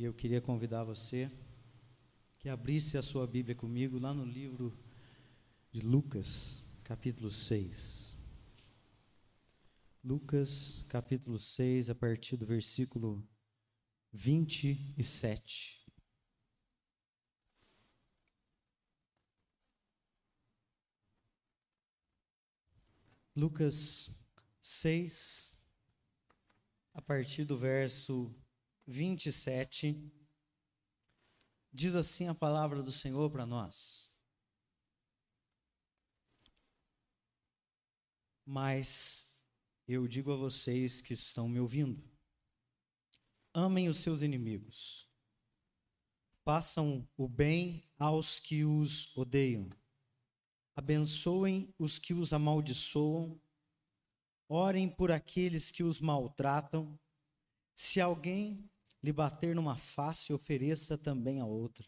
E 0.00 0.04
eu 0.04 0.14
queria 0.14 0.40
convidar 0.40 0.82
você 0.82 1.30
que 2.38 2.48
abrisse 2.48 2.96
a 2.96 3.02
sua 3.02 3.26
Bíblia 3.26 3.54
comigo 3.54 3.98
lá 3.98 4.14
no 4.14 4.24
livro 4.24 4.74
de 5.70 5.82
Lucas, 5.82 6.70
capítulo 6.82 7.30
6. 7.30 8.16
Lucas, 10.02 10.86
capítulo 10.88 11.38
6, 11.38 11.90
a 11.90 11.94
partir 11.94 12.38
do 12.38 12.46
versículo 12.46 13.22
27. 14.10 15.86
Lucas 23.36 24.26
6, 24.62 25.70
a 26.94 27.02
partir 27.02 27.44
do 27.44 27.58
verso 27.58 28.34
27, 28.86 30.12
diz 31.72 31.94
assim 31.94 32.28
a 32.28 32.34
palavra 32.34 32.82
do 32.82 32.90
Senhor 32.90 33.30
para 33.30 33.46
nós. 33.46 34.10
Mas 38.44 39.44
eu 39.86 40.08
digo 40.08 40.32
a 40.32 40.36
vocês 40.36 41.00
que 41.00 41.14
estão 41.14 41.48
me 41.48 41.60
ouvindo: 41.60 42.02
amem 43.54 43.88
os 43.88 43.98
seus 43.98 44.22
inimigos, 44.22 45.08
façam 46.44 47.08
o 47.16 47.28
bem 47.28 47.88
aos 47.98 48.40
que 48.40 48.64
os 48.64 49.16
odeiam, 49.16 49.70
abençoem 50.74 51.72
os 51.78 51.98
que 51.98 52.12
os 52.12 52.32
amaldiçoam, 52.32 53.40
orem 54.48 54.88
por 54.88 55.12
aqueles 55.12 55.70
que 55.70 55.84
os 55.84 56.00
maltratam. 56.00 56.98
Se 57.72 58.00
alguém 58.00 58.68
lhe 59.02 59.12
bater 59.12 59.54
numa 59.54 59.76
face, 59.76 60.32
ofereça 60.32 60.98
também 60.98 61.40
a 61.40 61.46
outra. 61.46 61.86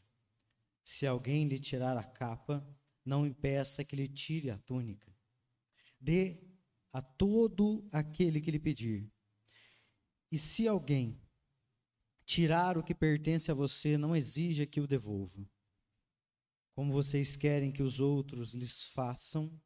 Se 0.85 1.07
alguém 1.07 1.47
lhe 1.47 1.59
tirar 1.59 1.97
a 1.97 2.05
capa, 2.05 2.67
não 3.05 3.27
impeça 3.27 3.85
que 3.85 3.97
lhe 3.97 4.09
tire 4.09 4.51
a 4.51 4.59
túnica. 4.59 5.15
Dê 6.01 6.43
a 6.93 7.01
todo 7.01 7.87
aquele 7.93 8.41
que 8.41 8.51
lhe 8.51 8.59
pedir. 8.59 9.11
E 10.31 10.39
se 10.39 10.67
alguém 10.67 11.21
tirar 12.25 12.79
o 12.79 12.83
que 12.83 12.95
pertence 12.95 13.51
a 13.51 13.55
você, 13.55 13.99
não 13.99 14.17
exija 14.17 14.67
que 14.67 14.81
o 14.81 14.87
devolva. 14.87 15.47
Como 16.75 16.93
vocês 16.93 17.37
querem 17.37 17.71
que 17.71 17.83
os 17.83 18.01
outros 18.01 18.55
lhes 18.55 18.85
façam, 18.85 19.61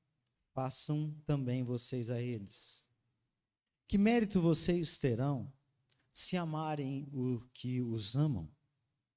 façam 0.53 1.15
também 1.25 1.63
vocês 1.63 2.11
a 2.11 2.21
eles. 2.21 2.85
Que 3.87 3.97
mérito 3.97 4.41
vocês 4.41 4.99
terão 4.99 5.53
se 6.17 6.35
amarem 6.35 7.07
o 7.13 7.43
que 7.53 7.83
os 7.83 8.17
amam. 8.17 8.51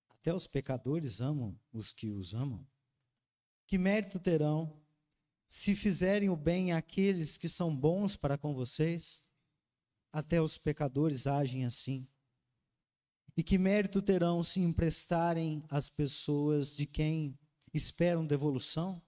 Até 0.10 0.34
os 0.34 0.46
pecadores 0.46 1.22
amam 1.22 1.58
os 1.72 1.94
que 1.94 2.10
os 2.10 2.34
amam. 2.34 2.68
Que 3.66 3.78
mérito 3.78 4.20
terão 4.20 4.78
se 5.48 5.74
fizerem 5.78 6.30
o 6.30 6.36
bem 6.36 6.74
àqueles 6.74 7.38
que 7.38 7.48
são 7.48 7.74
bons 7.74 8.18
para 8.18 8.38
com 8.38 8.54
vocês? 8.54 9.24
Até 10.12 10.42
os 10.42 10.58
pecadores 10.58 11.26
agem 11.26 11.64
assim. 11.64 12.06
E 13.38 13.44
que 13.44 13.58
mérito 13.58 14.02
terão 14.02 14.44
se 14.44 14.60
emprestarem 14.60 15.64
às 15.70 15.90
pessoas 15.90 16.76
de 16.76 16.86
quem 16.86 17.40
esperam 17.74 18.28
devolução? 18.28 19.02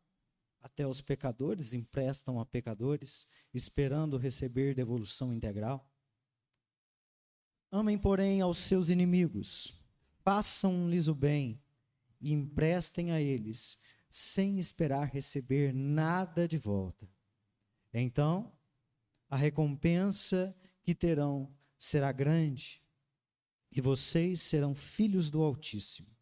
Até 0.62 0.88
os 0.88 1.02
pecadores 1.02 1.74
emprestam 1.74 2.40
a 2.40 2.46
pecadores, 2.46 3.28
esperando 3.54 4.16
receber 4.16 4.74
devolução 4.74 5.34
integral? 5.34 5.91
Amem, 7.74 7.98
porém, 7.98 8.42
aos 8.42 8.58
seus 8.58 8.90
inimigos, 8.90 9.74
façam-lhes 10.26 11.08
o 11.08 11.16
bem 11.16 11.58
e 12.20 12.34
emprestem 12.34 13.12
a 13.12 13.22
eles, 13.22 13.82
sem 14.10 14.60
esperar 14.60 15.08
receber 15.08 15.74
nada 15.74 16.50
de 16.50 16.58
volta. 16.58 17.10
Então, 17.94 18.52
a 19.30 19.38
recompensa 19.38 20.54
que 20.84 20.94
terão 20.94 21.50
será 21.80 22.12
grande, 22.12 22.82
e 23.72 23.80
vocês 23.80 24.42
serão 24.42 24.76
filhos 24.76 25.32
do 25.32 25.42
Altíssimo, 25.42 26.14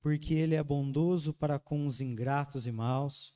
porque 0.00 0.34
Ele 0.34 0.56
é 0.56 0.62
bondoso 0.62 1.32
para 1.32 1.56
com 1.56 1.86
os 1.86 2.00
ingratos 2.00 2.66
e 2.66 2.72
maus. 2.72 3.32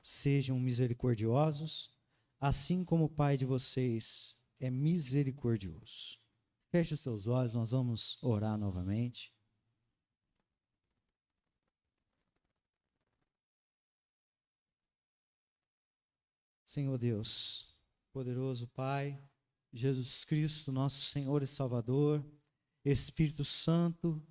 Sejam 0.00 0.60
misericordiosos, 0.60 1.90
assim 2.38 2.84
como 2.84 3.06
o 3.06 3.10
Pai 3.10 3.36
de 3.36 3.44
vocês 3.44 4.40
é 4.60 4.70
misericordioso. 4.70 6.24
Feche 6.76 6.92
os 6.92 7.00
seus 7.00 7.26
olhos, 7.26 7.54
nós 7.54 7.70
vamos 7.70 8.22
orar 8.22 8.58
novamente. 8.58 9.34
Senhor 16.66 16.98
Deus, 16.98 17.74
poderoso 18.12 18.68
Pai, 18.68 19.18
Jesus 19.72 20.22
Cristo, 20.26 20.70
nosso 20.70 21.00
Senhor 21.00 21.42
e 21.42 21.46
Salvador, 21.46 22.22
Espírito 22.84 23.42
Santo, 23.42 24.22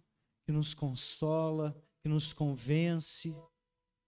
que 0.46 0.52
nos 0.52 0.76
consola, 0.76 1.76
que 2.04 2.08
nos 2.08 2.32
convence. 2.32 3.36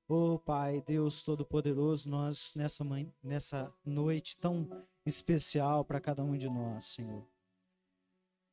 Oh 0.07 0.37
Pai, 0.37 0.83
Deus 0.83 1.23
Todo-Poderoso, 1.23 2.07
nós 2.07 2.53
nessa, 2.55 2.85
nessa 3.23 3.75
noite 3.83 4.37
tão 4.37 4.69
especial 5.07 5.83
para 5.83 5.99
cada 5.99 6.23
um 6.23 6.37
de 6.37 6.47
nós, 6.47 6.85
Senhor. 6.85 7.36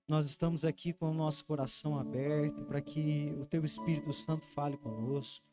Nós 0.06 0.26
estamos 0.26 0.66
aqui 0.66 0.92
com 0.92 1.10
o 1.10 1.14
nosso 1.14 1.46
coração 1.46 1.98
aberto 1.98 2.62
para 2.64 2.80
que 2.80 3.34
o 3.40 3.46
Teu 3.46 3.64
Espírito 3.64 4.12
Santo 4.12 4.46
fale 4.46 4.76
conosco. 4.76 5.46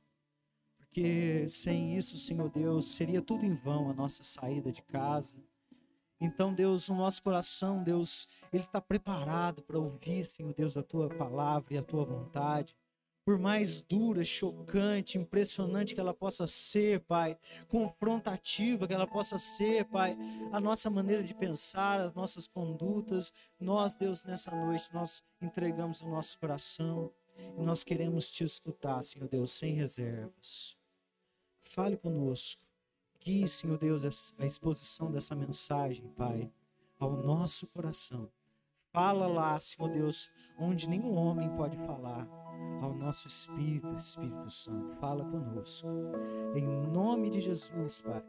Porque 0.78 1.48
sem 1.48 1.96
isso, 1.96 2.18
Senhor 2.18 2.50
Deus, 2.50 2.86
seria 2.86 3.22
tudo 3.22 3.46
em 3.46 3.56
vão 3.56 3.90
a 3.90 3.94
nossa 3.94 4.24
saída 4.24 4.70
de 4.70 4.82
casa. 4.82 5.38
Então, 6.20 6.54
Deus, 6.54 6.90
o 6.90 6.96
nosso 6.96 7.24
coração, 7.24 7.82
Deus, 7.82 8.28
ele 8.52 8.64
está 8.64 8.82
preparado 8.82 9.62
para 9.64 9.80
ouvir, 9.80 10.26
Senhor 10.26 10.54
Deus, 10.54 10.76
a 10.76 10.84
Tua 10.84 11.08
palavra 11.08 11.74
e 11.74 11.78
a 11.78 11.84
Tua 11.84 12.04
vontade 12.04 12.76
por 13.24 13.38
mais 13.38 13.82
dura, 13.82 14.24
chocante, 14.26 15.18
impressionante 15.18 15.94
que 15.94 16.00
ela 16.00 16.14
possa 16.14 16.48
ser, 16.48 17.02
Pai, 17.02 17.38
confrontativa 17.68 18.88
que 18.88 18.94
ela 18.94 19.08
possa 19.08 19.38
ser, 19.38 19.86
Pai, 19.86 20.18
a 20.52 20.60
nossa 20.60 20.90
maneira 20.90 21.24
de 21.24 21.36
pensar, 21.36 22.00
as 22.00 22.14
nossas 22.14 22.48
condutas, 22.48 23.32
nós, 23.60 23.94
Deus, 23.94 24.26
nessa 24.26 24.52
noite, 24.52 24.92
nós 24.94 25.24
entregamos 25.42 26.02
o 26.02 26.10
nosso 26.10 26.40
coração 26.40 27.12
e 27.58 27.62
nós 27.62 27.84
queremos 27.84 28.30
te 28.32 28.44
escutar, 28.44 29.04
Senhor 29.04 29.28
Deus, 29.28 29.52
sem 29.52 29.74
reservas. 29.74 30.76
Fale 31.62 31.98
conosco, 31.98 32.62
guie, 33.20 33.48
Senhor 33.48 33.78
Deus, 33.78 34.34
a 34.40 34.46
exposição 34.46 35.12
dessa 35.12 35.36
mensagem, 35.36 36.08
Pai, 36.10 36.52
ao 37.00 37.12
nosso 37.12 37.68
coração. 37.68 38.32
Fala 38.92 39.28
lá, 39.28 39.60
Senhor 39.60 39.90
Deus, 39.90 40.30
onde 40.60 40.90
nenhum 40.90 41.16
homem 41.16 41.50
pode 41.56 41.78
falar 41.78 42.41
ao 42.82 42.94
nosso 42.94 43.28
Espírito, 43.28 43.96
Espírito 43.96 44.50
Santo. 44.50 44.96
Fala 44.98 45.24
conosco. 45.24 45.88
Em 46.56 46.66
nome 46.92 47.30
de 47.30 47.40
Jesus, 47.40 48.02
Pai. 48.02 48.24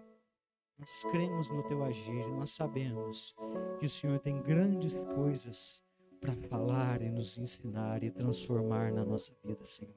Nós 0.78 1.03
cremos 1.10 1.49
no 1.49 1.62
teu 1.69 1.84
agir, 1.84 2.27
nós 2.28 2.50
sabemos 2.50 3.34
que 3.78 3.87
o 3.87 3.88
Senhor 3.88 4.19
tem 4.19 4.43
grandes 4.43 4.94
coisas 5.15 5.84
para 6.21 6.34
falar 6.49 7.03
e 7.03 7.09
nos 7.09 7.38
ensinar 7.38 8.03
e 8.03 8.10
transformar 8.10 8.93
na 8.93 9.05
nossa 9.05 9.33
vida, 9.44 9.65
Senhor. 9.65 9.94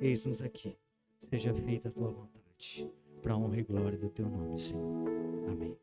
Eis-nos 0.00 0.42
aqui. 0.42 0.78
Seja 1.20 1.54
feita 1.54 1.88
a 1.88 1.92
tua 1.92 2.10
vontade, 2.10 2.90
para 3.20 3.36
honra 3.36 3.58
e 3.58 3.62
glória 3.62 3.98
do 3.98 4.08
teu 4.08 4.28
nome, 4.28 4.58
Senhor. 4.58 5.08
Amém. 5.48 5.78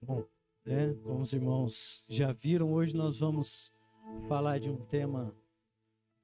Bom, 0.00 0.24
né, 0.64 0.94
como 1.02 1.20
os 1.20 1.32
irmãos 1.32 2.06
já 2.08 2.32
viram, 2.32 2.72
hoje 2.72 2.96
nós 2.96 3.20
vamos 3.20 3.80
falar 4.28 4.58
de 4.58 4.70
um 4.70 4.76
tema 4.76 5.34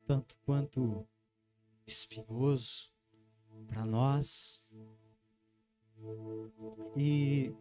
tanto 0.06 0.36
quanto 0.44 1.06
espinhoso 1.86 2.90
para 3.66 3.84
nós. 3.84 4.72
E 6.96 7.52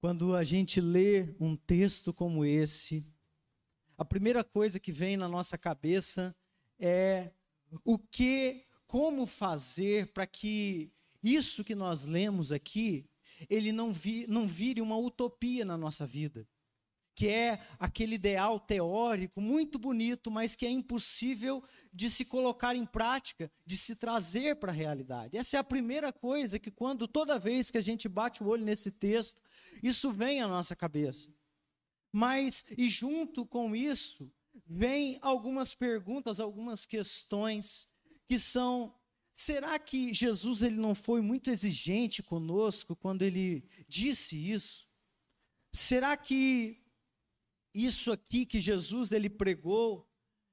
quando 0.00 0.36
a 0.36 0.44
gente 0.44 0.80
lê 0.80 1.34
um 1.40 1.56
texto 1.56 2.12
como 2.12 2.44
esse, 2.44 3.04
a 3.98 4.04
primeira 4.04 4.44
coisa 4.44 4.78
que 4.78 4.92
vem 4.92 5.16
na 5.16 5.28
nossa 5.28 5.58
cabeça 5.58 6.36
é 6.78 7.32
o 7.84 7.98
que, 7.98 8.64
como 8.86 9.26
fazer 9.26 10.12
para 10.12 10.26
que 10.26 10.92
isso 11.22 11.64
que 11.64 11.74
nós 11.74 12.04
lemos 12.04 12.52
aqui, 12.52 13.08
ele 13.50 13.72
não, 13.72 13.92
vi, 13.92 14.26
não 14.28 14.46
vire 14.46 14.80
uma 14.80 14.96
utopia 14.96 15.64
na 15.64 15.76
nossa 15.76 16.06
vida 16.06 16.46
que 17.14 17.28
é 17.28 17.60
aquele 17.78 18.16
ideal 18.16 18.58
teórico 18.58 19.40
muito 19.40 19.78
bonito, 19.78 20.30
mas 20.30 20.56
que 20.56 20.66
é 20.66 20.70
impossível 20.70 21.62
de 21.92 22.10
se 22.10 22.24
colocar 22.24 22.74
em 22.74 22.84
prática, 22.84 23.50
de 23.64 23.76
se 23.76 23.96
trazer 23.96 24.56
para 24.56 24.72
a 24.72 24.74
realidade. 24.74 25.36
Essa 25.36 25.56
é 25.56 25.60
a 25.60 25.64
primeira 25.64 26.12
coisa 26.12 26.58
que, 26.58 26.70
quando 26.70 27.06
toda 27.06 27.38
vez 27.38 27.70
que 27.70 27.78
a 27.78 27.80
gente 27.80 28.08
bate 28.08 28.42
o 28.42 28.48
olho 28.48 28.64
nesse 28.64 28.90
texto, 28.90 29.40
isso 29.82 30.10
vem 30.10 30.40
à 30.40 30.48
nossa 30.48 30.74
cabeça. 30.74 31.32
Mas, 32.12 32.64
e 32.76 32.90
junto 32.90 33.46
com 33.46 33.74
isso, 33.74 34.32
vem 34.66 35.18
algumas 35.20 35.74
perguntas, 35.74 36.40
algumas 36.40 36.84
questões 36.84 37.88
que 38.28 38.38
são 38.38 38.94
será 39.32 39.76
que 39.80 40.14
Jesus 40.14 40.62
ele 40.62 40.76
não 40.76 40.94
foi 40.94 41.20
muito 41.20 41.50
exigente 41.50 42.22
conosco 42.22 42.94
quando 42.94 43.22
ele 43.22 43.64
disse 43.88 44.36
isso? 44.52 44.88
Será 45.72 46.16
que 46.16 46.83
isso 47.74 48.12
aqui 48.12 48.46
que 48.46 48.60
Jesus 48.60 49.10
ele 49.10 49.28
pregou 49.28 50.08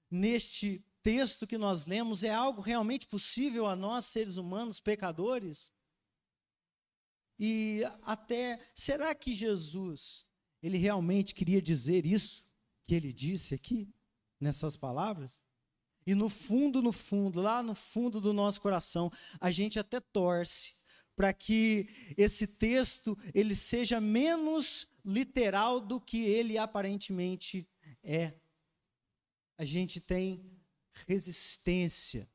neste 0.09 0.83
texto 1.03 1.47
que 1.47 1.57
nós 1.57 1.85
lemos 1.85 2.23
é 2.23 2.31
algo 2.31 2.61
realmente 2.61 3.07
possível 3.07 3.67
a 3.67 3.75
nós 3.75 4.05
seres 4.05 4.37
humanos 4.37 4.79
pecadores? 4.79 5.71
E 7.39 7.81
até 8.03 8.59
será 8.73 9.13
que 9.15 9.33
Jesus 9.33 10.25
ele 10.61 10.77
realmente 10.77 11.33
queria 11.33 11.61
dizer 11.61 12.05
isso 12.05 12.49
que 12.83 12.93
ele 12.93 13.11
disse 13.13 13.53
aqui 13.53 13.89
nessas 14.39 14.75
palavras? 14.75 15.39
E 16.05 16.15
no 16.15 16.29
fundo, 16.29 16.81
no 16.81 16.91
fundo, 16.91 17.41
lá 17.41 17.61
no 17.61 17.75
fundo 17.75 18.19
do 18.19 18.33
nosso 18.33 18.59
coração, 18.59 19.11
a 19.39 19.51
gente 19.51 19.79
até 19.79 19.99
torce 19.99 20.75
para 21.15 21.33
que 21.33 21.87
esse 22.17 22.47
texto 22.47 23.17
ele 23.33 23.55
seja 23.55 24.01
menos 24.01 24.87
literal 25.03 25.79
do 25.79 25.99
que 25.99 26.25
ele 26.25 26.57
aparentemente 26.57 27.67
é. 28.03 28.33
A 29.57 29.65
gente 29.65 29.99
tem 29.99 30.59
resistência 31.07 32.29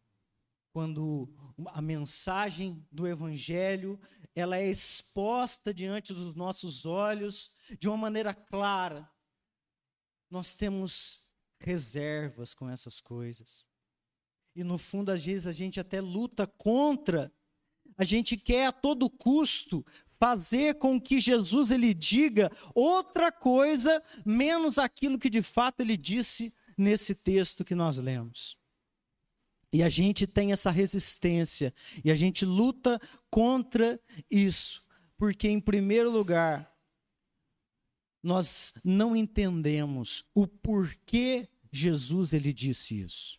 quando 0.73 1.29
a 1.69 1.81
mensagem 1.81 2.87
do 2.93 3.07
evangelho 3.07 3.99
ela 4.35 4.59
é 4.59 4.69
exposta 4.69 5.73
diante 5.73 6.13
dos 6.13 6.35
nossos 6.35 6.85
olhos 6.85 7.53
de 7.79 7.89
uma 7.89 7.97
maneira 7.97 8.35
clara. 8.35 9.11
Nós 10.31 10.55
temos 10.57 11.33
reservas 11.59 12.53
com 12.53 12.69
essas 12.69 13.01
coisas. 13.01 13.67
E 14.55 14.63
no 14.63 14.77
fundo, 14.77 15.11
às 15.11 15.25
vezes, 15.25 15.47
a 15.47 15.53
gente 15.53 15.81
até 15.81 16.01
luta 16.01 16.47
contra. 16.47 17.33
A 17.97 18.05
gente 18.05 18.37
quer 18.37 18.67
a 18.67 18.73
todo 18.73 19.09
custo 19.09 19.85
fazer 20.19 20.77
com 20.77 21.01
que 21.01 21.21
Jesus 21.21 21.71
ele 21.71 21.93
diga 21.93 22.51
outra 22.75 23.31
coisa 23.31 24.03
menos 24.25 24.79
aquilo 24.79 25.19
que 25.19 25.31
de 25.31 25.43
fato 25.43 25.81
ele 25.81 25.97
disse 25.97 26.55
nesse 26.77 27.15
texto 27.15 27.65
que 27.65 27.75
nós 27.75 27.99
lemos. 27.99 28.57
E 29.73 29.83
a 29.83 29.89
gente 29.89 30.27
tem 30.27 30.53
essa 30.53 30.71
resistência 30.71 31.75
e 32.05 32.11
a 32.11 32.15
gente 32.15 32.45
luta 32.45 33.01
contra 33.31 34.01
isso, 34.31 34.87
porque 35.17 35.49
em 35.49 35.61
primeiro 35.61 36.11
lugar 36.11 36.73
nós 38.23 38.75
não 38.85 39.15
entendemos 39.15 40.25
o 40.35 40.47
porquê 40.47 41.49
Jesus 41.71 42.33
ele 42.33 42.53
disse 42.53 43.01
isso. 43.01 43.39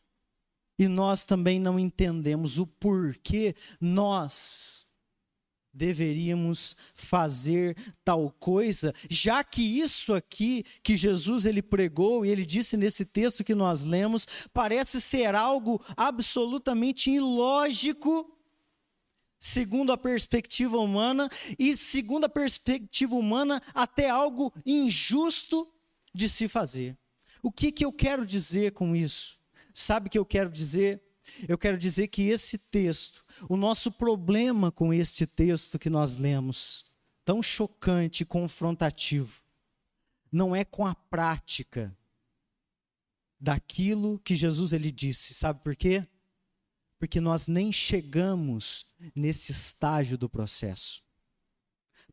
E 0.80 0.88
nós 0.88 1.26
também 1.26 1.60
não 1.60 1.80
entendemos 1.80 2.60
o 2.60 2.68
porquê 2.68 3.56
nós 3.82 4.87
deveríamos 5.78 6.76
fazer 6.96 7.78
tal 8.04 8.32
coisa, 8.40 8.94
já 9.10 9.44
que 9.44 9.62
isso 9.62 10.16
aqui 10.16 10.66
que 10.82 10.98
Jesus 10.98 11.46
ele 11.46 11.62
pregou 11.62 12.26
e 12.26 12.30
ele 12.30 12.44
disse 12.44 12.76
nesse 12.76 13.06
texto 13.06 13.44
que 13.44 13.54
nós 13.54 13.84
lemos, 13.84 14.28
parece 14.52 15.00
ser 15.00 15.36
algo 15.36 15.80
absolutamente 15.96 17.12
ilógico 17.12 18.34
segundo 19.40 19.92
a 19.92 19.98
perspectiva 19.98 20.80
humana 20.80 21.30
e 21.60 21.78
segundo 21.78 22.26
a 22.26 22.30
perspectiva 22.30 23.14
humana 23.14 23.62
até 23.72 24.10
algo 24.10 24.52
injusto 24.66 25.72
de 26.12 26.28
se 26.28 26.48
fazer. 26.48 26.98
O 27.44 27.52
que 27.52 27.72
que 27.72 27.86
eu 27.86 27.94
quero 27.94 28.26
dizer 28.26 28.72
com 28.72 28.96
isso? 28.96 29.38
Sabe 29.72 30.08
o 30.08 30.10
que 30.10 30.18
eu 30.18 30.26
quero 30.26 30.50
dizer? 30.50 31.07
Eu 31.48 31.58
quero 31.58 31.78
dizer 31.78 32.08
que 32.08 32.30
esse 32.30 32.58
texto, 32.58 33.24
o 33.50 33.58
nosso 33.58 33.92
problema 33.92 34.72
com 34.72 34.94
este 34.94 35.26
texto 35.26 35.80
que 35.80 35.90
nós 35.90 36.16
lemos, 36.16 36.96
tão 37.24 37.42
chocante 37.42 38.24
e 38.24 38.26
confrontativo, 38.26 39.42
não 40.32 40.56
é 40.56 40.64
com 40.66 40.86
a 40.86 40.94
prática 40.94 41.96
daquilo 43.40 44.20
que 44.20 44.36
Jesus 44.36 44.74
ele 44.74 44.92
disse. 44.92 45.34
Sabe 45.34 45.60
por 45.62 45.76
quê? 45.76 46.06
Porque 47.00 47.22
nós 47.22 47.48
nem 47.48 47.72
chegamos 47.72 48.96
nesse 49.16 49.52
estágio 49.52 50.18
do 50.18 50.30
processo 50.30 51.07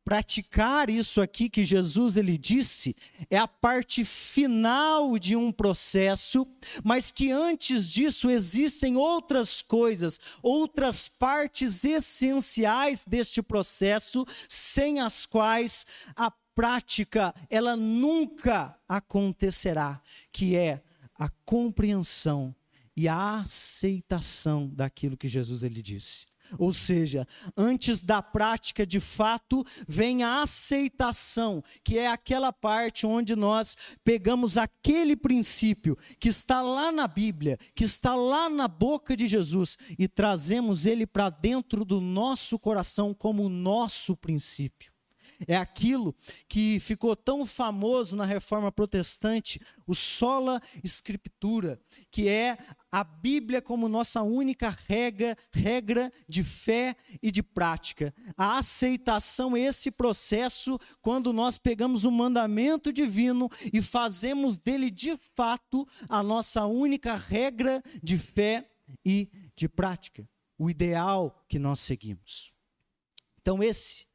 praticar 0.04 0.90
isso 0.90 1.20
aqui 1.20 1.48
que 1.48 1.64
Jesus 1.64 2.16
ele 2.16 2.36
disse 2.36 2.94
é 3.30 3.38
a 3.38 3.48
parte 3.48 4.04
final 4.04 5.18
de 5.18 5.34
um 5.34 5.50
processo, 5.50 6.46
mas 6.84 7.10
que 7.10 7.30
antes 7.30 7.90
disso 7.90 8.28
existem 8.28 8.96
outras 8.96 9.62
coisas, 9.62 10.20
outras 10.42 11.08
partes 11.08 11.84
essenciais 11.84 13.04
deste 13.04 13.42
processo, 13.42 14.26
sem 14.48 15.00
as 15.00 15.24
quais 15.24 15.86
a 16.14 16.30
prática 16.54 17.34
ela 17.48 17.74
nunca 17.74 18.78
acontecerá, 18.86 20.00
que 20.30 20.54
é 20.54 20.82
a 21.18 21.28
compreensão 21.44 22.54
e 22.96 23.08
a 23.08 23.40
aceitação 23.40 24.68
daquilo 24.68 25.16
que 25.16 25.28
Jesus 25.28 25.62
ele 25.62 25.82
disse. 25.82 26.33
Ou 26.58 26.72
seja, 26.72 27.26
antes 27.56 28.02
da 28.02 28.22
prática 28.22 28.86
de 28.86 29.00
fato, 29.00 29.64
vem 29.88 30.22
a 30.22 30.42
aceitação, 30.42 31.62
que 31.82 31.98
é 31.98 32.08
aquela 32.08 32.52
parte 32.52 33.06
onde 33.06 33.34
nós 33.34 33.76
pegamos 34.02 34.56
aquele 34.56 35.16
princípio 35.16 35.96
que 36.18 36.28
está 36.28 36.62
lá 36.62 36.92
na 36.92 37.06
Bíblia, 37.06 37.58
que 37.74 37.84
está 37.84 38.14
lá 38.14 38.48
na 38.48 38.68
boca 38.68 39.16
de 39.16 39.26
Jesus 39.26 39.76
e 39.98 40.06
trazemos 40.06 40.86
ele 40.86 41.06
para 41.06 41.30
dentro 41.30 41.84
do 41.84 42.00
nosso 42.00 42.58
coração 42.58 43.14
como 43.14 43.48
nosso 43.48 44.16
princípio. 44.16 44.94
É 45.46 45.56
aquilo 45.56 46.14
que 46.48 46.78
ficou 46.80 47.14
tão 47.16 47.44
famoso 47.44 48.16
na 48.16 48.24
reforma 48.24 48.70
protestante, 48.70 49.60
o 49.86 49.94
sola 49.94 50.60
scriptura, 50.82 51.80
que 52.10 52.28
é 52.28 52.56
a 52.94 53.02
Bíblia 53.02 53.60
como 53.60 53.88
nossa 53.88 54.22
única 54.22 54.70
regra, 54.86 55.36
regra 55.52 56.12
de 56.28 56.44
fé 56.44 56.94
e 57.20 57.32
de 57.32 57.42
prática. 57.42 58.14
A 58.36 58.58
aceitação 58.58 59.56
é 59.56 59.62
esse 59.62 59.90
processo 59.90 60.78
quando 61.02 61.32
nós 61.32 61.58
pegamos 61.58 62.04
o 62.04 62.12
mandamento 62.12 62.92
divino 62.92 63.50
e 63.72 63.82
fazemos 63.82 64.58
dele 64.58 64.92
de 64.92 65.16
fato 65.34 65.84
a 66.08 66.22
nossa 66.22 66.66
única 66.66 67.16
regra 67.16 67.82
de 68.00 68.16
fé 68.16 68.70
e 69.04 69.28
de 69.56 69.68
prática, 69.68 70.24
o 70.56 70.70
ideal 70.70 71.44
que 71.48 71.58
nós 71.58 71.80
seguimos. 71.80 72.52
Então 73.40 73.60
esse 73.60 74.06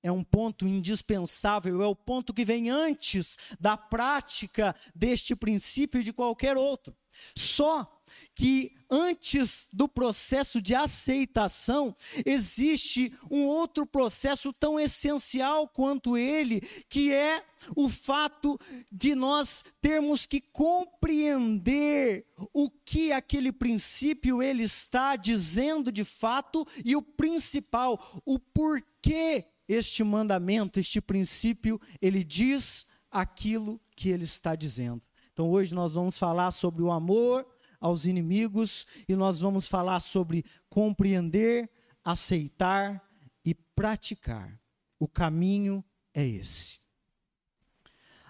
é 0.00 0.12
um 0.12 0.22
ponto 0.22 0.64
indispensável, 0.64 1.82
é 1.82 1.86
o 1.88 1.96
ponto 1.96 2.32
que 2.32 2.44
vem 2.44 2.70
antes 2.70 3.36
da 3.58 3.76
prática 3.76 4.76
deste 4.94 5.34
princípio 5.34 6.00
e 6.00 6.04
de 6.04 6.12
qualquer 6.12 6.56
outro. 6.56 6.96
Só 7.36 7.97
que 8.38 8.72
antes 8.88 9.68
do 9.72 9.88
processo 9.88 10.62
de 10.62 10.72
aceitação, 10.72 11.92
existe 12.24 13.12
um 13.28 13.48
outro 13.48 13.84
processo 13.84 14.52
tão 14.52 14.78
essencial 14.78 15.66
quanto 15.66 16.16
ele, 16.16 16.60
que 16.88 17.12
é 17.12 17.44
o 17.74 17.88
fato 17.88 18.56
de 18.92 19.16
nós 19.16 19.64
termos 19.82 20.24
que 20.24 20.40
compreender 20.40 22.28
o 22.54 22.70
que 22.70 23.10
aquele 23.10 23.50
princípio 23.50 24.40
ele 24.40 24.62
está 24.62 25.16
dizendo 25.16 25.90
de 25.90 26.04
fato 26.04 26.64
e 26.84 26.94
o 26.94 27.02
principal, 27.02 27.98
o 28.24 28.38
porquê 28.38 29.46
este 29.66 30.04
mandamento, 30.04 30.78
este 30.78 31.00
princípio, 31.00 31.80
ele 32.00 32.22
diz 32.22 32.86
aquilo 33.10 33.80
que 33.96 34.10
ele 34.10 34.22
está 34.22 34.54
dizendo. 34.54 35.02
Então 35.32 35.50
hoje 35.50 35.74
nós 35.74 35.94
vamos 35.94 36.16
falar 36.16 36.52
sobre 36.52 36.84
o 36.84 36.92
amor 36.92 37.44
aos 37.80 38.04
inimigos 38.06 38.86
e 39.08 39.14
nós 39.14 39.40
vamos 39.40 39.66
falar 39.66 40.00
sobre 40.00 40.44
compreender, 40.68 41.70
aceitar 42.04 43.02
e 43.44 43.54
praticar. 43.54 44.60
O 44.98 45.06
caminho 45.06 45.84
é 46.12 46.26
esse. 46.26 46.80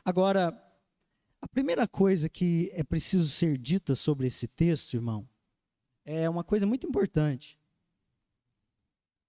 Agora, 0.05 0.49
a 1.41 1.49
primeira 1.49 1.87
coisa 1.87 2.29
que 2.29 2.71
é 2.75 2.83
preciso 2.83 3.29
ser 3.29 3.57
dita 3.57 3.95
sobre 3.95 4.27
esse 4.27 4.49
texto, 4.49 4.95
irmão, 4.95 5.29
é 6.05 6.29
uma 6.29 6.43
coisa 6.43 6.67
muito 6.67 6.87
importante 6.87 7.59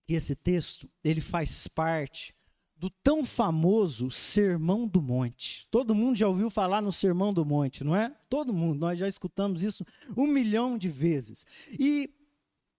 que 0.07 0.13
esse 0.13 0.35
texto 0.35 0.89
ele 1.03 1.21
faz 1.21 1.67
parte 1.67 2.35
do 2.79 2.89
tão 2.89 3.25
famoso 3.25 4.09
Sermão 4.09 4.88
do 4.88 5.01
Monte. 5.01 5.67
Todo 5.69 5.93
mundo 5.93 6.15
já 6.15 6.29
ouviu 6.29 6.50
falar 6.50 6.81
no 6.81 6.93
Sermão 6.93 7.33
do 7.33 7.45
Monte, 7.45 7.83
não 7.83 7.93
é? 7.93 8.09
Todo 8.29 8.53
mundo, 8.53 8.79
nós 8.79 8.98
já 8.98 9.07
escutamos 9.07 9.63
isso 9.63 9.86
um 10.15 10.25
milhão 10.25 10.77
de 10.77 10.88
vezes. 10.88 11.45
E 11.69 12.09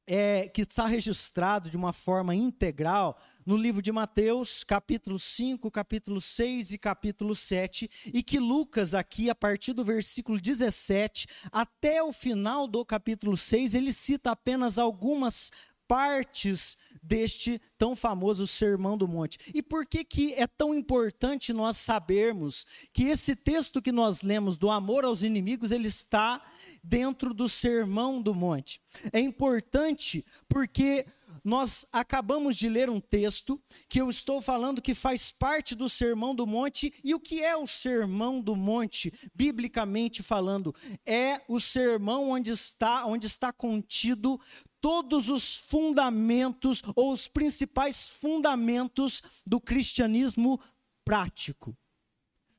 é, 0.06 0.48
que 0.48 0.62
está 0.62 0.86
registrado 0.86 1.70
de 1.70 1.76
uma 1.76 1.92
forma 1.92 2.34
integral 2.34 3.16
no 3.46 3.56
livro 3.56 3.80
de 3.80 3.92
Mateus, 3.92 4.64
capítulo 4.64 5.18
5, 5.18 5.70
capítulo 5.70 6.20
6 6.20 6.72
e 6.72 6.78
capítulo 6.78 7.34
7, 7.34 7.88
e 8.06 8.22
que 8.22 8.40
Lucas, 8.40 8.92
aqui, 8.92 9.30
a 9.30 9.34
partir 9.36 9.72
do 9.72 9.84
versículo 9.84 10.40
17 10.40 11.28
até 11.52 12.02
o 12.02 12.12
final 12.12 12.66
do 12.66 12.84
capítulo 12.84 13.36
6, 13.36 13.74
ele 13.76 13.92
cita 13.92 14.32
apenas 14.32 14.78
algumas 14.80 15.52
partes 15.90 16.78
deste 17.02 17.60
tão 17.76 17.96
famoso 17.96 18.46
Sermão 18.46 18.96
do 18.96 19.08
Monte. 19.08 19.40
E 19.52 19.60
por 19.60 19.84
que, 19.84 20.04
que 20.04 20.34
é 20.34 20.46
tão 20.46 20.72
importante 20.72 21.52
nós 21.52 21.78
sabermos 21.78 22.64
que 22.92 23.06
esse 23.06 23.34
texto 23.34 23.82
que 23.82 23.90
nós 23.90 24.22
lemos 24.22 24.56
do 24.56 24.70
amor 24.70 25.04
aos 25.04 25.24
inimigos, 25.24 25.72
ele 25.72 25.88
está 25.88 26.40
dentro 26.80 27.34
do 27.34 27.48
Sermão 27.48 28.22
do 28.22 28.32
Monte? 28.32 28.80
É 29.12 29.18
importante 29.18 30.24
porque 30.48 31.04
nós 31.44 31.86
acabamos 31.92 32.54
de 32.56 32.68
ler 32.68 32.90
um 32.90 33.00
texto 33.00 33.60
que 33.88 34.00
eu 34.00 34.10
estou 34.10 34.42
falando 34.42 34.82
que 34.82 34.94
faz 34.94 35.30
parte 35.32 35.74
do 35.74 35.88
Sermão 35.88 36.34
do 36.34 36.46
Monte. 36.46 36.92
E 37.02 37.14
o 37.14 37.20
que 37.20 37.42
é 37.42 37.56
o 37.56 37.66
Sermão 37.66 38.40
do 38.40 38.54
Monte, 38.54 39.12
biblicamente 39.34 40.22
falando? 40.22 40.74
É 41.06 41.40
o 41.48 41.58
sermão 41.58 42.30
onde 42.30 42.50
está, 42.50 43.06
onde 43.06 43.26
está 43.26 43.52
contido 43.52 44.38
todos 44.80 45.28
os 45.28 45.56
fundamentos 45.56 46.82
ou 46.94 47.12
os 47.12 47.28
principais 47.28 48.08
fundamentos 48.08 49.22
do 49.46 49.60
cristianismo 49.60 50.60
prático. 51.04 51.76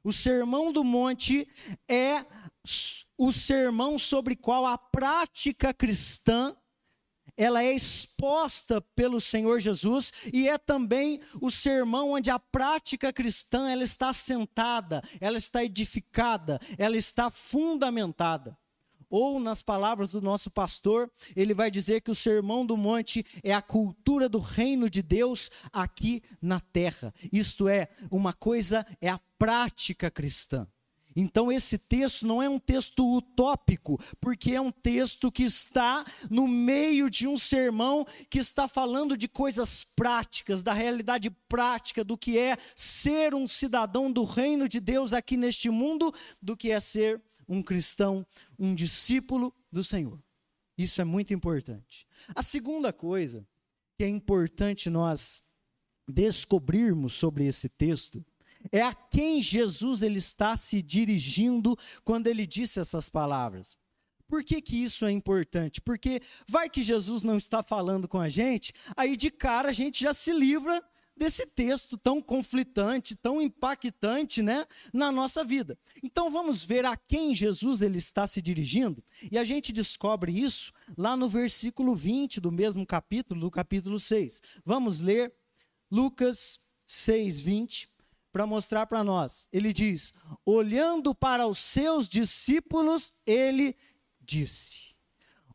O 0.03 0.11
Sermão 0.11 0.71
do 0.71 0.83
Monte 0.83 1.47
é 1.87 2.25
o 3.17 3.31
sermão 3.31 3.99
sobre 3.99 4.35
qual 4.35 4.65
a 4.65 4.77
prática 4.77 5.73
cristã 5.73 6.55
ela 7.37 7.63
é 7.63 7.73
exposta 7.73 8.81
pelo 8.95 9.21
Senhor 9.21 9.59
Jesus 9.59 10.11
e 10.33 10.49
é 10.49 10.57
também 10.57 11.21
o 11.39 11.49
sermão 11.49 12.11
onde 12.11 12.29
a 12.29 12.37
prática 12.37 13.13
cristã 13.13 13.69
ela 13.69 13.83
está 13.83 14.09
assentada, 14.09 15.01
ela 15.19 15.37
está 15.37 15.63
edificada, 15.63 16.59
ela 16.77 16.97
está 16.97 17.29
fundamentada 17.29 18.57
ou 19.11 19.39
nas 19.39 19.61
palavras 19.61 20.13
do 20.13 20.21
nosso 20.21 20.49
pastor, 20.49 21.11
ele 21.35 21.53
vai 21.53 21.69
dizer 21.69 22.01
que 22.01 22.09
o 22.09 22.15
Sermão 22.15 22.65
do 22.65 22.77
Monte 22.77 23.25
é 23.43 23.53
a 23.53 23.61
cultura 23.61 24.29
do 24.29 24.39
reino 24.39 24.89
de 24.89 25.01
Deus 25.01 25.51
aqui 25.71 26.23
na 26.41 26.61
terra. 26.61 27.13
Isto 27.31 27.67
é, 27.67 27.89
uma 28.09 28.31
coisa 28.31 28.87
é 29.01 29.09
a 29.09 29.19
prática 29.37 30.09
cristã. 30.09 30.65
Então, 31.15 31.51
esse 31.51 31.77
texto 31.77 32.25
não 32.25 32.41
é 32.41 32.47
um 32.47 32.59
texto 32.59 33.05
utópico, 33.17 33.99
porque 34.19 34.53
é 34.53 34.61
um 34.61 34.71
texto 34.71 35.31
que 35.31 35.43
está 35.43 36.05
no 36.29 36.47
meio 36.47 37.09
de 37.09 37.27
um 37.27 37.37
sermão 37.37 38.05
que 38.29 38.39
está 38.39 38.67
falando 38.67 39.17
de 39.17 39.27
coisas 39.27 39.83
práticas, 39.83 40.63
da 40.63 40.73
realidade 40.73 41.29
prática, 41.49 42.03
do 42.03 42.17
que 42.17 42.37
é 42.37 42.57
ser 42.75 43.33
um 43.33 43.47
cidadão 43.47 44.11
do 44.11 44.23
reino 44.23 44.69
de 44.69 44.79
Deus 44.79 45.11
aqui 45.11 45.35
neste 45.35 45.69
mundo, 45.69 46.13
do 46.41 46.55
que 46.55 46.71
é 46.71 46.79
ser 46.79 47.21
um 47.47 47.61
cristão, 47.61 48.25
um 48.57 48.73
discípulo 48.75 49.53
do 49.71 49.83
Senhor. 49.83 50.21
Isso 50.77 51.01
é 51.01 51.03
muito 51.03 51.33
importante. 51.33 52.07
A 52.33 52.41
segunda 52.41 52.91
coisa 52.91 53.47
que 53.97 54.03
é 54.03 54.09
importante 54.09 54.89
nós 54.89 55.43
descobrirmos 56.07 57.13
sobre 57.13 57.45
esse 57.45 57.69
texto 57.69 58.23
é 58.71 58.81
a 58.81 58.93
quem 58.93 59.41
Jesus 59.41 60.01
ele 60.01 60.17
está 60.17 60.55
se 60.55 60.81
dirigindo 60.81 61.75
quando 62.03 62.27
ele 62.27 62.45
disse 62.45 62.79
essas 62.79 63.09
palavras. 63.09 63.77
Por 64.27 64.43
que, 64.43 64.61
que 64.61 64.81
isso 64.81 65.05
é 65.05 65.11
importante? 65.11 65.81
Porque 65.81 66.21
vai 66.47 66.69
que 66.69 66.83
Jesus 66.83 67.21
não 67.21 67.37
está 67.37 67.61
falando 67.61 68.07
com 68.07 68.19
a 68.19 68.29
gente, 68.29 68.73
aí 68.95 69.17
de 69.17 69.29
cara 69.29 69.69
a 69.69 69.73
gente 69.73 70.01
já 70.01 70.13
se 70.13 70.31
livra 70.31 70.81
desse 71.21 71.45
texto 71.45 71.99
tão 71.99 72.19
conflitante, 72.19 73.15
tão 73.15 73.39
impactante, 73.39 74.41
né, 74.41 74.65
na 74.91 75.11
nossa 75.11 75.43
vida. 75.43 75.77
Então 76.01 76.31
vamos 76.31 76.63
ver 76.63 76.83
a 76.83 76.97
quem 76.97 77.35
Jesus 77.35 77.83
ele 77.83 77.99
está 77.99 78.25
se 78.25 78.41
dirigindo, 78.41 79.03
e 79.31 79.37
a 79.37 79.43
gente 79.43 79.71
descobre 79.71 80.31
isso 80.31 80.73
lá 80.97 81.15
no 81.15 81.29
versículo 81.29 81.95
20 81.95 82.41
do 82.41 82.51
mesmo 82.51 82.83
capítulo, 82.87 83.39
do 83.39 83.51
capítulo 83.51 83.99
6. 83.99 84.41
Vamos 84.65 84.99
ler 84.99 85.31
Lucas 85.91 86.59
6, 86.87 87.39
20, 87.39 87.89
para 88.31 88.47
mostrar 88.47 88.87
para 88.87 89.03
nós. 89.03 89.47
Ele 89.53 89.71
diz: 89.71 90.15
olhando 90.43 91.13
para 91.13 91.45
os 91.45 91.59
seus 91.59 92.09
discípulos, 92.09 93.13
ele 93.27 93.75
disse 94.19 94.90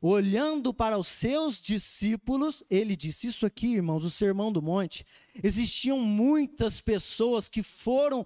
olhando 0.00 0.72
para 0.72 0.98
os 0.98 1.08
seus 1.08 1.60
discípulos, 1.60 2.62
ele 2.70 2.96
disse: 2.96 3.26
Isso 3.28 3.46
aqui, 3.46 3.74
irmãos, 3.74 4.04
o 4.04 4.10
Sermão 4.10 4.52
do 4.52 4.62
Monte. 4.62 5.04
Existiam 5.42 6.00
muitas 6.00 6.80
pessoas 6.80 7.48
que 7.48 7.62
foram 7.62 8.24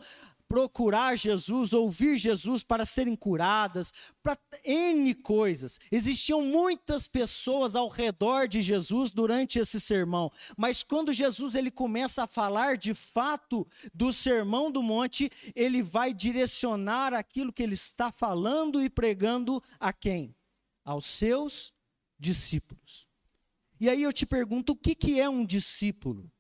procurar 0.51 1.17
Jesus, 1.17 1.73
ouvir 1.73 2.19
Jesus 2.19 2.65
para 2.65 2.85
serem 2.85 3.15
curadas, 3.15 3.93
para 4.21 4.37
N 4.65 5.15
coisas. 5.15 5.79
Existiam 5.93 6.43
muitas 6.43 7.07
pessoas 7.07 7.77
ao 7.77 7.89
redor 7.89 8.49
de 8.49 8.61
Jesus 8.61 9.13
durante 9.13 9.61
esse 9.61 9.81
sermão, 9.81 10.29
mas 10.57 10.83
quando 10.83 11.13
Jesus 11.13 11.55
ele 11.55 11.71
começa 11.71 12.25
a 12.25 12.27
falar 12.27 12.77
de 12.77 12.93
fato 12.95 13.65
do 13.95 14.13
Sermão 14.13 14.73
do 14.73 14.83
Monte, 14.83 15.31
ele 15.55 15.85
vai 15.85 16.13
direcionar 16.13 17.15
aquilo 17.15 17.53
que 17.53 17.63
ele 17.63 17.75
está 17.75 18.11
falando 18.11 18.83
e 18.83 18.91
pregando 18.91 19.63
a 19.79 19.93
quem? 19.93 20.35
Aos 20.91 21.07
seus 21.07 21.73
discípulos. 22.19 23.07
E 23.79 23.89
aí 23.89 24.03
eu 24.03 24.13
te 24.13 24.27
pergunto: 24.27 24.73
o 24.73 24.77
que, 24.77 24.93
que 24.93 25.21
é 25.21 25.29
um 25.29 25.47
discípulo? 25.47 26.31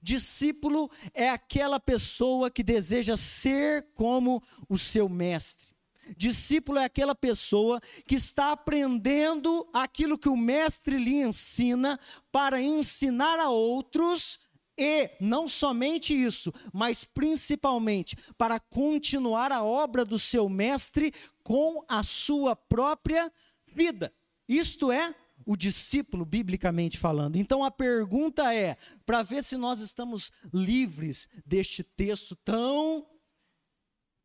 Discípulo 0.00 0.88
é 1.12 1.28
aquela 1.28 1.80
pessoa 1.80 2.50
que 2.50 2.62
deseja 2.62 3.16
ser 3.16 3.88
como 3.94 4.40
o 4.68 4.78
seu 4.78 5.08
mestre. 5.08 5.74
Discípulo 6.16 6.78
é 6.78 6.84
aquela 6.84 7.14
pessoa 7.14 7.80
que 8.06 8.14
está 8.14 8.52
aprendendo 8.52 9.68
aquilo 9.72 10.18
que 10.18 10.28
o 10.28 10.36
mestre 10.36 10.96
lhe 10.96 11.22
ensina 11.22 11.98
para 12.30 12.60
ensinar 12.60 13.38
a 13.40 13.50
outros 13.50 14.40
e 14.78 15.10
não 15.20 15.46
somente 15.46 16.14
isso, 16.14 16.52
mas 16.72 17.04
principalmente 17.04 18.16
para 18.38 18.58
continuar 18.58 19.52
a 19.52 19.62
obra 19.62 20.04
do 20.04 20.18
seu 20.18 20.48
mestre 20.48 21.12
com 21.42 21.84
a 21.88 22.02
sua 22.02 22.56
própria 22.56 23.30
vida. 23.66 24.12
Isto 24.48 24.90
é 24.90 25.14
o 25.44 25.56
discípulo, 25.56 26.24
biblicamente 26.24 26.98
falando. 26.98 27.36
Então 27.36 27.64
a 27.64 27.70
pergunta 27.70 28.54
é: 28.54 28.76
para 29.04 29.22
ver 29.22 29.42
se 29.42 29.56
nós 29.56 29.80
estamos 29.80 30.32
livres 30.52 31.28
deste 31.44 31.82
texto 31.82 32.36
tão 32.36 33.06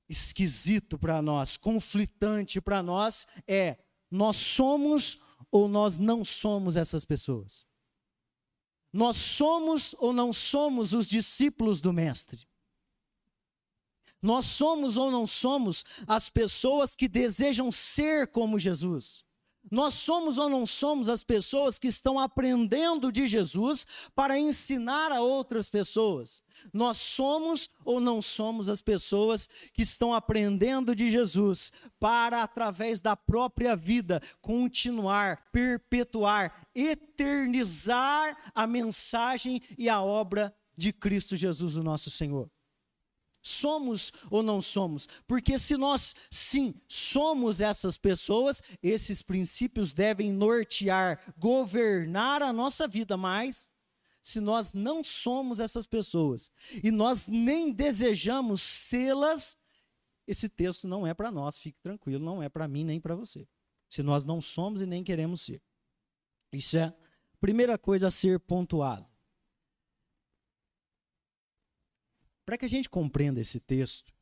esquisito 0.08 0.98
para 0.98 1.22
nós, 1.22 1.58
conflitante 1.58 2.62
para 2.62 2.82
nós, 2.82 3.28
é: 3.48 3.78
nós 4.10 4.38
somos 4.38 5.20
ou 5.52 5.68
nós 5.68 5.98
não 5.98 6.24
somos 6.24 6.76
essas 6.76 7.04
pessoas? 7.04 7.67
Nós 8.98 9.16
somos 9.16 9.94
ou 10.00 10.12
não 10.12 10.34
somos 10.34 10.92
os 10.92 11.08
discípulos 11.08 11.80
do 11.80 11.94
Mestre? 11.94 12.48
Nós 14.20 14.46
somos 14.46 14.98
ou 14.98 15.12
não 15.12 15.28
somos 15.28 15.86
as 16.08 16.32
pessoas 16.32 16.96
que 16.96 17.08
desejam 17.08 17.72
ser 17.72 18.26
como 18.26 18.58
Jesus? 18.58 19.24
Nós 19.70 19.94
somos 19.94 20.38
ou 20.38 20.50
não 20.50 20.66
somos 20.66 21.10
as 21.10 21.24
pessoas 21.24 21.78
que 21.78 21.88
estão 21.88 22.20
aprendendo 22.20 23.12
de 23.12 23.28
Jesus 23.28 23.86
para 24.16 24.40
ensinar 24.40 25.12
a 25.12 25.22
outras 25.22 25.70
pessoas? 25.70 26.42
Nós 26.74 26.98
somos 26.98 27.70
ou 27.86 28.00
não 28.00 28.22
somos 28.22 28.70
as 28.70 28.82
pessoas 28.82 29.48
que 29.74 29.84
estão 29.84 30.14
aprendendo 30.14 30.96
de 30.96 31.10
Jesus 31.10 31.72
para, 32.00 32.44
através 32.44 33.02
da 33.02 33.16
própria 33.16 33.76
vida, 33.76 34.22
continuar, 34.42 35.50
perpetuar, 35.52 36.68
eternizar 36.74 38.38
a 38.56 38.66
mensagem 38.66 39.62
e 39.78 39.90
a 39.90 40.02
obra 40.02 40.56
de 40.76 40.94
Cristo 40.94 41.36
Jesus, 41.36 41.76
o 41.76 41.84
nosso 41.84 42.10
Senhor? 42.10 42.50
Somos 43.48 44.12
ou 44.30 44.44
não 44.44 44.60
somos? 44.60 45.08
Porque 45.26 45.58
se 45.58 45.78
nós, 45.78 46.14
sim, 46.30 46.76
somos 46.86 47.62
essas 47.62 47.98
pessoas, 47.98 48.62
esses 48.84 49.22
princípios 49.22 49.94
devem 49.94 50.34
nortear, 50.34 51.34
governar 51.38 52.42
a 52.44 52.52
nossa 52.52 52.90
vida, 52.90 53.16
mas 53.16 53.74
se 54.22 54.42
nós 54.42 54.74
não 54.74 55.02
somos 55.02 55.62
essas 55.62 55.88
pessoas 55.88 56.52
e 56.84 56.92
nós 56.92 57.30
nem 57.30 57.72
desejamos 57.72 58.62
sê-las, 58.62 59.58
esse 60.28 60.50
texto 60.50 60.86
não 60.86 61.08
é 61.08 61.14
para 61.14 61.32
nós, 61.32 61.58
fique 61.58 61.80
tranquilo, 61.82 62.26
não 62.26 62.44
é 62.44 62.50
para 62.50 62.68
mim 62.68 62.84
nem 62.84 63.00
para 63.00 63.16
você. 63.16 63.48
Se 63.90 64.04
nós 64.04 64.26
não 64.26 64.42
somos 64.42 64.82
e 64.82 64.86
nem 64.86 65.06
queremos 65.06 65.40
ser. 65.40 65.62
Isso 66.52 66.76
é 66.78 66.84
a 66.84 66.94
primeira 67.40 67.78
coisa 67.78 68.08
a 68.08 68.12
ser 68.12 68.42
pontuado. 68.42 69.08
Para 72.48 72.58
que 72.58 72.64
a 72.64 72.70
gente 72.70 72.90
compreenda 72.90 73.42
esse 73.42 73.60
texto, 73.60 74.14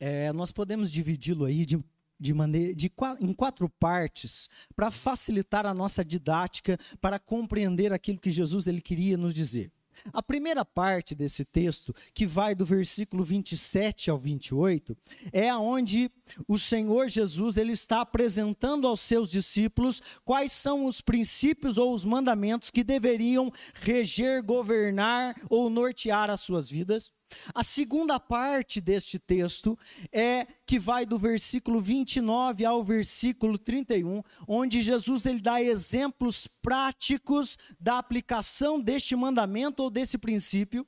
é, 0.00 0.32
nós 0.32 0.50
podemos 0.50 0.90
dividi-lo 0.90 1.44
aí 1.44 1.64
de 1.64 1.78
de 2.18 2.32
maneira, 2.32 2.74
de, 2.74 2.90
em 3.20 3.32
quatro 3.32 3.68
partes 3.68 4.48
para 4.74 4.90
facilitar 4.90 5.66
a 5.66 5.74
nossa 5.74 6.02
didática, 6.02 6.78
para 6.98 7.18
compreender 7.18 7.92
aquilo 7.92 8.18
que 8.18 8.30
Jesus 8.30 8.66
ele 8.66 8.80
queria 8.80 9.18
nos 9.18 9.34
dizer. 9.34 9.70
A 10.12 10.22
primeira 10.22 10.64
parte 10.64 11.14
desse 11.14 11.44
texto, 11.44 11.94
que 12.14 12.26
vai 12.26 12.54
do 12.54 12.66
versículo 12.66 13.22
27 13.22 14.10
ao 14.10 14.18
28, 14.18 14.96
é 15.30 15.48
aonde 15.48 16.10
o 16.48 16.58
Senhor 16.58 17.08
Jesus 17.08 17.58
ele 17.58 17.72
está 17.72 18.00
apresentando 18.00 18.88
aos 18.88 19.00
seus 19.00 19.30
discípulos 19.30 20.02
quais 20.24 20.52
são 20.52 20.86
os 20.86 21.02
princípios 21.02 21.78
ou 21.78 21.94
os 21.94 22.04
mandamentos 22.04 22.70
que 22.70 22.82
deveriam 22.82 23.52
reger, 23.74 24.42
governar 24.42 25.34
ou 25.50 25.70
nortear 25.70 26.30
as 26.30 26.40
suas 26.40 26.68
vidas. 26.68 27.12
A 27.54 27.62
segunda 27.62 28.20
parte 28.20 28.80
deste 28.80 29.18
texto 29.18 29.78
é 30.12 30.46
que 30.66 30.78
vai 30.78 31.04
do 31.04 31.18
versículo 31.18 31.80
29 31.80 32.64
ao 32.64 32.82
versículo 32.84 33.58
31, 33.58 34.22
onde 34.46 34.80
Jesus 34.80 35.26
ele 35.26 35.40
dá 35.40 35.60
exemplos 35.60 36.46
práticos 36.46 37.58
da 37.80 37.98
aplicação 37.98 38.80
deste 38.80 39.16
mandamento 39.16 39.82
ou 39.82 39.90
desse 39.90 40.18
princípio. 40.18 40.86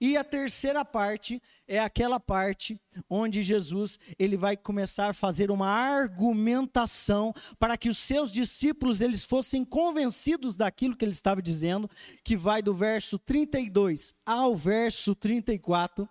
E 0.00 0.16
a 0.16 0.24
terceira 0.24 0.84
parte 0.84 1.40
é 1.66 1.78
aquela 1.78 2.18
parte 2.18 2.80
onde 3.08 3.42
Jesus 3.42 3.98
ele 4.18 4.36
vai 4.36 4.56
começar 4.56 5.10
a 5.10 5.14
fazer 5.14 5.50
uma 5.50 5.68
argumentação 5.68 7.32
para 7.58 7.76
que 7.76 7.88
os 7.88 7.98
seus 7.98 8.32
discípulos 8.32 9.00
eles 9.00 9.24
fossem 9.24 9.64
convencidos 9.64 10.56
daquilo 10.56 10.96
que 10.96 11.04
ele 11.04 11.12
estava 11.12 11.40
dizendo, 11.40 11.88
que 12.24 12.36
vai 12.36 12.60
do 12.60 12.74
verso 12.74 13.18
32 13.18 14.14
ao 14.24 14.56
verso 14.56 15.14
34. 15.14 16.08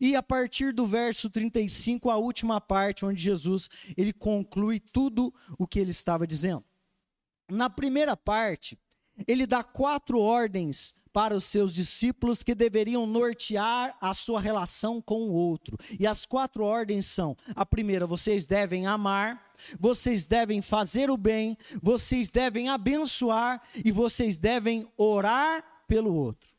E 0.00 0.16
a 0.16 0.22
partir 0.22 0.72
do 0.72 0.86
verso 0.86 1.28
35, 1.28 2.10
a 2.10 2.16
última 2.16 2.60
parte 2.60 3.04
onde 3.04 3.22
Jesus 3.22 3.68
ele 3.96 4.12
conclui 4.12 4.80
tudo 4.80 5.32
o 5.58 5.66
que 5.66 5.78
ele 5.78 5.90
estava 5.90 6.26
dizendo. 6.26 6.64
Na 7.50 7.68
primeira 7.68 8.16
parte, 8.16 8.78
ele 9.26 9.46
dá 9.46 9.62
quatro 9.62 10.18
ordens 10.18 10.94
para 11.12 11.34
os 11.34 11.44
seus 11.44 11.74
discípulos 11.74 12.42
que 12.42 12.54
deveriam 12.54 13.06
nortear 13.06 13.96
a 14.00 14.14
sua 14.14 14.40
relação 14.40 15.00
com 15.00 15.22
o 15.22 15.32
outro. 15.32 15.76
E 15.98 16.06
as 16.06 16.24
quatro 16.24 16.64
ordens 16.64 17.06
são: 17.06 17.36
a 17.54 17.66
primeira, 17.66 18.06
vocês 18.06 18.46
devem 18.46 18.86
amar, 18.86 19.52
vocês 19.78 20.26
devem 20.26 20.62
fazer 20.62 21.10
o 21.10 21.16
bem, 21.16 21.56
vocês 21.82 22.30
devem 22.30 22.68
abençoar 22.68 23.62
e 23.84 23.92
vocês 23.92 24.38
devem 24.38 24.90
orar 24.96 25.62
pelo 25.86 26.14
outro. 26.14 26.50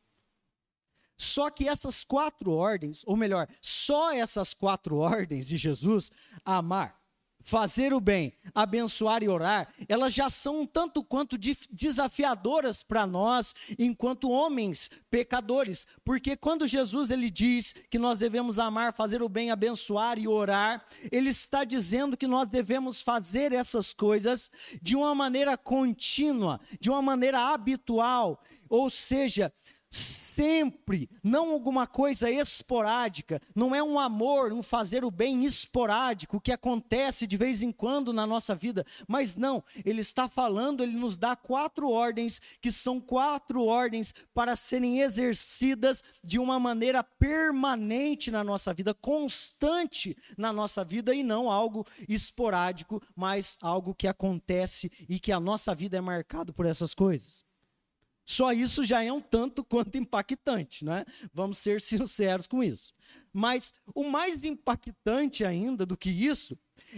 Só 1.18 1.50
que 1.50 1.68
essas 1.68 2.04
quatro 2.04 2.52
ordens, 2.52 3.04
ou 3.06 3.16
melhor, 3.16 3.48
só 3.62 4.12
essas 4.12 4.54
quatro 4.54 4.98
ordens 5.00 5.48
de 5.48 5.58
Jesus, 5.58 6.12
amar, 6.44 7.00
fazer 7.44 7.94
o 7.94 8.00
bem, 8.00 8.34
abençoar 8.56 9.22
e 9.22 9.28
orar, 9.28 9.68
elas 9.90 10.14
já 10.14 10.30
são 10.30 10.62
um 10.62 10.66
tanto 10.66 11.04
quanto 11.04 11.38
desafiadoras 11.38 12.82
para 12.82 13.06
nós 13.06 13.54
enquanto 13.78 14.32
homens 14.32 14.90
pecadores, 15.12 15.86
porque 16.06 16.38
quando 16.38 16.66
Jesus 16.66 17.12
ele 17.12 17.30
diz 17.30 17.76
que 17.92 18.00
nós 18.00 18.20
devemos 18.20 18.58
amar, 18.58 18.94
fazer 18.94 19.22
o 19.22 19.28
bem, 19.28 19.52
abençoar 19.52 20.18
e 20.18 20.28
orar, 20.28 20.84
ele 21.12 21.30
está 21.30 21.66
dizendo 21.66 22.16
que 22.16 22.28
nós 22.28 22.48
devemos 22.48 23.02
fazer 23.02 23.52
essas 23.52 23.94
coisas 23.94 24.50
de 24.82 24.96
uma 24.96 25.14
maneira 25.14 25.58
contínua, 25.58 26.62
de 26.80 26.90
uma 26.90 27.02
maneira 27.02 27.54
habitual, 27.54 28.42
ou 28.70 28.90
seja, 28.90 29.54
sempre, 29.94 31.08
não 31.24 31.52
alguma 31.52 31.86
coisa 31.86 32.30
esporádica, 32.30 33.40
não 33.56 33.76
é 33.76 33.84
um 33.84 34.00
amor, 34.00 34.52
um 34.52 34.64
fazer 34.64 35.06
o 35.06 35.12
bem 35.12 35.46
esporádico 35.46 36.42
que 36.42 36.52
acontece 36.52 37.28
de 37.28 37.38
vez 37.38 37.62
em 37.62 37.72
quando 37.72 38.12
na 38.12 38.26
nossa 38.26 38.56
vida, 38.56 38.84
mas 39.08 39.36
não, 39.36 39.64
ele 39.86 40.02
está 40.02 40.28
falando, 40.28 40.82
ele 40.82 40.96
nos 40.96 41.18
dá 41.18 41.36
quatro 41.36 41.88
ordens, 41.90 42.42
que 42.60 42.72
são 42.72 43.00
quatro 43.00 43.64
ordens 43.64 44.14
para 44.34 44.56
serem 44.56 45.02
exercidas 45.02 46.02
de 46.24 46.40
uma 46.40 46.60
maneira 46.60 47.04
permanente 47.04 48.32
na 48.32 48.44
nossa 48.44 48.74
vida, 48.74 48.94
constante 48.96 50.18
na 50.36 50.52
nossa 50.52 50.84
vida 50.84 51.14
e 51.14 51.22
não 51.22 51.52
algo 51.52 51.86
esporádico, 52.10 53.00
mas 53.16 53.58
algo 53.62 53.94
que 53.94 54.08
acontece 54.08 54.92
e 55.08 55.20
que 55.20 55.32
a 55.32 55.40
nossa 55.40 55.76
vida 55.76 55.98
é 55.98 56.02
marcado 56.02 56.52
por 56.52 56.66
essas 56.66 56.96
coisas. 56.96 57.53
Só 58.26 58.54
isso 58.54 58.86
já 58.86 59.04
é 59.04 59.12
um 59.12 59.20
tanto 59.20 59.64
quanto 59.64 59.98
impactante, 59.98 60.86
né? 60.86 61.04
Vamos 61.34 61.58
ser 61.58 61.82
sinceros 61.82 62.48
com 62.48 62.64
isso. 62.64 62.94
Mas 63.34 63.74
o 63.94 64.04
mais 64.04 64.46
impactante 64.46 65.44
ainda 65.44 65.86
do 65.86 65.98
que 65.98 66.10
isso 66.10 66.58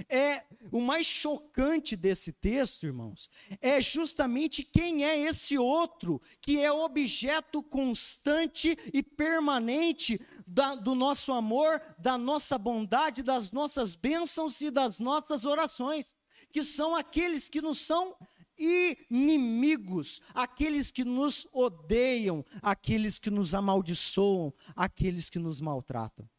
é 0.10 0.44
o 0.72 0.80
mais 0.80 1.06
chocante 1.06 1.96
desse 1.96 2.34
texto, 2.34 2.86
irmãos, 2.86 3.30
é 3.62 3.80
justamente 3.82 4.64
quem 4.64 5.06
é 5.06 5.20
esse 5.20 5.58
outro 5.58 6.22
que 6.42 6.60
é 6.62 6.72
objeto 6.72 7.64
constante 7.64 8.78
e 8.94 9.02
permanente 9.02 10.20
da, 10.46 10.76
do 10.76 10.94
nosso 10.94 11.32
amor, 11.34 11.82
da 11.98 12.18
nossa 12.18 12.58
bondade, 12.58 13.24
das 13.24 13.52
nossas 13.52 13.96
bênçãos 13.96 14.62
e 14.62 14.70
das 14.70 15.00
nossas 15.00 15.46
orações, 15.46 16.16
que 16.52 16.64
são 16.64 16.96
aqueles 16.96 17.50
que 17.50 17.62
nos 17.62 17.80
são 17.80 18.16
inimigos, 18.58 20.22
aqueles 20.34 20.92
que 20.92 21.04
nos 21.04 21.48
odeiam, 21.52 22.46
aqueles 22.62 23.20
que 23.20 23.30
nos 23.30 23.54
amaldiçoam, 23.54 24.54
aqueles 24.76 25.30
que 25.30 25.40
nos 25.40 25.60
maltratam. 25.62 26.30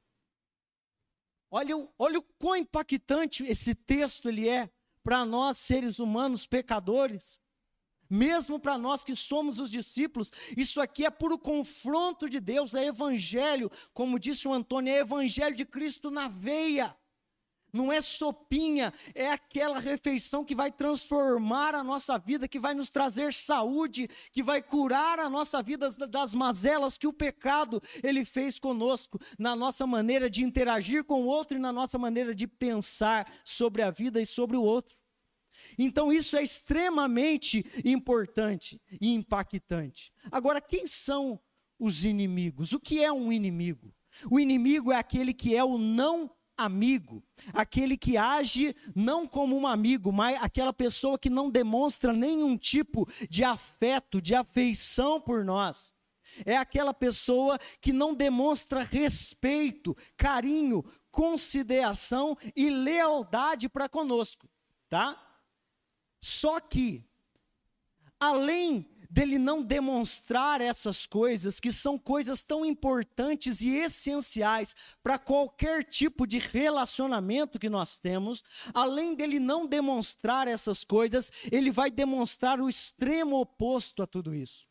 Olha, 1.51 1.75
olha 1.99 2.19
o 2.19 2.23
quão 2.39 2.57
impactante 2.57 3.45
esse 3.45 3.75
texto 3.75 4.29
ele 4.29 4.49
é 4.49 4.71
para 5.03 5.25
nós 5.25 5.59
seres 5.59 5.99
humanos 5.99 6.47
pecadores. 6.47 7.41
Mesmo 8.09 8.61
para 8.61 8.79
nós 8.79 9.03
que 9.03 9.17
somos 9.17 9.59
os 9.59 9.71
discípulos, 9.71 10.31
isso 10.57 10.81
aqui 10.81 11.05
é 11.05 11.11
puro 11.11 11.39
confronto 11.39 12.29
de 12.29 12.39
Deus, 12.39 12.75
é 12.75 12.87
evangelho, 12.87 13.71
como 13.93 14.19
disse 14.19 14.47
o 14.47 14.53
Antônio, 14.53 14.93
é 14.93 14.99
evangelho 14.99 15.57
de 15.57 15.65
Cristo 15.65 16.11
na 16.11 16.29
veia 16.29 16.97
não 17.77 17.93
é 17.93 18.01
sopinha, 18.01 18.93
é 19.15 19.31
aquela 19.31 19.79
refeição 19.79 20.45
que 20.45 20.55
vai 20.55 20.73
transformar 20.73 21.75
a 21.75 21.85
nossa 21.85 22.19
vida, 22.19 22.49
que 22.49 22.59
vai 22.59 22.75
nos 22.75 22.91
trazer 22.91 23.33
saúde, 23.33 24.09
que 24.33 24.43
vai 24.43 24.63
curar 24.63 25.19
a 25.19 25.29
nossa 25.29 25.63
vida 25.63 25.91
das 26.09 26.35
mazelas 26.35 26.97
que 26.99 27.07
o 27.07 27.13
pecado 27.13 27.81
ele 28.03 28.25
fez 28.25 28.59
conosco, 28.59 29.19
na 29.39 29.55
nossa 29.55 29.87
maneira 29.87 30.29
de 30.31 30.43
interagir 30.43 31.05
com 31.05 31.23
o 31.23 31.27
outro 31.27 31.57
e 31.57 31.61
na 31.61 31.73
nossa 31.73 31.99
maneira 31.99 32.35
de 32.35 32.47
pensar 32.47 33.31
sobre 33.45 33.83
a 33.83 33.91
vida 33.91 34.21
e 34.21 34.27
sobre 34.27 34.57
o 34.57 34.63
outro. 34.63 34.97
Então 35.79 36.13
isso 36.13 36.37
é 36.37 36.43
extremamente 36.43 37.65
importante 37.85 38.81
e 39.01 39.15
impactante. 39.15 40.13
Agora, 40.31 40.61
quem 40.61 40.87
são 40.87 41.41
os 41.79 42.05
inimigos? 42.05 42.73
O 42.73 42.81
que 42.81 43.03
é 43.03 43.13
um 43.13 43.33
inimigo? 43.33 43.95
O 44.31 44.41
inimigo 44.41 44.93
é 44.93 44.97
aquele 44.97 45.35
que 45.35 45.55
é 45.55 45.63
o 45.63 45.77
não 45.77 46.31
amigo, 46.57 47.23
aquele 47.53 47.97
que 47.97 48.17
age 48.17 48.75
não 48.95 49.27
como 49.27 49.57
um 49.57 49.67
amigo, 49.67 50.13
mas 50.13 50.43
aquela 50.43 50.73
pessoa 50.73 51.19
que 51.19 51.29
não 51.29 51.51
demonstra 51.51 52.13
nenhum 52.13 52.57
tipo 52.57 53.07
de 53.29 53.45
afeto, 53.45 54.21
de 54.21 54.35
afeição 54.35 55.21
por 55.21 55.45
nós. 55.45 55.95
É 56.45 56.57
aquela 56.57 56.93
pessoa 56.93 57.59
que 57.81 57.93
não 57.93 58.15
demonstra 58.15 58.83
respeito, 58.83 59.97
carinho, 60.17 60.85
consideração 61.11 62.37
e 62.55 62.69
lealdade 62.69 63.69
para 63.69 63.89
conosco, 63.89 64.49
tá? 64.89 65.23
Só 66.21 66.61
que 66.61 67.05
além 68.19 68.89
dele 69.11 69.39
não 69.39 69.63
demonstrar 69.63 70.61
essas 70.61 71.07
coisas, 71.07 71.61
que 71.61 71.73
são 71.73 71.99
coisas 71.99 72.43
tão 72.43 72.65
importantes 72.65 73.61
e 73.61 73.77
essenciais 73.77 74.75
para 75.03 75.19
qualquer 75.19 75.85
tipo 75.85 76.27
de 76.27 76.39
relacionamento 76.39 77.59
que 77.59 77.69
nós 77.69 77.99
temos, 77.99 78.43
além 78.75 79.15
dele 79.15 79.39
não 79.39 79.67
demonstrar 79.67 80.49
essas 80.49 80.85
coisas, 80.85 81.31
ele 81.51 81.71
vai 81.71 81.91
demonstrar 81.91 82.61
o 82.61 82.69
extremo 82.69 83.41
oposto 83.41 84.03
a 84.03 84.07
tudo 84.07 84.35
isso. 84.35 84.67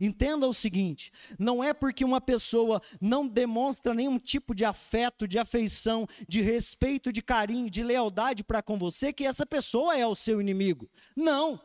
Entenda 0.00 0.46
o 0.46 0.54
seguinte: 0.54 1.12
não 1.38 1.62
é 1.62 1.74
porque 1.74 2.04
uma 2.04 2.20
pessoa 2.20 2.80
não 3.00 3.26
demonstra 3.26 3.94
nenhum 3.94 4.18
tipo 4.18 4.54
de 4.54 4.64
afeto, 4.64 5.28
de 5.28 5.38
afeição, 5.38 6.06
de 6.28 6.40
respeito, 6.40 7.12
de 7.12 7.22
carinho, 7.22 7.68
de 7.68 7.82
lealdade 7.82 8.42
para 8.44 8.62
com 8.62 8.78
você, 8.78 9.12
que 9.12 9.26
essa 9.26 9.44
pessoa 9.44 9.96
é 9.96 10.06
o 10.06 10.14
seu 10.14 10.40
inimigo. 10.40 10.88
Não. 11.16 11.60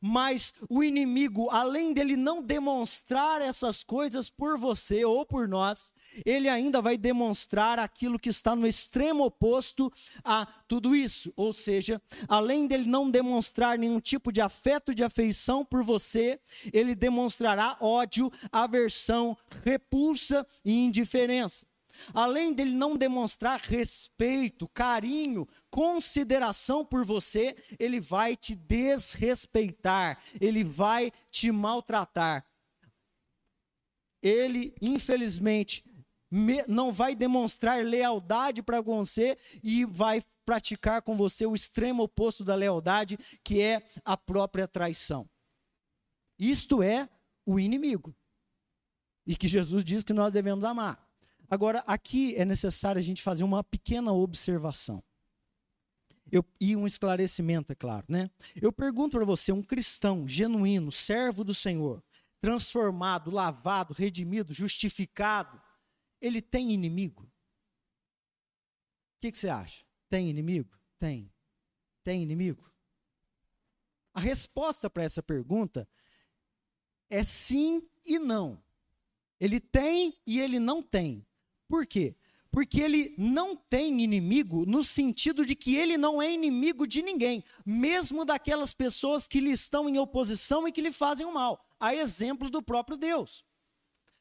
Mas 0.00 0.54
o 0.68 0.82
inimigo, 0.82 1.48
além 1.50 1.92
dele 1.92 2.16
não 2.16 2.42
demonstrar 2.42 3.40
essas 3.40 3.82
coisas 3.82 4.28
por 4.30 4.58
você 4.58 5.04
ou 5.04 5.24
por 5.24 5.48
nós, 5.48 5.92
ele 6.24 6.48
ainda 6.48 6.80
vai 6.80 6.96
demonstrar 6.96 7.78
aquilo 7.78 8.18
que 8.18 8.30
está 8.30 8.56
no 8.56 8.66
extremo 8.66 9.24
oposto 9.24 9.92
a 10.24 10.46
tudo 10.66 10.94
isso. 10.94 11.32
Ou 11.36 11.52
seja, 11.52 12.00
além 12.28 12.66
dele 12.66 12.88
não 12.88 13.10
demonstrar 13.10 13.78
nenhum 13.78 14.00
tipo 14.00 14.32
de 14.32 14.40
afeto, 14.40 14.94
de 14.94 15.04
afeição 15.04 15.64
por 15.64 15.82
você, 15.82 16.40
ele 16.72 16.94
demonstrará 16.94 17.76
ódio, 17.80 18.30
aversão, 18.50 19.36
repulsa 19.64 20.46
e 20.64 20.72
indiferença. 20.72 21.66
Além 22.14 22.52
dele 22.52 22.72
não 22.72 22.96
demonstrar 22.96 23.60
respeito, 23.60 24.68
carinho, 24.68 25.46
consideração 25.70 26.84
por 26.84 27.04
você, 27.04 27.56
ele 27.78 28.00
vai 28.00 28.36
te 28.36 28.54
desrespeitar, 28.54 30.18
ele 30.40 30.64
vai 30.64 31.12
te 31.30 31.50
maltratar. 31.50 32.44
Ele, 34.22 34.74
infelizmente, 34.80 35.84
não 36.66 36.92
vai 36.92 37.14
demonstrar 37.14 37.84
lealdade 37.84 38.62
para 38.62 38.80
você 38.80 39.38
e 39.62 39.84
vai 39.84 40.22
praticar 40.44 41.02
com 41.02 41.16
você 41.16 41.46
o 41.46 41.54
extremo 41.54 42.02
oposto 42.02 42.44
da 42.44 42.54
lealdade, 42.54 43.18
que 43.44 43.60
é 43.60 43.84
a 44.04 44.16
própria 44.16 44.66
traição. 44.66 45.28
Isto 46.38 46.82
é 46.82 47.08
o 47.44 47.58
inimigo. 47.58 48.14
E 49.26 49.36
que 49.36 49.48
Jesus 49.48 49.84
diz 49.84 50.04
que 50.04 50.12
nós 50.12 50.32
devemos 50.32 50.64
amar. 50.64 51.05
Agora, 51.48 51.80
aqui 51.86 52.34
é 52.36 52.44
necessário 52.44 52.98
a 52.98 53.02
gente 53.02 53.22
fazer 53.22 53.44
uma 53.44 53.62
pequena 53.62 54.12
observação. 54.12 55.02
Eu, 56.30 56.44
e 56.60 56.74
um 56.74 56.86
esclarecimento, 56.86 57.72
é 57.72 57.76
claro. 57.76 58.04
Né? 58.08 58.30
Eu 58.60 58.72
pergunto 58.72 59.16
para 59.16 59.24
você, 59.24 59.52
um 59.52 59.62
cristão 59.62 60.26
genuíno, 60.26 60.90
servo 60.90 61.44
do 61.44 61.54
Senhor, 61.54 62.02
transformado, 62.40 63.30
lavado, 63.30 63.94
redimido, 63.94 64.52
justificado, 64.52 65.60
ele 66.20 66.42
tem 66.42 66.72
inimigo? 66.72 67.22
O 67.22 69.20
que, 69.20 69.32
que 69.32 69.38
você 69.38 69.48
acha? 69.48 69.84
Tem 70.08 70.28
inimigo? 70.28 70.76
Tem. 70.98 71.32
Tem 72.02 72.22
inimigo? 72.22 72.70
A 74.12 74.20
resposta 74.20 74.88
para 74.88 75.02
essa 75.02 75.22
pergunta 75.22 75.88
é 77.10 77.22
sim 77.22 77.88
e 78.04 78.18
não. 78.18 78.62
Ele 79.38 79.60
tem 79.60 80.18
e 80.26 80.40
ele 80.40 80.58
não 80.58 80.82
tem. 80.82 81.26
Por 81.68 81.86
quê? 81.86 82.16
Porque 82.50 82.80
ele 82.80 83.14
não 83.18 83.54
tem 83.54 84.00
inimigo 84.00 84.64
no 84.64 84.82
sentido 84.82 85.44
de 85.44 85.54
que 85.54 85.76
ele 85.76 85.98
não 85.98 86.22
é 86.22 86.32
inimigo 86.32 86.86
de 86.86 87.02
ninguém, 87.02 87.44
mesmo 87.66 88.24
daquelas 88.24 88.72
pessoas 88.72 89.28
que 89.28 89.40
lhe 89.40 89.50
estão 89.50 89.88
em 89.88 89.98
oposição 89.98 90.66
e 90.66 90.72
que 90.72 90.80
lhe 90.80 90.92
fazem 90.92 91.26
o 91.26 91.34
mal, 91.34 91.62
a 91.78 91.94
exemplo 91.94 92.48
do 92.48 92.62
próprio 92.62 92.96
Deus. 92.96 93.44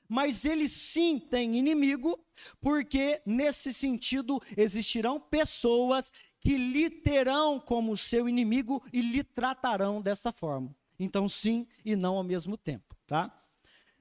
Mas 0.07 0.45
ele 0.45 0.67
sim 0.67 1.17
tem 1.17 1.57
inimigo, 1.57 2.19
porque 2.61 3.21
nesse 3.25 3.73
sentido 3.73 4.39
existirão 4.55 5.19
pessoas 5.19 6.11
que 6.39 6.57
lhe 6.57 6.89
terão 6.89 7.59
como 7.59 7.97
seu 7.97 8.29
inimigo 8.29 8.83
e 8.93 9.01
lhe 9.01 9.23
tratarão 9.23 10.01
dessa 10.01 10.31
forma. 10.31 10.75
Então, 10.99 11.27
sim 11.27 11.67
e 11.83 11.95
não 11.95 12.17
ao 12.17 12.23
mesmo 12.23 12.55
tempo, 12.55 12.95
tá? 13.07 13.35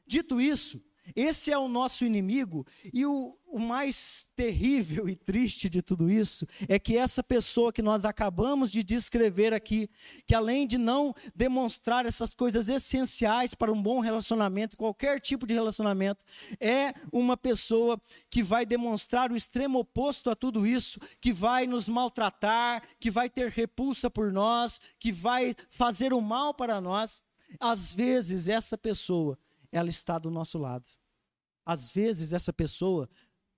Dito 0.07 0.41
isso, 0.41 0.85
esse 1.15 1.53
é 1.53 1.59
o 1.59 1.69
nosso 1.69 2.05
inimigo, 2.05 2.67
e 2.93 3.05
o, 3.05 3.35
o, 3.49 3.59
mais 3.59 4.27
terrível 4.35 5.07
e 5.09 5.15
triste 5.15 5.69
de 5.69 5.83
tudo 5.83 6.11
isso 6.11 6.47
é 6.69 6.79
que 6.79 6.97
essa 6.97 7.23
pessoa 7.23 7.73
que 7.73 7.83
nós 7.83 8.05
acabamos 8.05 8.71
de 8.71 8.83
descrever 8.83 9.53
aqui, 9.53 9.89
que 10.27 10.35
além 10.35 10.67
de 10.67 10.79
não 10.79 11.15
demonstrar 11.35 12.07
essas 12.07 12.35
coisas 12.35 12.69
essenciais 12.69 13.55
para 13.55 13.73
um 13.73 13.83
bom 13.83 14.01
relacionamento, 14.01 14.77
qualquer 14.77 15.21
tipo 15.21 15.47
de 15.47 15.53
relacionamento, 15.53 16.25
é 16.59 16.95
uma 17.13 17.37
pessoa 17.37 18.01
que 18.31 18.43
vai 18.43 18.65
demonstrar 18.65 19.31
o 19.31 19.37
extremo 19.37 19.81
oposto 19.81 20.31
a 20.31 20.35
tudo 20.35 20.67
isso, 20.67 20.99
que 21.21 21.33
vai 21.33 21.67
nos 21.67 21.89
maltratar, 21.89 22.83
que 22.99 23.11
vai 23.11 23.29
ter 23.29 23.51
repulsa 23.51 24.09
por 24.09 24.33
nós, 24.33 24.81
que 24.99 25.13
vai 25.13 25.55
fazer 25.69 26.13
o 26.13 26.21
mal 26.21 26.55
para 26.55 26.81
nós. 26.81 27.23
Às 27.61 27.93
vezes, 27.93 28.49
essa 28.49 28.77
pessoa 28.77 29.39
ela 29.77 29.89
está 29.89 30.19
do 30.19 30.31
nosso 30.31 30.57
lado. 30.57 30.89
Às 31.67 31.91
vezes, 31.91 32.33
essa 32.33 32.53
pessoa 32.53 33.09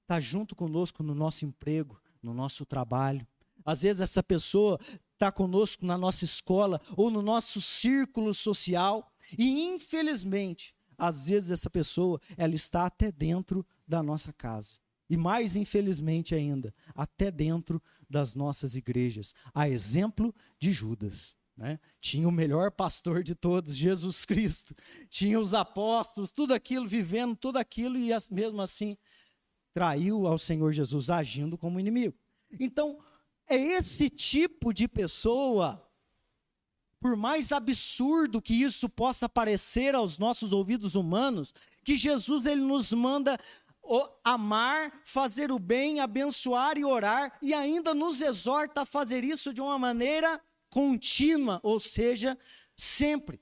está 0.03 0.19
junto 0.19 0.55
conosco 0.55 1.03
no 1.03 1.15
nosso 1.15 1.45
emprego, 1.45 2.01
no 2.23 2.33
nosso 2.33 2.65
trabalho. 2.65 3.27
Às 3.65 3.83
vezes, 3.83 4.01
essa 4.01 4.23
pessoa 4.23 4.79
está 5.13 5.31
conosco 5.31 5.85
na 5.85 5.99
nossa 5.99 6.25
escola 6.25 6.81
ou 6.97 7.11
no 7.11 7.21
nosso 7.21 7.61
círculo 7.61 8.33
social. 8.33 9.13
E, 9.37 9.65
infelizmente, 9.65 10.75
às 10.97 11.27
vezes, 11.27 11.51
essa 11.51 11.69
pessoa 11.69 12.21
ela 12.37 12.55
está 12.55 12.87
até 12.87 13.13
dentro 13.13 13.67
da 13.87 14.03
nossa 14.03 14.33
casa. 14.33 14.77
E 15.09 15.17
mais 15.17 15.55
infelizmente 15.55 16.35
ainda, 16.35 16.75
até 16.95 17.31
dentro 17.31 17.81
das 18.09 18.35
nossas 18.35 18.75
igrejas. 18.75 19.35
A 19.55 19.69
exemplo 19.69 20.35
de 20.59 20.73
Judas. 20.73 21.37
Né? 21.57 21.81
Tinha 22.01 22.29
o 22.29 22.33
melhor 22.33 22.71
pastor 22.71 23.23
de 23.23 23.35
todos, 23.35 23.75
Jesus 23.75 24.25
Cristo. 24.25 24.75
Tinha 25.09 25.41
os 25.41 25.55
apóstolos, 25.55 26.31
tudo 26.31 26.53
aquilo, 26.53 26.87
vivendo 26.87 27.35
tudo 27.35 27.57
aquilo, 27.57 27.97
e 27.97 28.11
mesmo 28.31 28.61
assim 28.61 28.97
traiu 29.73 30.27
ao 30.27 30.39
Senhor 30.39 30.73
Jesus, 30.73 31.11
agindo 31.11 31.57
como 31.59 31.81
inimigo. 31.81 32.17
Então, 32.59 32.99
é 33.49 33.57
esse 33.57 34.09
tipo 34.09 34.73
de 34.73 34.89
pessoa, 34.89 35.83
por 36.99 37.17
mais 37.17 37.53
absurdo 37.53 38.43
que 38.43 38.55
isso 38.55 38.89
possa 38.89 39.29
parecer 39.29 39.95
aos 39.95 40.19
nossos 40.19 40.53
ouvidos 40.53 40.95
humanos, 40.95 41.55
que 41.85 41.97
Jesus 41.97 42.47
ele 42.47 42.63
nos 42.63 42.93
manda 42.93 43.39
amar, 44.25 45.01
fazer 45.05 45.53
o 45.53 45.59
bem, 45.59 46.01
abençoar 46.01 46.77
e 46.77 46.85
orar, 46.85 47.39
e 47.41 47.55
ainda 47.55 47.95
nos 47.95 48.21
exorta 48.21 48.83
a 48.83 48.87
fazer 48.87 49.25
isso 49.25 49.55
de 49.55 49.61
uma 49.61 49.79
maneira 49.79 50.41
contínua, 50.77 51.59
ou 51.63 51.81
seja, 51.81 52.39
sempre. 52.77 53.41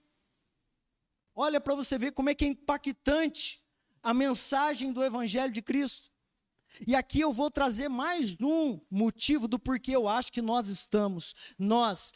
Olha 1.35 1.61
para 1.61 1.75
você 1.75 1.99
ver 1.99 2.13
como 2.13 2.31
é 2.31 2.35
que 2.35 2.45
é 2.45 2.49
impactante 2.49 3.61
a 4.01 4.15
mensagem 4.15 4.93
do 4.93 5.03
Evangelho 5.03 5.53
de 5.53 5.61
Cristo. 5.61 6.09
E 6.87 6.95
aqui 6.95 7.19
eu 7.19 7.33
vou 7.33 7.51
trazer 7.51 7.89
mais 7.89 8.37
um 8.41 8.81
motivo 8.89 9.49
do 9.49 9.59
porquê 9.59 9.97
eu 9.97 10.07
acho 10.07 10.31
que 10.31 10.41
nós 10.41 10.69
estamos, 10.69 11.35
nós, 11.59 12.13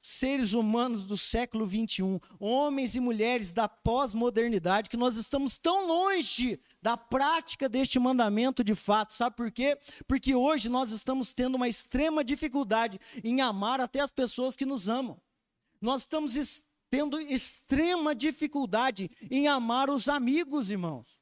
seres 0.00 0.52
humanos 0.52 1.06
do 1.06 1.16
século 1.16 1.64
21, 1.64 2.18
homens 2.40 2.96
e 2.96 3.00
mulheres 3.00 3.52
da 3.52 3.68
pós-modernidade, 3.68 4.90
que 4.90 4.96
nós 4.96 5.14
estamos 5.14 5.58
tão 5.58 5.86
longe 5.86 6.60
da 6.86 6.96
prática 6.96 7.68
deste 7.68 7.98
mandamento 7.98 8.62
de 8.62 8.76
fato. 8.76 9.12
Sabe 9.12 9.34
por 9.34 9.50
quê? 9.50 9.76
Porque 10.06 10.36
hoje 10.36 10.68
nós 10.68 10.92
estamos 10.92 11.34
tendo 11.34 11.56
uma 11.56 11.66
extrema 11.66 12.22
dificuldade 12.22 13.00
em 13.24 13.40
amar 13.40 13.80
até 13.80 13.98
as 13.98 14.12
pessoas 14.12 14.54
que 14.54 14.64
nos 14.64 14.88
amam. 14.88 15.20
Nós 15.80 16.02
estamos 16.02 16.62
tendo 16.88 17.18
extrema 17.18 18.14
dificuldade 18.14 19.10
em 19.28 19.48
amar 19.48 19.90
os 19.90 20.08
amigos, 20.08 20.70
irmãos. 20.70 21.18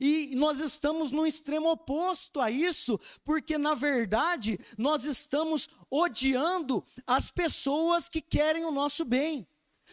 E 0.00 0.34
nós 0.34 0.58
estamos 0.58 1.12
no 1.12 1.24
extremo 1.24 1.70
oposto 1.70 2.40
a 2.40 2.50
isso, 2.50 2.98
porque 3.24 3.56
na 3.56 3.74
verdade 3.74 4.58
nós 4.76 5.04
estamos 5.04 5.68
odiando 5.88 6.82
as 7.06 7.30
pessoas 7.30 8.08
que 8.08 8.20
querem 8.20 8.64
o 8.64 8.72
nosso 8.72 9.04
bem. 9.04 9.46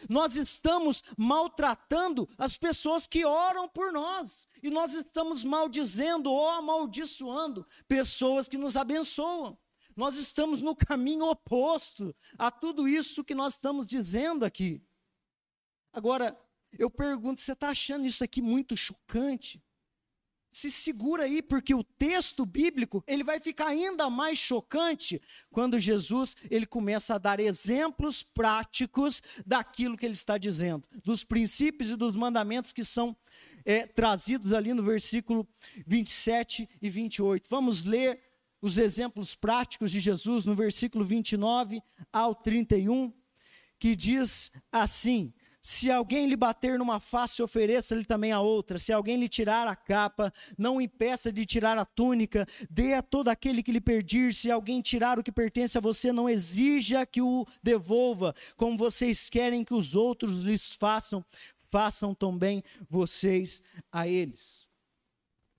Nós 0.08 0.36
estamos 0.36 1.02
maltratando 1.16 2.28
as 2.36 2.56
pessoas 2.56 3.06
que 3.06 3.24
oram 3.24 3.68
por 3.68 3.92
nós. 3.92 4.46
E 4.62 4.70
nós 4.70 4.92
estamos 4.92 5.44
maldizendo 5.44 6.30
ou 6.30 6.48
amaldiçoando 6.50 7.66
pessoas 7.86 8.48
que 8.48 8.58
nos 8.58 8.76
abençoam. 8.76 9.58
Nós 9.96 10.16
estamos 10.16 10.60
no 10.60 10.74
caminho 10.74 11.26
oposto 11.26 12.14
a 12.36 12.50
tudo 12.50 12.88
isso 12.88 13.24
que 13.24 13.34
nós 13.34 13.54
estamos 13.54 13.86
dizendo 13.86 14.44
aqui. 14.44 14.82
Agora, 15.92 16.36
eu 16.72 16.90
pergunto, 16.90 17.40
você 17.40 17.52
está 17.52 17.68
achando 17.68 18.04
isso 18.04 18.24
aqui 18.24 18.42
muito 18.42 18.76
chocante? 18.76 19.62
Se 20.54 20.70
segura 20.70 21.24
aí, 21.24 21.42
porque 21.42 21.74
o 21.74 21.82
texto 21.82 22.46
bíblico 22.46 23.02
ele 23.08 23.24
vai 23.24 23.40
ficar 23.40 23.66
ainda 23.66 24.08
mais 24.08 24.38
chocante 24.38 25.20
quando 25.50 25.80
Jesus 25.80 26.36
ele 26.48 26.64
começa 26.64 27.16
a 27.16 27.18
dar 27.18 27.40
exemplos 27.40 28.22
práticos 28.22 29.20
daquilo 29.44 29.96
que 29.96 30.06
ele 30.06 30.14
está 30.14 30.38
dizendo, 30.38 30.88
dos 31.02 31.24
princípios 31.24 31.90
e 31.90 31.96
dos 31.96 32.14
mandamentos 32.14 32.72
que 32.72 32.84
são 32.84 33.16
é, 33.64 33.84
trazidos 33.84 34.52
ali 34.52 34.72
no 34.72 34.84
versículo 34.84 35.44
27 35.88 36.68
e 36.80 36.88
28. 36.88 37.48
Vamos 37.50 37.84
ler 37.84 38.22
os 38.62 38.78
exemplos 38.78 39.34
práticos 39.34 39.90
de 39.90 39.98
Jesus 39.98 40.44
no 40.44 40.54
versículo 40.54 41.04
29 41.04 41.82
ao 42.12 42.32
31, 42.32 43.12
que 43.76 43.96
diz 43.96 44.52
assim: 44.70 45.34
se 45.66 45.90
alguém 45.90 46.28
lhe 46.28 46.36
bater 46.36 46.78
numa 46.78 47.00
face, 47.00 47.42
ofereça-lhe 47.42 48.04
também 48.04 48.32
a 48.32 48.40
outra. 48.40 48.78
Se 48.78 48.92
alguém 48.92 49.16
lhe 49.16 49.30
tirar 49.30 49.66
a 49.66 49.74
capa, 49.74 50.30
não 50.58 50.78
impeça 50.78 51.32
de 51.32 51.46
tirar 51.46 51.78
a 51.78 51.86
túnica. 51.86 52.46
Dê 52.68 52.92
a 52.92 53.00
todo 53.00 53.28
aquele 53.28 53.62
que 53.62 53.72
lhe 53.72 53.80
pedir. 53.80 54.34
Se 54.34 54.50
alguém 54.50 54.82
tirar 54.82 55.18
o 55.18 55.22
que 55.22 55.32
pertence 55.32 55.78
a 55.78 55.80
você, 55.80 56.12
não 56.12 56.28
exija 56.28 57.06
que 57.06 57.22
o 57.22 57.46
devolva. 57.62 58.34
Como 58.58 58.76
vocês 58.76 59.30
querem 59.30 59.64
que 59.64 59.72
os 59.72 59.96
outros 59.96 60.42
lhes 60.42 60.74
façam, 60.74 61.24
façam 61.70 62.14
também 62.14 62.62
vocês 62.86 63.62
a 63.90 64.06
eles. 64.06 64.63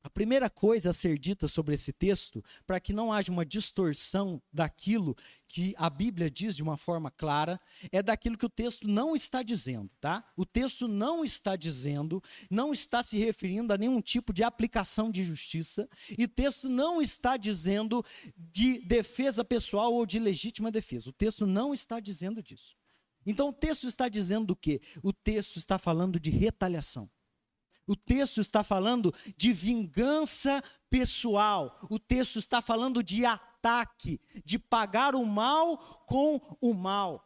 A 0.06 0.10
primeira 0.12 0.52
coisa 0.52 0.92
a 0.92 0.94
ser 0.94 1.18
dita 1.18 1.48
sobre 1.48 1.74
esse 1.74 1.92
texto, 1.92 2.44
para 2.68 2.80
que 2.80 2.94
não 2.94 3.12
haja 3.12 3.32
uma 3.32 3.44
distorção 3.44 4.40
daquilo 4.54 5.18
que 5.48 5.74
a 5.80 5.90
Bíblia 5.90 6.30
diz 6.30 6.56
de 6.56 6.62
uma 6.62 6.78
forma 6.78 7.10
clara, 7.10 7.60
é 7.92 8.04
daquilo 8.04 8.38
que 8.38 8.46
o 8.46 8.50
texto 8.50 8.88
não 8.88 9.16
está 9.16 9.42
dizendo, 9.42 9.90
tá? 10.00 10.24
O 10.38 10.46
texto 10.46 10.88
não 10.88 11.26
está 11.26 11.56
dizendo, 11.56 12.22
não 12.52 12.72
está 12.72 13.02
se 13.02 13.18
referindo 13.18 13.74
a 13.74 13.80
nenhum 13.80 14.00
tipo 14.00 14.32
de 14.32 14.44
aplicação 14.44 15.12
de 15.12 15.24
justiça, 15.24 15.90
e 16.16 16.26
o 16.26 16.30
texto 16.30 16.70
não 16.70 17.02
está 17.02 17.36
dizendo 17.36 18.06
de 18.38 18.86
defesa 18.86 19.44
pessoal 19.44 19.92
ou 19.92 20.06
de 20.06 20.20
legítima 20.20 20.72
defesa. 20.72 21.10
O 21.10 21.14
texto 21.14 21.48
não 21.48 21.74
está 21.74 22.00
dizendo 22.00 22.44
disso. 22.44 22.76
Então 23.26 23.50
o 23.50 23.54
texto 23.54 23.88
está 23.88 24.08
dizendo 24.08 24.52
o 24.52 24.56
quê? 24.56 24.80
O 25.02 25.12
texto 25.12 25.58
está 25.58 25.80
falando 25.80 26.20
de 26.20 26.30
retaliação. 26.30 27.10
O 27.88 27.96
texto 27.96 28.42
está 28.42 28.64
falando 28.64 29.14
de 29.38 29.54
vingança 29.54 30.64
pessoal. 30.90 31.80
O 31.90 32.00
texto 32.00 32.40
está 32.40 32.62
falando 32.62 33.04
de 33.04 33.26
ataque, 33.26 34.20
de 34.44 34.58
pagar 34.58 35.16
o 35.16 35.26
mal 35.26 35.78
com 36.08 36.40
o 36.60 36.74
mal. 36.74 37.24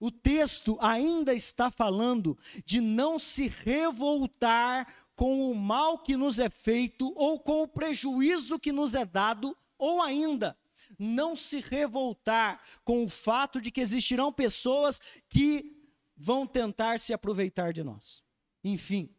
O 0.00 0.10
texto 0.10 0.78
ainda 0.80 1.34
está 1.34 1.70
falando 1.70 2.38
de 2.64 2.80
não 2.80 3.18
se 3.18 3.48
revoltar 3.48 4.86
com 5.16 5.50
o 5.50 5.54
mal 5.54 5.98
que 5.98 6.16
nos 6.16 6.38
é 6.38 6.48
feito 6.48 7.12
ou 7.16 7.40
com 7.40 7.62
o 7.62 7.68
prejuízo 7.68 8.58
que 8.58 8.70
nos 8.70 8.94
é 8.94 9.04
dado, 9.04 9.56
ou 9.76 10.00
ainda 10.00 10.56
não 10.96 11.34
se 11.34 11.60
revoltar 11.60 12.62
com 12.84 13.04
o 13.04 13.08
fato 13.08 13.60
de 13.60 13.70
que 13.70 13.80
existirão 13.80 14.32
pessoas 14.32 15.00
que 15.28 15.76
vão 16.16 16.46
tentar 16.46 16.98
se 17.00 17.12
aproveitar 17.12 17.72
de 17.72 17.82
nós. 17.82 18.22
Enfim, 18.62 19.12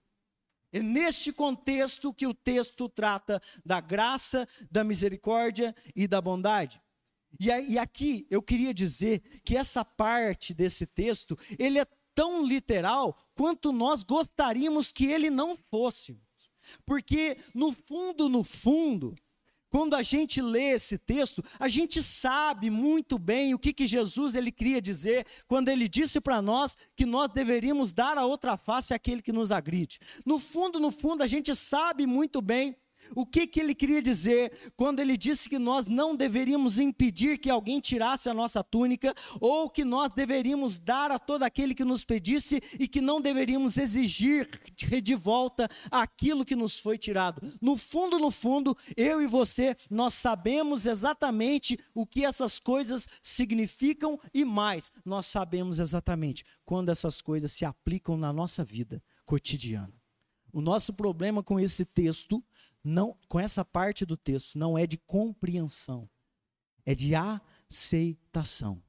é 0.71 0.81
neste 0.81 1.31
contexto 1.31 2.13
que 2.13 2.27
o 2.27 2.33
texto 2.33 2.87
trata 2.87 3.41
da 3.65 3.79
graça, 3.79 4.47
da 4.69 4.83
misericórdia 4.83 5.75
e 5.95 6.07
da 6.07 6.21
bondade. 6.21 6.81
E, 7.39 7.47
e 7.47 7.77
aqui 7.77 8.27
eu 8.29 8.41
queria 8.41 8.73
dizer 8.73 9.19
que 9.43 9.57
essa 9.57 9.83
parte 9.83 10.53
desse 10.53 10.85
texto, 10.85 11.37
ele 11.57 11.79
é 11.79 11.85
tão 12.15 12.45
literal 12.45 13.17
quanto 13.33 13.71
nós 13.71 14.03
gostaríamos 14.03 14.91
que 14.91 15.05
ele 15.05 15.29
não 15.29 15.55
fosse. 15.55 16.19
Porque 16.85 17.37
no 17.53 17.71
fundo, 17.71 18.29
no 18.29 18.43
fundo, 18.43 19.15
quando 19.69 19.95
a 19.95 20.01
gente 20.01 20.41
lê 20.41 20.71
esse 20.71 20.97
texto, 20.97 21.43
a 21.59 21.67
gente 21.67 22.01
sabe 22.01 22.69
muito 22.69 23.17
bem 23.17 23.53
o 23.53 23.59
que, 23.59 23.71
que 23.71 23.87
Jesus 23.87 24.35
ele 24.35 24.51
queria 24.51 24.81
dizer 24.81 25.25
quando 25.47 25.69
ele 25.69 25.87
disse 25.87 26.19
para 26.19 26.41
nós 26.41 26.75
que 26.95 27.05
nós 27.05 27.29
deveríamos 27.29 27.93
dar 27.93 28.17
a 28.17 28.25
outra 28.25 28.57
face 28.57 28.93
àquele 28.93 29.21
que 29.21 29.31
nos 29.31 29.51
agride. 29.51 29.99
No 30.25 30.39
fundo, 30.39 30.79
no 30.79 30.91
fundo, 30.91 31.23
a 31.23 31.27
gente 31.27 31.53
sabe 31.55 32.05
muito 32.05 32.41
bem 32.41 32.75
o 33.15 33.25
que, 33.25 33.47
que 33.47 33.59
ele 33.59 33.75
queria 33.75 34.01
dizer 34.01 34.71
quando 34.75 34.99
ele 34.99 35.17
disse 35.17 35.49
que 35.49 35.59
nós 35.59 35.87
não 35.87 36.15
deveríamos 36.15 36.77
impedir 36.77 37.37
que 37.37 37.49
alguém 37.49 37.79
tirasse 37.79 38.29
a 38.29 38.33
nossa 38.33 38.63
túnica, 38.63 39.13
ou 39.39 39.69
que 39.69 39.83
nós 39.83 40.11
deveríamos 40.11 40.79
dar 40.79 41.11
a 41.11 41.19
todo 41.19 41.43
aquele 41.43 41.73
que 41.73 41.83
nos 41.83 42.03
pedisse 42.03 42.61
e 42.79 42.87
que 42.87 43.01
não 43.01 43.21
deveríamos 43.21 43.77
exigir 43.77 44.49
de 45.01 45.15
volta 45.15 45.67
aquilo 45.91 46.45
que 46.45 46.55
nos 46.55 46.79
foi 46.79 46.97
tirado? 46.97 47.41
No 47.61 47.77
fundo, 47.77 48.19
no 48.19 48.31
fundo, 48.31 48.75
eu 48.95 49.21
e 49.21 49.27
você, 49.27 49.75
nós 49.89 50.13
sabemos 50.13 50.85
exatamente 50.85 51.79
o 51.93 52.05
que 52.05 52.25
essas 52.25 52.59
coisas 52.59 53.07
significam 53.21 54.19
e 54.33 54.45
mais, 54.45 54.91
nós 55.05 55.25
sabemos 55.25 55.79
exatamente 55.79 56.43
quando 56.65 56.89
essas 56.89 57.21
coisas 57.21 57.51
se 57.51 57.65
aplicam 57.65 58.17
na 58.17 58.31
nossa 58.31 58.63
vida 58.63 59.01
cotidiana. 59.25 59.98
O 60.51 60.61
nosso 60.61 60.93
problema 60.93 61.43
com 61.43 61.59
esse 61.59 61.85
texto 61.85 62.43
não, 62.83 63.17
com 63.27 63.39
essa 63.39 63.63
parte 63.63 64.05
do 64.05 64.17
texto, 64.17 64.57
não 64.57 64.77
é 64.77 64.87
de 64.87 64.97
compreensão, 64.97 66.09
é 66.85 66.95
de 66.95 67.13
aceitação. 67.15 68.81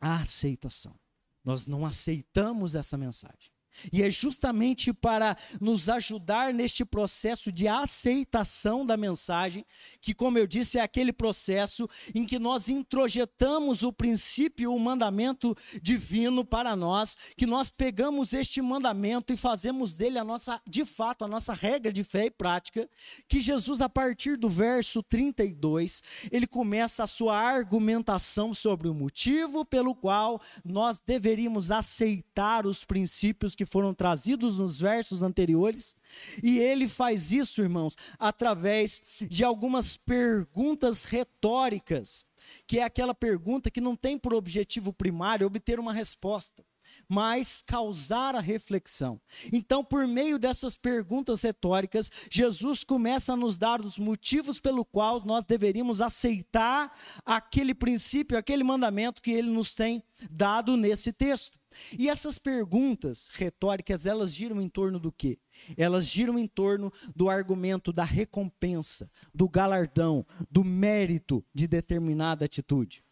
aceitação. 0.00 0.98
Nós 1.42 1.66
não 1.66 1.86
aceitamos 1.86 2.74
essa 2.74 2.96
mensagem. 2.96 3.55
E 3.92 4.02
é 4.02 4.10
justamente 4.10 4.92
para 4.92 5.36
nos 5.60 5.88
ajudar 5.88 6.52
neste 6.52 6.84
processo 6.84 7.52
de 7.52 7.68
aceitação 7.68 8.84
da 8.84 8.96
mensagem, 8.96 9.64
que, 10.00 10.14
como 10.14 10.38
eu 10.38 10.46
disse, 10.46 10.78
é 10.78 10.82
aquele 10.82 11.12
processo 11.12 11.88
em 12.14 12.24
que 12.24 12.38
nós 12.38 12.68
introjetamos 12.68 13.82
o 13.82 13.92
princípio, 13.92 14.74
o 14.74 14.78
mandamento 14.78 15.54
divino 15.82 16.44
para 16.44 16.74
nós, 16.74 17.16
que 17.36 17.46
nós 17.46 17.70
pegamos 17.70 18.32
este 18.32 18.62
mandamento 18.62 19.32
e 19.32 19.36
fazemos 19.36 19.96
dele 19.96 20.18
a 20.18 20.24
nossa, 20.24 20.60
de 20.66 20.84
fato, 20.84 21.24
a 21.24 21.28
nossa 21.28 21.52
regra 21.52 21.92
de 21.92 22.02
fé 22.02 22.26
e 22.26 22.30
prática, 22.30 22.88
que 23.28 23.40
Jesus, 23.40 23.80
a 23.80 23.88
partir 23.88 24.36
do 24.36 24.48
verso 24.48 25.02
32, 25.02 26.02
ele 26.30 26.46
começa 26.46 27.02
a 27.02 27.06
sua 27.06 27.38
argumentação 27.38 28.54
sobre 28.54 28.88
o 28.88 28.94
motivo 28.94 29.64
pelo 29.64 29.94
qual 29.94 30.40
nós 30.64 31.00
deveríamos 31.00 31.70
aceitar 31.70 32.66
os 32.66 32.84
princípios 32.84 33.54
que 33.54 33.65
foram 33.66 33.92
trazidos 33.92 34.58
nos 34.58 34.80
versos 34.80 35.22
anteriores, 35.22 35.96
e 36.42 36.58
ele 36.58 36.88
faz 36.88 37.32
isso, 37.32 37.60
irmãos, 37.60 37.96
através 38.18 39.00
de 39.28 39.44
algumas 39.44 39.96
perguntas 39.96 41.04
retóricas, 41.04 42.24
que 42.66 42.78
é 42.78 42.84
aquela 42.84 43.14
pergunta 43.14 43.70
que 43.70 43.80
não 43.80 43.96
tem 43.96 44.18
por 44.18 44.32
objetivo 44.34 44.92
primário 44.92 45.46
obter 45.46 45.78
uma 45.78 45.92
resposta 45.92 46.64
mas 47.08 47.62
causar 47.62 48.34
a 48.34 48.40
reflexão. 48.40 49.20
Então, 49.52 49.84
por 49.84 50.06
meio 50.06 50.38
dessas 50.38 50.76
perguntas 50.76 51.42
retóricas, 51.42 52.10
Jesus 52.30 52.82
começa 52.82 53.32
a 53.32 53.36
nos 53.36 53.56
dar 53.58 53.80
os 53.80 53.98
motivos 53.98 54.58
pelo 54.58 54.84
qual 54.84 55.24
nós 55.24 55.44
deveríamos 55.44 56.00
aceitar 56.00 56.92
aquele 57.24 57.74
princípio, 57.74 58.38
aquele 58.38 58.64
mandamento 58.64 59.22
que 59.22 59.30
ele 59.30 59.50
nos 59.50 59.74
tem 59.74 60.02
dado 60.30 60.76
nesse 60.76 61.12
texto. 61.12 61.58
E 61.98 62.08
essas 62.08 62.38
perguntas 62.38 63.28
retóricas, 63.32 64.06
elas 64.06 64.32
giram 64.32 64.60
em 64.60 64.68
torno 64.68 64.98
do 64.98 65.12
quê? 65.12 65.38
Elas 65.76 66.06
giram 66.06 66.38
em 66.38 66.46
torno 66.46 66.92
do 67.14 67.28
argumento 67.28 67.92
da 67.92 68.04
recompensa, 68.04 69.10
do 69.34 69.48
galardão, 69.48 70.26
do 70.50 70.64
mérito 70.64 71.44
de 71.54 71.66
determinada 71.66 72.44
atitude. 72.44 73.04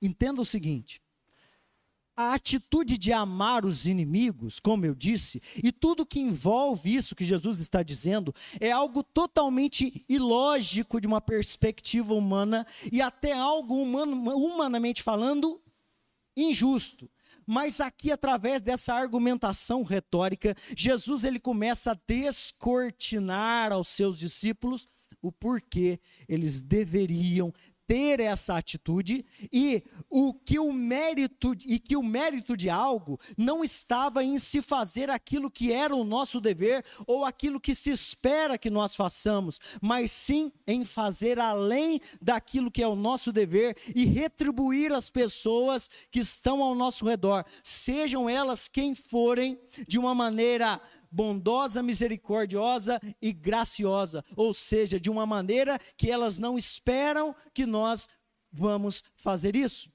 Entenda 0.00 0.40
o 0.40 0.44
seguinte: 0.44 1.00
a 2.16 2.34
atitude 2.34 2.96
de 2.96 3.12
amar 3.12 3.64
os 3.64 3.86
inimigos, 3.86 4.60
como 4.60 4.86
eu 4.86 4.94
disse, 4.94 5.42
e 5.56 5.72
tudo 5.72 6.06
que 6.06 6.20
envolve 6.20 6.94
isso 6.94 7.16
que 7.16 7.24
Jesus 7.24 7.58
está 7.58 7.82
dizendo, 7.82 8.32
é 8.60 8.70
algo 8.70 9.02
totalmente 9.02 10.04
ilógico 10.08 11.00
de 11.00 11.06
uma 11.06 11.20
perspectiva 11.20 12.14
humana 12.14 12.66
e 12.92 13.02
até 13.02 13.32
algo 13.32 13.74
humanamente 13.74 15.02
falando 15.02 15.60
injusto. 16.36 17.10
Mas 17.46 17.80
aqui 17.80 18.10
através 18.10 18.62
dessa 18.62 18.94
argumentação 18.94 19.82
retórica, 19.82 20.54
Jesus 20.76 21.24
ele 21.24 21.38
começa 21.38 21.92
a 21.92 21.98
descortinar 22.06 23.72
aos 23.72 23.88
seus 23.88 24.18
discípulos 24.18 24.86
o 25.20 25.32
porquê 25.32 25.98
eles 26.28 26.62
deveriam 26.62 27.52
ter 27.86 28.20
essa 28.20 28.56
atitude 28.56 29.24
e 29.52 29.82
o 30.08 30.32
que 30.32 30.58
o 30.58 30.72
mérito 30.72 31.54
e 31.66 31.78
que 31.78 31.96
o 31.96 32.02
mérito 32.02 32.56
de 32.56 32.70
algo 32.70 33.18
não 33.36 33.62
estava 33.64 34.22
em 34.22 34.38
se 34.38 34.62
fazer 34.62 35.10
aquilo 35.10 35.50
que 35.50 35.72
era 35.72 35.94
o 35.94 36.04
nosso 36.04 36.40
dever 36.40 36.84
ou 37.06 37.24
aquilo 37.24 37.60
que 37.60 37.74
se 37.74 37.90
espera 37.90 38.56
que 38.56 38.70
nós 38.70 38.94
façamos, 38.94 39.60
mas 39.80 40.10
sim 40.10 40.52
em 40.66 40.84
fazer 40.84 41.38
além 41.38 42.00
daquilo 42.20 42.70
que 42.70 42.82
é 42.82 42.88
o 42.88 42.94
nosso 42.94 43.32
dever 43.32 43.76
e 43.94 44.04
retribuir 44.04 44.92
as 44.92 45.10
pessoas 45.10 45.88
que 46.10 46.20
estão 46.20 46.62
ao 46.62 46.74
nosso 46.74 47.06
redor, 47.06 47.44
sejam 47.62 48.28
elas 48.28 48.68
quem 48.68 48.94
forem, 48.94 49.58
de 49.86 49.98
uma 49.98 50.14
maneira 50.14 50.80
bondosa, 51.14 51.80
misericordiosa 51.80 53.00
e 53.22 53.32
graciosa, 53.32 54.24
ou 54.34 54.52
seja, 54.52 54.98
de 54.98 55.08
uma 55.08 55.24
maneira 55.24 55.78
que 55.96 56.10
elas 56.10 56.40
não 56.40 56.58
esperam 56.58 57.36
que 57.54 57.64
nós 57.64 58.08
vamos 58.50 59.04
fazer 59.16 59.54
isso. 59.54 59.88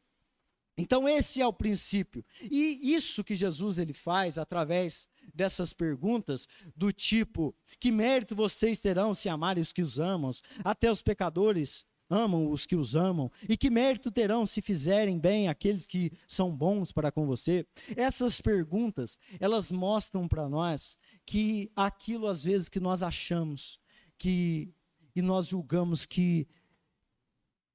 Então 0.77 1.10
esse 1.10 1.41
é 1.41 1.45
o 1.45 1.51
princípio. 1.51 2.23
E 2.41 2.95
isso 2.95 3.21
que 3.21 3.36
Jesus 3.36 3.77
ele 3.77 3.91
faz 3.91 4.38
através 4.38 5.10
dessas 5.34 5.73
perguntas 5.73 6.47
do 6.73 6.89
tipo: 6.89 7.53
que 7.82 7.91
mérito 7.91 8.34
vocês 8.34 8.79
terão 8.79 9.13
se 9.13 9.27
amarem 9.27 9.62
os 9.62 9.73
que 9.73 9.82
os 9.82 9.99
amam? 9.99 10.32
Até 10.63 10.89
os 10.89 11.01
pecadores 11.01 11.86
amam 12.10 12.52
os 12.52 12.65
que 12.65 12.76
os 12.76 12.95
amam, 12.95 13.32
e 13.48 13.56
que 13.56 13.69
mérito 13.69 14.12
terão 14.12 14.45
se 14.45 14.62
fizerem 14.62 15.19
bem 15.19 15.48
aqueles 15.48 15.86
que 15.86 16.12
são 16.28 16.56
bons 16.56 16.91
para 16.91 17.12
com 17.12 17.26
você? 17.26 17.65
Essas 17.95 18.41
perguntas, 18.41 19.17
elas 19.39 19.72
mostram 19.72 20.28
para 20.28 20.50
nós 20.50 20.98
que 21.26 21.72
aquilo 21.76 22.28
às 22.28 22.43
vezes 22.43 22.67
que 22.67 22.80
nós 22.80 23.04
achamos 23.04 23.80
que 24.17 24.74
e 25.15 25.22
nós 25.22 25.48
julgamos 25.48 26.06
que 26.06 26.48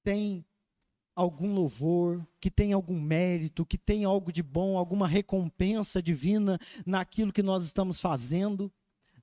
tem 0.02 0.44
algum 1.14 1.54
louvor, 1.54 2.26
que 2.40 2.50
tem 2.50 2.72
algum 2.72 3.00
mérito, 3.00 3.64
que 3.64 3.78
tem 3.78 4.04
algo 4.04 4.32
de 4.32 4.42
bom, 4.42 4.76
alguma 4.76 5.06
recompensa 5.06 6.02
divina 6.02 6.58
naquilo 6.84 7.32
que 7.32 7.42
nós 7.42 7.64
estamos 7.64 8.00
fazendo, 8.00 8.72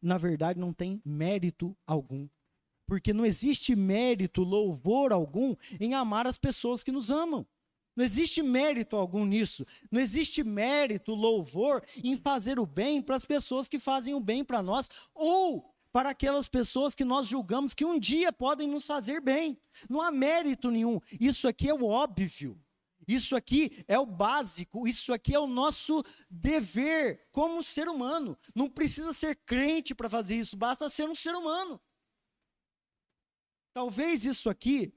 na 0.02 0.18
verdade 0.18 0.60
não 0.60 0.74
tem 0.74 1.02
mérito 1.06 1.76
algum. 1.86 2.28
Porque 2.92 3.14
não 3.14 3.26
existe 3.26 3.74
mérito, 3.74 4.44
louvor 4.44 5.14
algum 5.14 5.56
em 5.80 5.94
amar 5.94 6.28
as 6.28 6.38
pessoas 6.38 6.84
que 6.84 6.92
nos 6.92 7.10
amam. 7.10 7.48
Não 7.96 8.04
existe 8.04 8.44
mérito 8.44 8.98
algum 8.98 9.24
nisso. 9.24 9.66
Não 9.90 10.02
existe 10.02 10.44
mérito, 10.44 11.16
louvor 11.16 11.82
em 12.04 12.18
fazer 12.18 12.60
o 12.60 12.66
bem 12.66 13.02
para 13.02 13.16
as 13.16 13.24
pessoas 13.26 13.70
que 13.70 13.80
fazem 13.80 14.14
o 14.14 14.20
bem 14.20 14.44
para 14.44 14.62
nós 14.62 14.90
ou 15.16 15.74
para 15.90 16.10
aquelas 16.10 16.50
pessoas 16.50 16.94
que 16.94 17.06
nós 17.06 17.28
julgamos 17.28 17.74
que 17.74 17.86
um 17.86 17.98
dia 17.98 18.30
podem 18.34 18.68
nos 18.68 18.86
fazer 18.86 19.22
bem. 19.22 19.58
Não 19.90 20.02
há 20.02 20.12
mérito 20.12 20.70
nenhum. 20.70 21.00
Isso 21.18 21.48
aqui 21.48 21.70
é 21.70 21.74
o 21.74 21.86
óbvio. 21.86 22.60
Isso 23.08 23.38
aqui 23.38 23.86
é 23.88 23.98
o 23.98 24.06
básico, 24.06 24.86
isso 24.86 25.14
aqui 25.14 25.34
é 25.34 25.40
o 25.40 25.48
nosso 25.48 26.04
dever 26.30 27.26
como 27.32 27.64
ser 27.64 27.88
humano. 27.88 28.38
Não 28.54 28.70
precisa 28.70 29.14
ser 29.14 29.38
crente 29.46 29.96
para 29.96 30.10
fazer 30.10 30.36
isso, 30.36 30.58
basta 30.58 30.90
ser 30.90 31.08
um 31.08 31.16
ser 31.16 31.34
humano. 31.34 31.80
Talvez 33.74 34.26
isso 34.26 34.50
aqui 34.50 34.94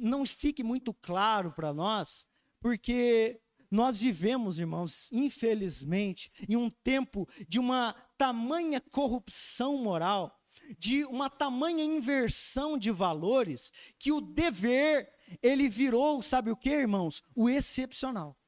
não 0.00 0.24
fique 0.26 0.62
muito 0.62 0.92
claro 0.92 1.52
para 1.52 1.72
nós, 1.72 2.26
porque 2.60 3.40
nós 3.70 4.00
vivemos, 4.00 4.58
irmãos, 4.58 5.10
infelizmente, 5.12 6.30
em 6.48 6.56
um 6.56 6.68
tempo 6.68 7.26
de 7.48 7.58
uma 7.58 7.94
tamanha 8.18 8.80
corrupção 8.80 9.78
moral, 9.78 10.38
de 10.78 11.04
uma 11.06 11.30
tamanha 11.30 11.82
inversão 11.82 12.76
de 12.76 12.90
valores, 12.90 13.72
que 13.98 14.12
o 14.12 14.20
dever, 14.20 15.10
ele 15.42 15.68
virou, 15.68 16.20
sabe 16.20 16.50
o 16.50 16.56
que, 16.56 16.68
irmãos? 16.68 17.22
O 17.34 17.48
excepcional. 17.48 18.38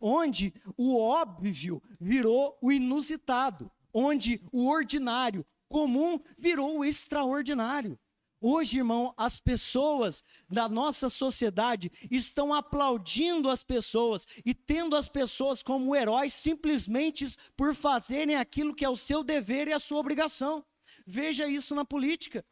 Onde 0.00 0.54
o 0.76 0.98
óbvio 0.98 1.82
virou 2.00 2.58
o 2.62 2.70
inusitado, 2.70 3.70
onde 3.92 4.42
o 4.52 4.68
ordinário, 4.68 5.46
comum, 5.68 6.20
virou 6.38 6.78
o 6.78 6.84
extraordinário. 6.84 7.98
Hoje, 8.44 8.78
irmão, 8.78 9.14
as 9.16 9.38
pessoas 9.38 10.24
da 10.50 10.68
nossa 10.68 11.08
sociedade 11.08 11.92
estão 12.10 12.52
aplaudindo 12.52 13.48
as 13.48 13.62
pessoas 13.62 14.26
e 14.44 14.52
tendo 14.52 14.96
as 14.96 15.06
pessoas 15.06 15.62
como 15.62 15.94
heróis 15.94 16.34
simplesmente 16.34 17.24
por 17.56 17.72
fazerem 17.72 18.34
aquilo 18.34 18.74
que 18.74 18.84
é 18.84 18.88
o 18.88 18.96
seu 18.96 19.22
dever 19.22 19.68
e 19.68 19.72
a 19.72 19.78
sua 19.78 20.00
obrigação. 20.00 20.64
Veja 21.06 21.46
isso 21.46 21.72
na 21.72 21.84
política. 21.84 22.44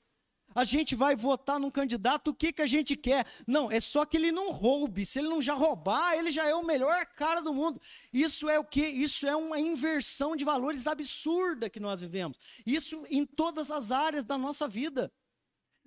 A 0.54 0.62
gente 0.62 0.94
vai 0.94 1.16
votar 1.16 1.58
num 1.58 1.70
candidato, 1.70 2.28
o 2.28 2.34
que, 2.34 2.52
que 2.52 2.62
a 2.62 2.66
gente 2.66 2.96
quer? 2.96 3.26
Não, 3.44 3.68
é 3.68 3.80
só 3.80 4.04
que 4.04 4.16
ele 4.16 4.30
não 4.30 4.52
roube. 4.52 5.04
Se 5.04 5.18
ele 5.18 5.28
não 5.28 5.42
já 5.42 5.54
roubar, 5.54 6.14
ele 6.14 6.30
já 6.30 6.46
é 6.46 6.54
o 6.54 6.64
melhor 6.64 7.04
cara 7.06 7.40
do 7.40 7.52
mundo. 7.52 7.80
Isso 8.12 8.48
é 8.48 8.60
o 8.60 8.64
que? 8.64 8.84
Isso 8.84 9.26
é 9.26 9.34
uma 9.34 9.58
inversão 9.58 10.36
de 10.36 10.44
valores 10.44 10.86
absurda 10.86 11.68
que 11.68 11.80
nós 11.80 12.00
vivemos. 12.00 12.38
Isso 12.64 13.02
em 13.10 13.26
todas 13.26 13.72
as 13.72 13.90
áreas 13.90 14.24
da 14.24 14.38
nossa 14.38 14.68
vida. 14.68 15.12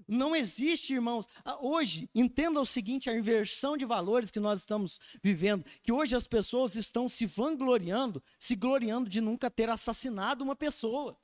Não 0.08 0.36
existe, 0.36 0.94
irmãos. 0.94 1.26
Hoje, 1.62 2.10
entenda 2.14 2.60
o 2.60 2.66
seguinte: 2.66 3.10
a 3.10 3.18
inversão 3.18 3.78
de 3.78 3.86
valores 3.86 4.32
que 4.32 4.40
nós 4.40 4.60
estamos 4.60 5.00
vivendo, 5.22 5.66
que 5.82 5.92
hoje 5.92 6.16
as 6.16 6.28
pessoas 6.28 6.76
estão 6.76 7.08
se 7.08 7.26
vangloriando, 7.26 8.22
se 8.40 8.56
gloriando 8.56 9.10
de 9.10 9.22
nunca 9.22 9.50
ter 9.50 9.70
assassinado 9.70 10.44
uma 10.44 10.56
pessoa. 10.56 11.18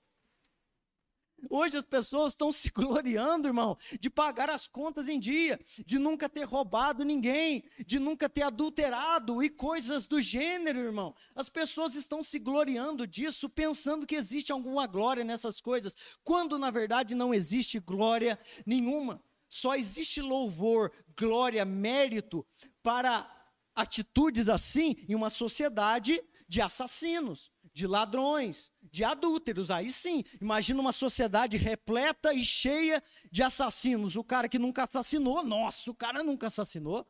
Hoje 1.50 1.78
as 1.78 1.84
pessoas 1.84 2.34
estão 2.34 2.52
se 2.52 2.70
gloriando, 2.74 3.48
irmão, 3.48 3.78
de 4.00 4.10
pagar 4.10 4.50
as 4.50 4.68
contas 4.68 5.08
em 5.08 5.20
dia, 5.20 5.60
de 5.86 6.00
nunca 6.00 6.28
ter 6.28 6.44
roubado 6.44 7.04
ninguém, 7.04 7.64
de 7.86 8.00
nunca 8.00 8.28
ter 8.28 8.42
adulterado 8.42 9.44
e 9.44 9.50
coisas 9.50 10.08
do 10.08 10.22
gênero, 10.22 10.80
irmão. 10.80 11.16
As 11.36 11.50
pessoas 11.50 11.96
estão 11.96 12.24
se 12.24 12.40
gloriando 12.40 13.06
disso, 13.06 13.50
pensando 13.50 14.08
que 14.08 14.16
existe 14.16 14.52
alguma 14.52 14.88
glória 14.88 15.24
nessas 15.24 15.62
coisas, 15.62 15.96
quando 16.24 16.58
na 16.58 16.72
verdade 16.72 17.16
não 17.16 17.34
existe 17.34 17.80
glória 17.80 18.40
nenhuma. 18.66 19.22
Só 19.48 19.76
existe 19.76 20.22
louvor, 20.22 20.92
glória, 21.18 21.66
mérito 21.66 22.46
para 22.84 23.30
atitudes 23.76 24.50
assim 24.50 24.96
em 25.08 25.16
uma 25.16 25.30
sociedade 25.30 26.22
de 26.48 26.62
assassinos, 26.62 27.52
de 27.74 27.88
ladrões, 27.88 28.72
de 28.92 29.04
adúlteros. 29.04 29.72
Aí 29.72 29.92
sim, 29.92 30.24
imagina 30.42 30.82
uma 30.82 30.92
sociedade 30.92 31.58
repleta 31.58 32.34
e 32.34 32.44
cheia 32.44 33.02
de 33.32 33.44
assassinos. 33.44 34.16
O 34.16 34.24
cara 34.24 34.50
que 34.50 34.60
nunca 34.60 34.84
assassinou, 34.84 35.44
nossa, 35.44 35.92
o 35.92 35.96
cara 35.96 36.24
nunca 36.24 36.48
assassinou. 36.48 37.06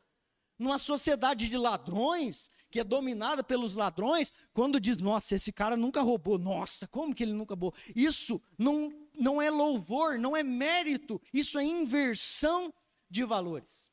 Numa 0.58 0.76
sociedade 0.76 1.48
de 1.48 1.56
ladrões, 1.56 2.50
que 2.70 2.80
é 2.80 2.84
dominada 2.84 3.42
pelos 3.42 3.74
ladrões, 3.74 4.30
quando 4.52 4.78
diz, 4.78 4.98
nossa, 4.98 5.34
esse 5.34 5.50
cara 5.50 5.74
nunca 5.74 6.02
roubou, 6.02 6.38
nossa, 6.38 6.86
como 6.86 7.14
que 7.14 7.22
ele 7.22 7.32
nunca 7.32 7.54
roubou? 7.54 7.74
Isso 7.96 8.40
não, 8.58 8.90
não 9.18 9.40
é 9.40 9.48
louvor, 9.48 10.18
não 10.18 10.36
é 10.36 10.42
mérito, 10.42 11.20
isso 11.32 11.58
é 11.58 11.64
inversão 11.64 12.72
de 13.08 13.24
valores. 13.24 13.88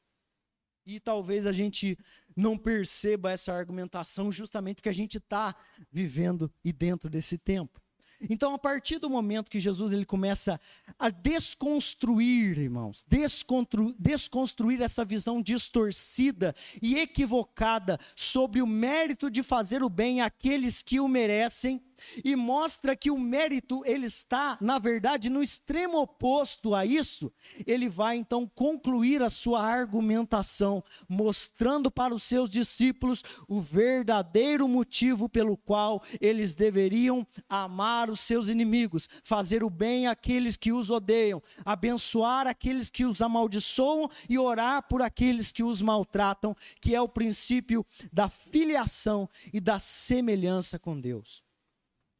E 0.86 1.00
talvez 1.00 1.45
a 1.45 1.52
gente 1.52 1.97
não 2.38 2.56
perceba 2.56 3.32
essa 3.32 3.52
argumentação 3.52 4.32
justamente 4.32 4.76
porque 4.76 4.89
a 4.89 4.93
gente 4.93 5.17
está 5.17 5.56
vivendo 5.91 6.52
e 6.63 6.71
dentro 6.71 7.10
desse 7.10 7.38
tempo. 7.38 7.82
Então, 8.30 8.54
a 8.54 8.60
partir 8.60 8.97
do 8.97 9.10
momento 9.10 9.52
que 9.52 9.60
Jesus 9.60 9.91
ele 9.91 10.06
começa 10.06 10.60
a 10.97 11.10
desconstruir, 11.10 12.58
irmãos, 12.58 13.06
desconstruir, 13.08 13.95
desconstruir 14.00 14.82
essa 14.82 15.06
visão 15.06 15.41
distorcida 15.41 16.56
e 16.82 16.97
equivocada 16.97 18.00
sobre 18.15 18.62
o 18.62 18.67
mérito 18.67 19.30
de 19.30 19.43
fazer 19.43 19.84
o 19.84 19.89
bem 19.89 20.21
àqueles 20.21 20.82
que 20.82 21.00
o 21.00 21.08
merecem, 21.08 21.82
e 22.23 22.36
mostra 22.36 22.95
que 22.95 23.12
o 23.12 23.17
mérito 23.17 23.81
ele 23.86 24.05
está, 24.05 24.57
na 24.62 24.79
verdade, 24.79 25.29
no 25.29 25.41
extremo 25.41 25.99
oposto 25.99 26.75
a 26.75 26.86
isso. 26.86 27.31
Ele 27.65 27.89
vai 27.89 28.17
então 28.17 28.47
concluir 28.47 29.21
a 29.21 29.29
sua 29.29 29.62
argumentação, 29.62 30.83
mostrando 31.07 31.89
para 31.91 32.13
os 32.13 32.23
seus 32.23 32.49
discípulos 32.49 33.23
o 33.47 33.62
verdadeiro 33.62 34.67
motivo 34.67 35.29
pelo 35.29 35.57
qual 35.57 36.01
eles 36.19 36.55
deveriam 36.55 37.25
amar 37.49 38.10
os 38.10 38.19
seus 38.19 38.49
inimigos, 38.49 39.07
fazer 39.23 39.63
o 39.63 39.69
bem 39.69 40.07
àqueles 40.07 40.57
que 40.57 40.71
os 40.71 40.89
odeiam, 40.89 41.41
abençoar 41.65 42.47
aqueles 42.47 42.89
que 42.89 43.05
os 43.05 43.21
amaldiçoam 43.21 44.10
e 44.29 44.38
orar 44.38 44.88
por 44.88 45.01
aqueles 45.01 45.51
que 45.51 45.63
os 45.63 45.81
maltratam, 45.81 46.55
que 46.81 46.95
é 46.95 47.01
o 47.01 47.10
princípio 47.10 47.86
da 48.12 48.29
filiação 48.29 49.29
e 49.53 49.60
da 49.60 49.79
semelhança 49.79 50.79
com 50.79 50.99
Deus. 50.99 51.46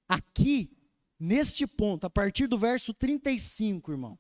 Aqui, 0.08 0.76
neste 1.20 1.68
ponto, 1.68 2.06
a 2.06 2.10
partir 2.10 2.48
do 2.48 2.58
verso 2.58 2.94
35, 2.94 3.92
irmão, 3.92 4.20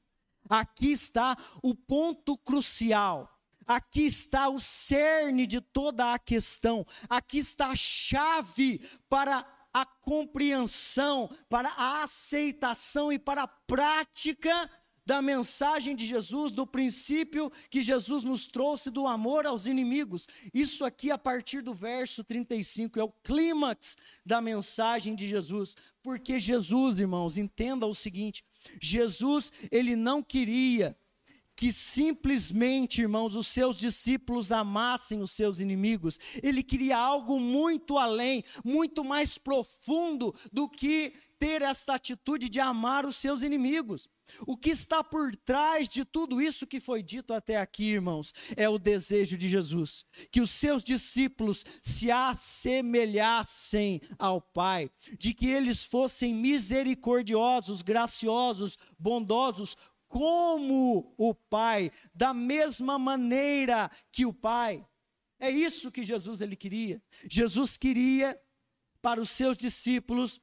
aqui 0.50 0.92
está 0.92 1.36
o 1.64 1.76
ponto 1.76 2.38
crucial. 2.38 3.34
Aqui 3.66 4.06
está 4.06 4.48
o 4.48 4.60
cerne 4.60 5.46
de 5.46 5.60
toda 5.60 6.14
a 6.14 6.20
questão. 6.20 6.86
Aqui 7.10 7.40
está 7.40 7.68
a 7.68 7.76
chave 7.76 8.80
para 9.10 9.46
a 9.74 9.86
compreensão, 9.86 11.30
para 11.50 11.70
a 11.70 12.04
aceitação 12.04 13.12
e 13.12 13.20
para 13.20 13.44
a 13.44 13.48
prática 13.48 14.70
da 15.08 15.22
mensagem 15.22 15.96
de 15.96 16.06
Jesus, 16.06 16.52
do 16.52 16.68
princípio 16.68 17.50
que 17.70 17.82
Jesus 17.82 18.24
nos 18.24 18.46
trouxe 18.46 18.92
do 18.92 19.08
amor 19.08 19.48
aos 19.48 19.66
inimigos. 19.66 20.28
Isso 20.54 20.84
aqui, 20.84 21.10
a 21.10 21.18
partir 21.18 21.62
do 21.62 21.74
verso 21.74 22.26
35, 22.26 23.00
é 23.00 23.04
o 23.06 23.14
clímax 23.24 23.96
da 24.26 24.42
mensagem 24.42 25.16
de 25.16 25.26
Jesus. 25.26 25.78
Porque 26.04 26.42
Jesus, 26.42 27.00
irmãos, 27.00 27.38
entenda 27.38 27.88
o 27.88 27.96
seguinte: 27.96 28.44
Jesus, 28.82 29.54
ele 29.72 29.96
não 29.96 30.22
queria 30.22 30.94
que 31.56 31.72
simplesmente, 31.72 33.00
irmãos, 33.00 33.34
os 33.34 33.48
seus 33.48 33.78
discípulos 33.78 34.52
amassem 34.52 35.22
os 35.22 35.32
seus 35.32 35.62
inimigos. 35.62 36.20
Ele 36.44 36.62
queria 36.62 36.98
algo 36.98 37.40
muito 37.40 37.98
além, 37.98 38.44
muito 38.62 39.06
mais 39.06 39.38
profundo 39.38 40.36
do 40.52 40.68
que 40.68 41.14
ter 41.40 41.62
esta 41.62 41.96
atitude 41.96 42.50
de 42.50 42.60
amar 42.60 43.06
os 43.06 43.16
seus 43.16 43.42
inimigos. 43.42 44.10
O 44.46 44.58
que 44.58 44.70
está 44.70 45.04
por 45.04 45.36
trás 45.36 45.88
de 45.88 46.04
tudo 46.06 46.42
isso 46.42 46.68
que 46.68 46.80
foi 46.80 47.02
dito 47.02 47.34
até 47.34 47.58
aqui, 47.58 47.92
irmãos, 47.92 48.34
é 48.56 48.68
o 48.68 48.78
desejo 48.78 49.38
de 49.38 49.48
Jesus, 49.48 50.06
que 50.32 50.42
os 50.42 50.52
seus 50.52 50.84
discípulos 50.84 51.66
se 51.82 52.12
assemelhassem 52.12 54.02
ao 54.18 54.42
Pai, 54.42 54.90
de 55.18 55.34
que 55.34 55.48
eles 55.48 55.84
fossem 55.84 56.34
misericordiosos, 56.34 57.82
graciosos, 57.82 58.78
bondosos, 58.98 59.76
como 60.08 61.14
o 61.18 61.36
Pai, 61.36 61.92
da 62.14 62.34
mesma 62.34 62.98
maneira 62.98 63.90
que 64.12 64.26
o 64.26 64.34
Pai. 64.34 64.86
É 65.40 65.50
isso 65.50 65.92
que 65.92 66.04
Jesus 66.04 66.42
ele 66.42 66.56
queria. 66.56 67.02
Jesus 67.30 67.78
queria 67.78 68.40
para 69.02 69.22
os 69.22 69.30
seus 69.30 69.58
discípulos 69.58 70.42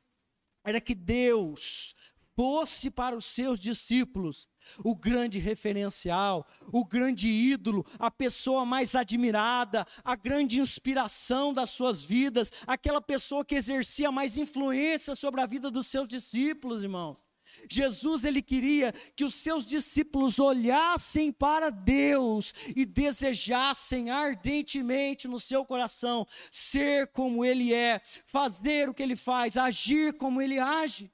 era 0.64 0.80
que 0.80 0.94
Deus 0.94 1.94
fosse 2.36 2.90
para 2.90 3.16
os 3.16 3.24
seus 3.24 3.58
discípulos 3.58 4.48
o 4.84 4.94
grande 4.94 5.38
referencial, 5.38 6.46
o 6.72 6.84
grande 6.84 7.28
ídolo, 7.28 7.84
a 7.98 8.10
pessoa 8.10 8.64
mais 8.64 8.94
admirada, 8.94 9.86
a 10.02 10.16
grande 10.16 10.60
inspiração 10.60 11.52
das 11.52 11.70
suas 11.70 12.04
vidas, 12.04 12.50
aquela 12.66 13.00
pessoa 13.00 13.44
que 13.44 13.54
exercia 13.54 14.10
mais 14.10 14.36
influência 14.36 15.14
sobre 15.14 15.40
a 15.40 15.46
vida 15.46 15.70
dos 15.70 15.86
seus 15.86 16.08
discípulos, 16.08 16.82
irmãos. 16.82 17.26
Jesus 17.70 18.24
ele 18.24 18.42
queria 18.42 18.92
que 19.14 19.24
os 19.24 19.34
seus 19.34 19.64
discípulos 19.64 20.38
olhassem 20.38 21.30
para 21.30 21.70
Deus 21.70 22.52
e 22.74 22.84
desejassem 22.84 24.10
ardentemente 24.10 25.28
no 25.28 25.38
seu 25.38 25.64
coração 25.64 26.26
ser 26.50 27.06
como 27.08 27.44
ele 27.44 27.72
é, 27.72 28.00
fazer 28.26 28.88
o 28.88 28.94
que 28.94 29.02
ele 29.02 29.14
faz, 29.14 29.56
agir 29.56 30.14
como 30.14 30.40
ele 30.40 30.58
age. 30.58 31.13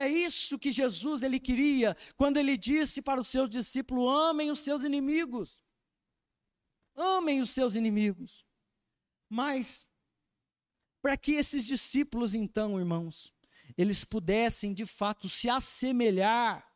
É 0.00 0.08
isso 0.08 0.58
que 0.58 0.70
Jesus 0.70 1.22
ele 1.22 1.40
queria 1.40 1.96
quando 2.16 2.36
ele 2.36 2.56
disse 2.56 3.02
para 3.02 3.20
os 3.20 3.28
seus 3.28 3.50
discípulos: 3.50 4.08
amem 4.30 4.50
os 4.50 4.60
seus 4.60 4.84
inimigos. 4.84 5.60
Amem 6.94 7.40
os 7.40 7.50
seus 7.50 7.74
inimigos. 7.74 8.44
Mas 9.28 9.86
para 11.02 11.16
que 11.16 11.32
esses 11.32 11.64
discípulos 11.64 12.34
então, 12.34 12.78
irmãos, 12.78 13.32
eles 13.76 14.04
pudessem 14.04 14.72
de 14.72 14.86
fato 14.86 15.28
se 15.28 15.48
assemelhar, 15.48 16.66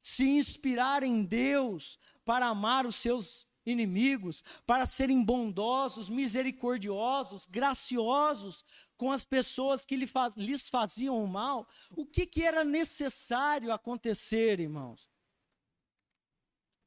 se 0.00 0.24
inspirar 0.24 1.02
em 1.02 1.22
Deus 1.22 1.98
para 2.24 2.46
amar 2.46 2.86
os 2.86 2.96
seus 2.96 3.45
inimigos, 3.66 4.42
para 4.66 4.86
serem 4.86 5.22
bondosos, 5.22 6.08
misericordiosos, 6.08 7.46
graciosos 7.46 8.64
com 8.96 9.12
as 9.12 9.24
pessoas 9.24 9.84
que 9.84 9.96
lhes 9.96 10.68
faziam 10.70 11.22
o 11.22 11.28
mal, 11.28 11.68
o 11.96 12.06
que, 12.06 12.24
que 12.24 12.44
era 12.44 12.64
necessário 12.64 13.72
acontecer, 13.72 14.60
irmãos? 14.60 15.08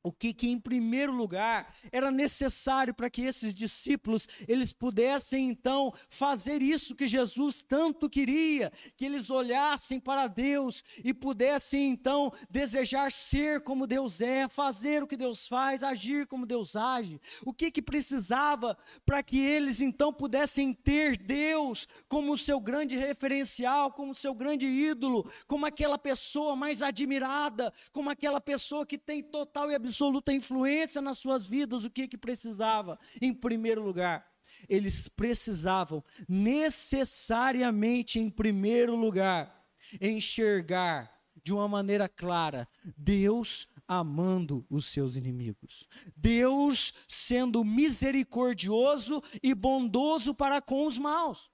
O 0.09 0.11
que, 0.11 0.33
que 0.33 0.49
em 0.49 0.59
primeiro 0.59 1.13
lugar 1.13 1.71
era 1.91 2.09
necessário 2.09 2.95
para 2.95 3.11
que 3.11 3.21
esses 3.21 3.53
discípulos 3.53 4.27
eles 4.47 4.73
pudessem 4.73 5.49
então 5.49 5.93
fazer 6.09 6.63
isso 6.63 6.95
que 6.95 7.05
Jesus 7.05 7.61
tanto 7.61 8.09
queria, 8.09 8.71
que 8.97 9.05
eles 9.05 9.29
olhassem 9.29 9.99
para 9.99 10.25
Deus 10.25 10.83
e 11.03 11.13
pudessem 11.13 11.91
então 11.91 12.31
desejar 12.49 13.11
ser 13.11 13.61
como 13.61 13.85
Deus 13.85 14.19
é, 14.19 14.47
fazer 14.47 15.03
o 15.03 15.07
que 15.07 15.15
Deus 15.15 15.47
faz, 15.47 15.83
agir 15.83 16.25
como 16.25 16.47
Deus 16.47 16.75
age. 16.75 17.21
O 17.45 17.53
que 17.53 17.69
que 17.69 17.81
precisava 17.81 18.75
para 19.05 19.21
que 19.21 19.39
eles 19.39 19.79
então 19.79 20.11
pudessem 20.11 20.73
ter 20.73 21.17
Deus 21.17 21.87
como 22.07 22.35
seu 22.35 22.59
grande 22.59 22.95
referencial, 22.95 23.91
como 23.91 24.15
seu 24.15 24.33
grande 24.33 24.65
ídolo, 24.65 25.29
como 25.45 25.67
aquela 25.67 25.99
pessoa 25.99 26.55
mais 26.55 26.81
admirada, 26.81 27.71
como 27.91 28.09
aquela 28.09 28.41
pessoa 28.41 28.87
que 28.87 28.97
tem 28.97 29.21
total 29.21 29.69
e 29.69 29.75
absoluta 29.75 29.98
absoluta 29.99 30.31
influência 30.31 31.01
nas 31.01 31.17
suas 31.17 31.45
vidas, 31.45 31.83
o 31.83 31.89
que 31.89 32.07
que 32.07 32.17
precisava? 32.17 32.97
Em 33.21 33.33
primeiro 33.33 33.83
lugar, 33.83 34.25
eles 34.69 35.09
precisavam 35.09 36.01
necessariamente, 36.27 38.17
em 38.17 38.29
primeiro 38.29 38.95
lugar, 38.95 39.53
enxergar 39.99 41.13
de 41.43 41.51
uma 41.51 41.67
maneira 41.67 42.07
clara 42.07 42.65
Deus 42.95 43.67
amando 43.85 44.65
os 44.69 44.85
seus 44.85 45.17
inimigos. 45.17 45.85
Deus 46.15 46.93
sendo 47.05 47.65
misericordioso 47.65 49.21
e 49.43 49.53
bondoso 49.53 50.33
para 50.33 50.61
com 50.61 50.87
os 50.87 50.97
maus. 50.97 51.51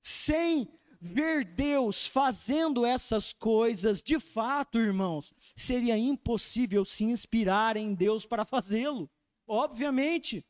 Sem 0.00 0.66
ver 1.00 1.44
Deus 1.44 2.06
fazendo 2.06 2.84
essas 2.84 3.32
coisas, 3.32 4.02
de 4.02 4.18
fato, 4.18 4.78
irmãos, 4.78 5.32
seria 5.54 5.96
impossível 5.96 6.84
se 6.84 7.04
inspirar 7.04 7.76
em 7.76 7.94
Deus 7.94 8.24
para 8.26 8.44
fazê-lo. 8.44 9.10
Obviamente. 9.46 10.44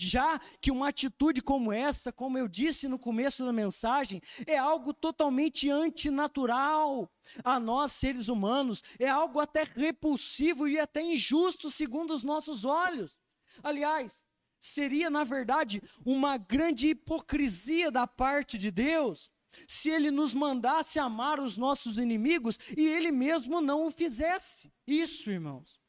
Já 0.00 0.38
que 0.60 0.70
uma 0.70 0.90
atitude 0.90 1.42
como 1.42 1.72
essa, 1.72 2.12
como 2.12 2.38
eu 2.38 2.46
disse 2.46 2.86
no 2.86 3.00
começo 3.00 3.44
da 3.44 3.52
mensagem, 3.52 4.22
é 4.46 4.56
algo 4.56 4.94
totalmente 4.94 5.68
antinatural 5.68 7.10
a 7.42 7.58
nós 7.58 7.90
seres 7.90 8.28
humanos, 8.28 8.80
é 8.96 9.08
algo 9.08 9.40
até 9.40 9.64
repulsivo 9.64 10.68
e 10.68 10.78
até 10.78 11.02
injusto 11.02 11.68
segundo 11.68 12.14
os 12.14 12.22
nossos 12.22 12.64
olhos. 12.64 13.16
Aliás, 13.60 14.24
seria 14.60 15.10
na 15.10 15.24
verdade 15.24 15.82
uma 16.06 16.36
grande 16.36 16.90
hipocrisia 16.90 17.90
da 17.90 18.06
parte 18.06 18.56
de 18.56 18.70
Deus 18.70 19.32
se 19.66 19.90
ele 19.90 20.10
nos 20.10 20.34
mandasse 20.34 20.98
amar 20.98 21.40
os 21.40 21.56
nossos 21.56 21.98
inimigos 21.98 22.58
e 22.76 22.86
ele 22.86 23.10
mesmo 23.10 23.60
não 23.60 23.86
o 23.86 23.90
fizesse. 23.90 24.72
Isso, 24.86 25.30
irmãos. 25.30 25.80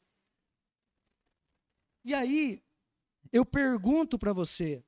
E 2.04 2.14
aí, 2.14 2.62
eu 3.32 3.44
pergunto 3.44 4.18
para 4.18 4.32
você, 4.32 4.84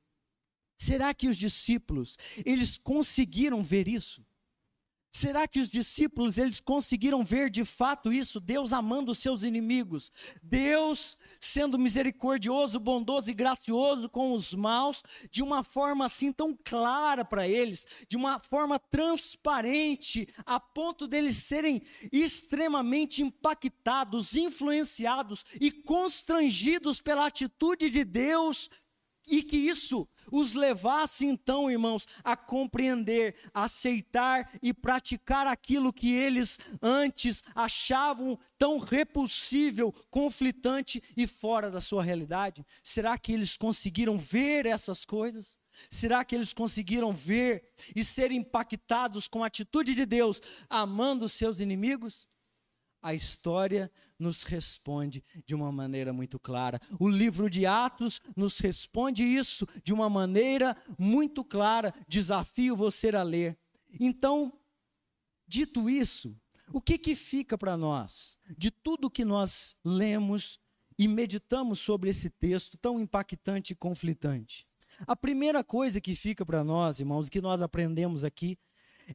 será 0.77 1.13
que 1.15 1.29
os 1.29 1.37
discípulos, 1.37 2.17
eles 2.45 2.79
conseguiram 2.79 3.63
ver 3.63 3.87
isso? 3.87 4.25
Será 5.15 5.47
que 5.47 5.61
os 5.61 5.69
discípulos 5.69 6.39
eles 6.39 6.59
conseguiram 6.59 7.23
ver 7.23 7.51
de 7.51 7.67
fato 7.67 8.11
isso? 8.11 8.41
Deus 8.41 8.73
amando 8.73 9.13
os 9.13 9.19
seus 9.19 9.43
inimigos, 9.43 10.11
Deus 10.43 11.19
sendo 11.39 11.79
misericordioso, 11.79 12.81
bondoso 12.81 13.31
e 13.31 13.35
gracioso 13.35 14.09
com 14.09 14.33
os 14.33 14.55
maus, 14.55 15.03
de 15.31 15.43
uma 15.43 15.63
forma 15.63 16.07
assim 16.07 16.33
tão 16.33 16.59
clara 16.65 17.27
para 17.27 17.47
eles, 17.47 17.87
de 18.09 18.17
uma 18.17 18.41
forma 18.41 18.79
transparente, 18.79 20.27
a 20.47 20.59
ponto 20.59 21.07
deles 21.07 21.37
serem 21.37 21.83
extremamente 22.11 23.23
impactados, 23.23 24.35
influenciados 24.35 25.45
e 25.61 25.71
constrangidos 25.71 27.03
pela 27.03 27.27
atitude 27.27 27.91
de 27.91 28.03
Deus 28.03 28.71
e 29.27 29.43
que 29.43 29.57
isso 29.57 30.09
os 30.31 30.55
levasse 30.55 31.25
então, 31.25 31.71
irmãos, 31.71 32.07
a 32.25 32.37
compreender, 32.37 33.37
a 33.55 33.65
aceitar 33.65 34.51
e 34.61 34.75
praticar 34.75 35.47
aquilo 35.47 35.93
que 35.93 36.13
eles 36.13 36.59
antes 36.81 37.43
achavam 37.55 38.39
tão 38.59 38.79
repulsível, 38.79 39.93
conflitante 40.11 41.03
e 41.17 41.27
fora 41.27 41.71
da 41.71 41.81
sua 41.81 42.03
realidade? 42.03 42.65
Será 42.83 43.17
que 43.17 43.33
eles 43.33 43.57
conseguiram 43.57 44.19
ver 44.19 44.67
essas 44.67 45.05
coisas? 45.05 45.57
Será 45.89 46.25
que 46.25 46.35
eles 46.35 46.53
conseguiram 46.53 47.13
ver 47.13 47.65
e 47.95 48.05
ser 48.05 48.31
impactados 48.31 49.27
com 49.27 49.43
a 49.43 49.47
atitude 49.47 49.95
de 49.95 50.05
Deus, 50.05 50.41
amando 50.69 51.25
os 51.25 51.33
seus 51.33 51.61
inimigos? 51.61 52.29
A 53.01 53.15
história 53.15 53.91
nos 54.23 54.45
responde 54.45 55.23
de 55.45 55.55
uma 55.55 55.73
maneira 55.73 56.13
muito 56.13 56.39
clara. 56.39 56.81
O 56.99 57.09
livro 57.09 57.51
de 57.51 57.67
Atos 57.67 58.21
nos 58.37 58.59
responde 58.61 59.25
isso 59.25 59.67
de 59.83 59.93
uma 59.93 60.09
maneira 60.09 60.77
muito 60.99 61.45
clara. 61.45 61.93
Desafio 62.09 62.77
você 62.77 63.09
a 63.11 63.23
ler. 63.23 63.59
Então, 64.01 64.53
dito 65.47 65.91
isso, 65.91 66.35
o 66.73 66.81
que, 66.81 66.97
que 66.97 67.15
fica 67.15 67.59
para 67.59 67.77
nós 67.77 68.39
de 68.57 68.71
tudo 68.71 69.11
que 69.11 69.25
nós 69.25 69.77
lemos 69.85 70.59
e 70.99 71.09
meditamos 71.09 71.81
sobre 71.81 72.09
esse 72.09 72.31
texto 72.31 72.79
tão 72.79 73.01
impactante 73.01 73.73
e 73.73 73.77
conflitante? 73.77 74.67
A 75.07 75.17
primeira 75.17 75.65
coisa 75.65 76.01
que 76.01 76.15
fica 76.15 76.47
para 76.47 76.63
nós, 76.63 77.01
irmãos, 77.01 77.29
que 77.29 77.41
nós 77.41 77.61
aprendemos 77.61 78.25
aqui, 78.25 78.57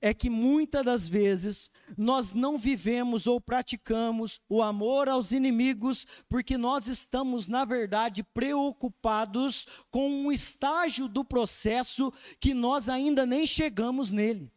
é 0.02 0.14
que 0.14 0.30
muitas 0.30 0.86
das 0.86 1.08
vezes 1.08 1.72
nós 1.98 2.34
não 2.34 2.58
vivemos 2.58 3.28
ou 3.28 3.40
praticamos 3.40 4.40
o 4.50 4.62
amor 4.62 5.10
aos 5.10 5.32
inimigos 5.32 6.06
porque 6.30 6.58
nós 6.58 6.88
estamos, 6.88 7.48
na 7.48 7.66
verdade, 7.66 8.24
preocupados 8.24 9.66
com 9.90 10.10
um 10.10 10.32
estágio 10.32 11.08
do 11.08 11.24
processo 11.24 12.12
que 12.40 12.54
nós 12.54 12.90
ainda 12.90 13.26
nem 13.26 13.46
chegamos 13.46 14.12
nele. 14.12 14.52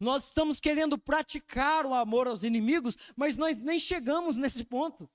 Nós 0.00 0.24
estamos 0.24 0.58
querendo 0.58 0.98
praticar 0.98 1.86
o 1.86 1.94
amor 1.94 2.26
aos 2.26 2.42
inimigos, 2.42 2.96
mas 3.16 3.36
nós 3.36 3.56
nem 3.56 3.78
chegamos 3.78 4.36
nesse 4.36 4.64
ponto. 4.64 5.08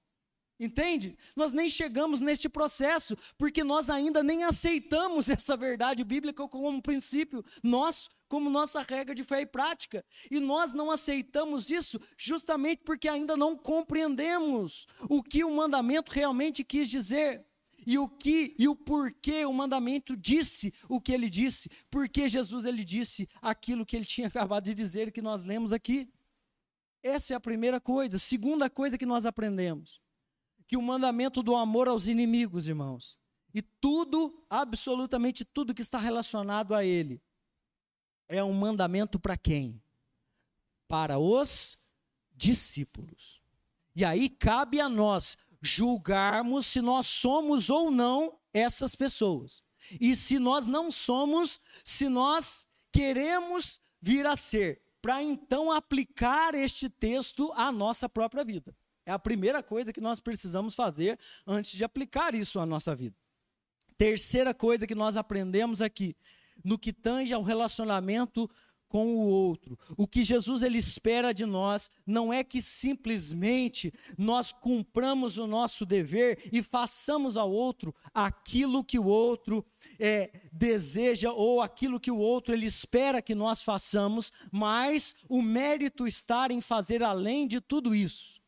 Entende? 0.60 1.16
Nós 1.36 1.51
nem 1.51 1.70
chegamos 1.70 2.20
neste 2.20 2.49
processo, 2.49 3.16
porque 3.38 3.64
nós 3.64 3.91
ainda 3.91 4.24
nem 4.24 4.43
aceitamos 4.43 5.30
essa 5.30 5.55
verdade 5.55 6.03
bíblica 6.03 6.47
como 6.47 6.68
um 6.68 6.82
princípio 6.82 7.45
nosso, 7.62 8.10
como 8.28 8.49
nossa 8.49 8.82
regra 8.82 9.14
de 9.14 9.24
fé 9.24 9.41
e 9.41 9.45
prática. 9.45 10.03
E 10.32 10.39
nós 10.39 10.72
não 10.74 10.89
aceitamos 10.89 11.70
isso 11.70 11.99
justamente 12.18 12.82
porque 12.84 13.08
ainda 13.08 13.38
não 13.38 13.55
compreendemos 13.55 14.88
o 15.08 15.22
que 15.22 15.43
o 15.43 15.53
mandamento 15.53 16.12
realmente 16.12 16.64
quis 16.64 16.89
dizer. 16.89 17.45
E 17.86 17.97
o 17.99 18.10
que 18.10 18.53
e 18.58 18.68
o 18.68 18.76
porquê 18.76 19.45
o 19.45 19.53
mandamento 19.53 20.18
disse 20.18 20.74
o 20.89 20.99
que 20.99 21.14
ele 21.14 21.30
disse, 21.30 21.70
porque 21.89 22.28
Jesus 22.28 22.66
ele 22.66 22.84
disse 22.84 23.30
aquilo 23.41 23.86
que 23.86 23.95
ele 23.95 24.03
tinha 24.03 24.28
acabado 24.28 24.66
de 24.66 24.74
dizer 24.74 25.12
que 25.12 25.22
nós 25.22 25.43
lemos 25.45 25.72
aqui. 25.72 26.10
Essa 27.03 27.34
é 27.34 27.38
a 27.38 27.39
primeira 27.39 27.80
coisa. 27.80 28.18
Segunda 28.18 28.70
coisa 28.70 28.97
que 28.97 29.05
nós 29.05 29.26
aprendemos 29.26 30.01
que 30.68 30.78
o 30.78 30.82
mandamento 30.82 31.41
do 31.41 31.55
amor 31.55 31.88
aos 31.88 32.07
inimigos, 32.07 32.68
irmãos, 32.68 33.18
e 33.53 33.61
tudo, 33.61 34.45
absolutamente 34.49 35.45
tudo 35.45 35.74
que 35.74 35.82
está 35.82 35.97
relacionado 35.97 36.76
a 36.76 36.84
ele, 36.84 37.22
é 38.28 38.43
um 38.43 38.53
mandamento 38.53 39.20
para 39.20 39.38
quem? 39.38 39.82
Para 40.88 41.18
os 41.18 41.78
discípulos. 42.36 43.41
E 43.95 44.03
aí 44.03 44.30
cabe 44.30 44.80
a 44.80 44.89
nós 44.89 45.38
julgarmos 45.61 46.68
se 46.68 46.82
nós 46.82 47.07
somos 47.07 47.70
ou 47.70 47.89
não 47.89 48.38
essas 48.53 48.93
pessoas. 48.93 49.63
E 49.99 50.15
se 50.15 50.38
nós 50.38 50.68
não 50.68 50.91
somos, 50.91 51.59
se 51.84 52.09
nós 52.09 52.68
queremos 52.91 53.82
vir 54.01 54.26
a 54.26 54.36
ser 54.36 54.82
para 55.01 55.24
então 55.24 55.72
aplicar 55.72 56.53
este 56.53 56.89
texto 56.89 57.51
à 57.53 57.72
nossa 57.72 58.09
própria 58.09 58.43
vida. 58.43 58.76
É 59.08 59.12
a 59.14 59.18
primeira 59.18 59.64
coisa 59.64 59.93
que 59.93 60.01
nós 60.01 60.20
precisamos 60.20 60.76
fazer 60.76 61.18
antes 61.47 61.72
de 61.72 61.84
aplicar 61.86 62.36
isso 62.36 62.60
à 62.60 62.66
nossa 62.66 62.93
vida. 62.93 63.16
Terceira 63.97 64.53
coisa 64.53 64.86
que 64.86 64.93
nós 64.93 65.16
aprendemos 65.16 65.82
aqui, 65.82 66.14
no 66.62 66.78
que 66.78 66.91
tange 66.91 67.34
ao 67.34 67.41
relacionamento 67.41 68.49
com 68.89 69.16
o 69.16 69.30
outro. 69.30 69.80
O 69.95 70.05
que 70.05 70.26
Jesus 70.26 70.62
ele 70.62 70.78
espera 70.78 71.34
de 71.34 71.45
nós 71.45 71.89
não 72.05 72.34
é 72.34 72.43
que 72.43 72.62
simplesmente 72.62 73.93
nós 74.18 74.51
cumpramos 74.51 75.38
o 75.38 75.47
nosso 75.47 75.86
dever 75.86 76.49
e 76.51 76.62
façamos 76.62 77.38
ao 77.38 77.49
outro 77.49 77.95
aquilo 78.14 78.84
que 78.84 78.99
o 78.99 79.05
outro 79.05 79.66
é, 79.97 80.32
deseja 80.51 81.32
ou 81.32 81.62
aquilo 81.62 81.97
que 81.97 82.12
o 82.12 82.18
outro 82.18 82.53
ele 82.53 82.66
espera 82.66 83.22
que 83.22 83.34
nós 83.34 83.62
façamos, 83.62 84.34
mas 84.51 85.16
o 85.30 85.41
mérito 85.41 86.05
está 86.05 86.47
em 86.51 86.60
fazer 86.60 87.01
além 87.01 87.47
de 87.47 87.62
tudo 87.62 87.95
isso 87.95 88.45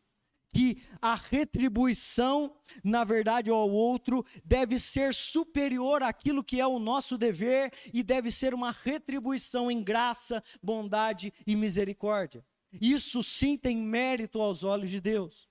que 0.53 0.81
a 1.01 1.15
retribuição, 1.15 2.55
na 2.83 3.03
verdade, 3.03 3.49
ao 3.49 3.69
outro 3.69 4.25
deve 4.43 4.79
ser 4.79 5.13
superior 5.13 6.01
àquilo 6.01 6.43
que 6.43 6.59
é 6.59 6.67
o 6.67 6.79
nosso 6.79 7.17
dever 7.17 7.71
e 7.93 8.01
deve 8.03 8.31
ser 8.31 8.53
uma 8.53 8.71
retribuição 8.71 9.69
em 9.69 9.83
graça, 9.83 10.43
bondade 10.61 11.33
e 11.45 11.55
misericórdia. 11.55 12.45
Isso 12.71 13.23
sim 13.23 13.57
tem 13.57 13.77
mérito 13.77 14.41
aos 14.41 14.63
olhos 14.63 14.89
de 14.89 14.99
Deus. 14.99 15.47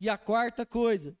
E 0.00 0.08
a 0.08 0.18
quarta 0.18 0.66
coisa, 0.66 1.16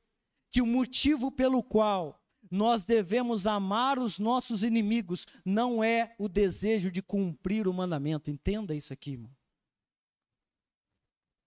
que 0.50 0.60
o 0.60 0.66
motivo 0.66 1.30
pelo 1.30 1.62
qual 1.62 2.20
nós 2.50 2.84
devemos 2.84 3.46
amar 3.46 3.98
os 3.98 4.18
nossos 4.18 4.62
inimigos 4.62 5.26
não 5.44 5.82
é 5.82 6.14
o 6.18 6.28
desejo 6.28 6.90
de 6.90 7.00
cumprir 7.00 7.66
o 7.66 7.72
mandamento. 7.72 8.30
Entenda 8.30 8.74
isso 8.74 8.92
aqui, 8.92 9.12
irmão. 9.12 9.30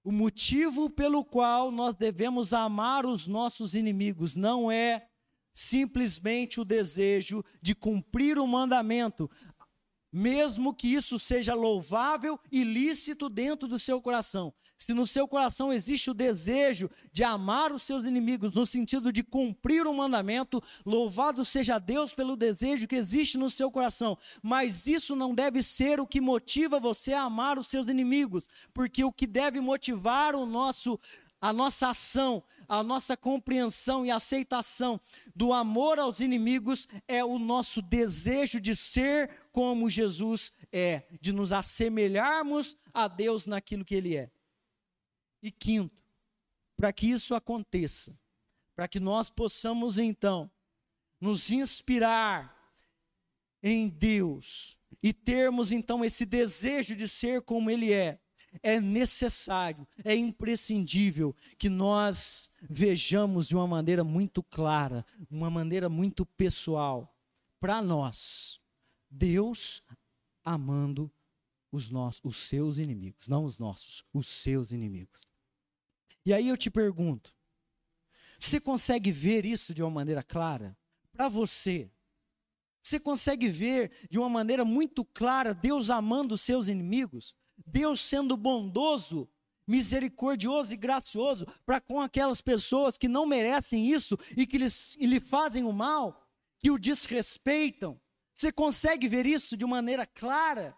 O 0.06 0.12
motivo 0.12 0.88
pelo 0.88 1.26
qual 1.26 1.72
nós 1.72 1.96
devemos 1.96 2.54
amar 2.54 3.08
os 3.08 3.26
nossos 3.26 3.74
inimigos 3.74 4.36
não 4.36 4.70
é 4.72 5.08
simplesmente 5.52 6.62
o 6.62 6.66
desejo 6.66 7.44
de 7.60 7.74
cumprir 7.74 8.38
o 8.38 8.46
mandamento, 8.46 9.28
mesmo 10.16 10.74
que 10.74 10.88
isso 10.88 11.20
seja 11.20 11.54
louvável 11.54 12.40
e 12.50 12.64
lícito 12.64 13.28
dentro 13.28 13.68
do 13.68 13.78
seu 13.78 14.02
coração. 14.02 14.54
Se 14.78 14.94
no 14.94 15.06
seu 15.06 15.28
coração 15.28 15.74
existe 15.74 16.10
o 16.10 16.14
desejo 16.14 16.90
de 17.12 17.22
amar 17.22 17.74
os 17.74 17.84
seus 17.84 18.06
inimigos, 18.06 18.56
no 18.56 18.66
sentido 18.66 19.12
de 19.12 19.22
cumprir 19.22 19.86
o 19.86 19.94
mandamento, 19.94 20.64
louvado 20.86 21.44
seja 21.44 21.78
Deus 21.80 22.14
pelo 22.14 22.38
desejo 22.38 22.88
que 22.88 22.96
existe 22.96 23.38
no 23.38 23.50
seu 23.50 23.70
coração. 23.70 24.18
Mas 24.42 24.88
isso 24.88 25.18
não 25.18 25.36
deve 25.36 25.62
ser 25.62 26.00
o 26.00 26.08
que 26.08 26.22
motiva 26.22 26.80
você 26.80 27.12
a 27.12 27.24
amar 27.24 27.60
os 27.60 27.68
seus 27.68 27.90
inimigos, 27.90 28.48
porque 28.74 29.04
o 29.04 29.12
que 29.12 29.28
deve 29.28 29.60
motivar 29.60 30.34
o 30.34 30.46
nosso 30.46 30.98
a 31.42 31.54
nossa 31.54 31.90
ação, 31.90 32.42
a 32.68 32.82
nossa 32.82 33.16
compreensão 33.16 34.04
e 34.04 34.10
aceitação 34.10 35.00
do 35.36 35.54
amor 35.54 36.00
aos 36.00 36.20
inimigos 36.20 36.88
é 37.08 37.24
o 37.24 37.38
nosso 37.38 37.84
desejo 37.84 38.60
de 38.60 38.76
ser 38.76 39.30
como 39.56 39.90
Jesus 39.90 40.52
é, 40.70 41.04
de 41.22 41.32
nos 41.32 41.54
assemelharmos 41.54 42.76
a 42.94 43.08
Deus 43.08 43.48
naquilo 43.48 43.86
que 43.86 43.96
Ele 43.96 44.18
é. 44.18 44.30
E 45.42 45.50
quinto, 45.50 46.04
para 46.76 46.92
que 46.92 47.10
isso 47.10 47.34
aconteça, 47.34 48.20
para 48.76 48.86
que 48.86 49.00
nós 49.00 49.30
possamos 49.30 49.98
então 49.98 50.52
nos 51.22 51.54
inspirar 51.54 52.54
em 53.64 53.88
Deus 53.88 54.78
e 55.02 55.14
termos 55.14 55.72
então 55.72 56.04
esse 56.04 56.26
desejo 56.26 56.94
de 56.94 57.08
ser 57.08 57.42
como 57.42 57.72
Ele 57.72 57.94
é, 57.94 58.20
é 58.62 58.82
necessário, 58.82 59.88
é 60.04 60.14
imprescindível 60.14 61.34
que 61.58 61.70
nós 61.70 62.52
vejamos 62.62 63.48
de 63.48 63.56
uma 63.56 63.66
maneira 63.66 64.04
muito 64.04 64.44
clara, 64.44 65.06
uma 65.32 65.50
maneira 65.50 65.88
muito 65.88 66.26
pessoal, 66.26 67.18
para 67.58 67.82
nós, 67.82 68.60
Deus 69.18 69.82
amando 70.44 71.12
os, 71.72 71.90
nossos, 71.90 72.22
os 72.24 72.38
seus 72.38 72.78
inimigos, 72.78 73.28
não 73.28 73.46
os 73.46 73.60
nossos, 73.60 74.04
os 74.14 74.28
seus 74.28 74.72
inimigos. 74.72 75.28
E 76.26 76.34
aí 76.34 76.50
eu 76.50 76.58
te 76.58 76.70
pergunto: 76.70 77.34
você 78.40 78.60
consegue 78.60 79.12
ver 79.12 79.46
isso 79.46 79.74
de 79.74 79.82
uma 79.82 79.92
maneira 79.92 80.22
clara? 80.22 80.78
Para 81.14 81.30
você, 81.30 81.90
você 82.84 83.00
consegue 83.00 83.48
ver 83.48 84.08
de 84.10 84.20
uma 84.20 84.30
maneira 84.30 84.66
muito 84.66 85.06
clara 85.06 85.54
Deus 85.54 85.90
amando 85.90 86.34
os 86.34 86.42
seus 86.42 86.68
inimigos? 86.68 87.34
Deus 87.66 88.02
sendo 88.02 88.36
bondoso, 88.36 89.30
misericordioso 89.66 90.74
e 90.74 90.78
gracioso 90.78 91.46
para 91.66 91.80
com 91.80 92.02
aquelas 92.02 92.42
pessoas 92.42 92.98
que 92.98 93.08
não 93.08 93.26
merecem 93.26 93.90
isso 93.90 94.18
e 94.36 94.46
que 94.46 94.58
lhes, 94.58 94.96
e 94.98 95.06
lhe 95.08 95.22
fazem 95.22 95.64
o 95.64 95.72
mal, 95.72 96.30
que 96.60 96.70
o 96.70 96.78
desrespeitam. 96.78 98.00
Você 98.36 98.52
consegue 98.52 99.08
ver 99.08 99.26
isso 99.26 99.56
de 99.56 99.66
maneira 99.66 100.06
clara? 100.06 100.78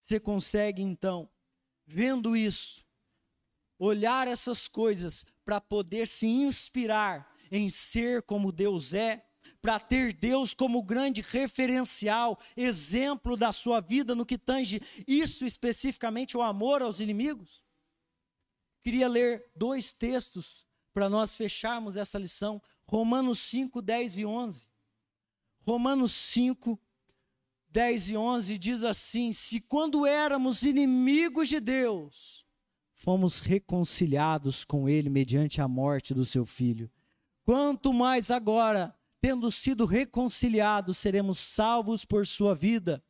Você 0.00 0.20
consegue 0.20 0.80
então, 0.80 1.28
vendo 1.84 2.36
isso, 2.36 2.86
olhar 3.76 4.28
essas 4.28 4.68
coisas 4.68 5.26
para 5.44 5.60
poder 5.60 6.06
se 6.06 6.28
inspirar 6.28 7.28
em 7.50 7.68
ser 7.68 8.22
como 8.22 8.52
Deus 8.52 8.94
é 8.94 9.26
para 9.60 9.80
ter 9.80 10.12
Deus 10.12 10.54
como 10.54 10.82
grande 10.82 11.22
referencial, 11.22 12.38
exemplo 12.56 13.36
da 13.36 13.52
sua 13.52 13.80
vida 13.80 14.14
no 14.14 14.26
que 14.26 14.38
tange 14.38 14.80
isso 15.08 15.44
especificamente 15.44 16.36
o 16.36 16.42
amor 16.42 16.82
aos 16.82 17.00
inimigos? 17.00 17.64
Queria 18.80 19.08
ler 19.08 19.50
dois 19.56 19.92
textos 19.92 20.64
para 20.92 21.08
nós 21.08 21.36
fecharmos 21.36 21.96
essa 21.96 22.18
lição, 22.18 22.60
Romanos 22.90 23.38
5, 23.38 23.80
10 23.80 24.18
e 24.18 24.26
11. 24.26 24.68
Romanos 25.60 26.10
5, 26.10 26.76
10 27.68 28.10
e 28.10 28.16
11 28.16 28.58
diz 28.58 28.82
assim: 28.82 29.32
Se 29.32 29.60
quando 29.60 30.04
éramos 30.04 30.64
inimigos 30.64 31.48
de 31.48 31.60
Deus, 31.60 32.44
fomos 32.92 33.38
reconciliados 33.38 34.64
com 34.64 34.88
Ele 34.88 35.08
mediante 35.08 35.60
a 35.60 35.68
morte 35.68 36.12
do 36.12 36.24
seu 36.24 36.44
filho, 36.44 36.90
quanto 37.44 37.92
mais 37.92 38.28
agora, 38.28 38.92
tendo 39.20 39.52
sido 39.52 39.84
reconciliados, 39.86 40.98
seremos 40.98 41.38
salvos 41.38 42.04
por 42.04 42.26
sua 42.26 42.56
vida. 42.56 43.00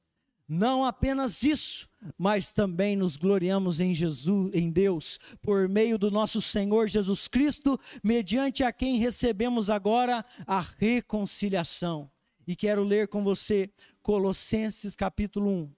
Não 0.52 0.84
apenas 0.84 1.44
isso, 1.44 1.88
mas 2.18 2.50
também 2.50 2.96
nos 2.96 3.16
gloriamos 3.16 3.80
em 3.80 3.94
Jesus, 3.94 4.50
em 4.52 4.68
Deus, 4.68 5.16
por 5.40 5.68
meio 5.68 5.96
do 5.96 6.10
nosso 6.10 6.40
Senhor 6.40 6.88
Jesus 6.88 7.28
Cristo, 7.28 7.78
mediante 8.02 8.64
a 8.64 8.72
quem 8.72 8.98
recebemos 8.98 9.70
agora 9.70 10.24
a 10.44 10.60
reconciliação. 10.60 12.10
E 12.48 12.56
quero 12.56 12.82
ler 12.82 13.06
com 13.06 13.22
você 13.22 13.70
Colossenses 14.02 14.96
capítulo 14.96 15.48
1, 15.48 15.72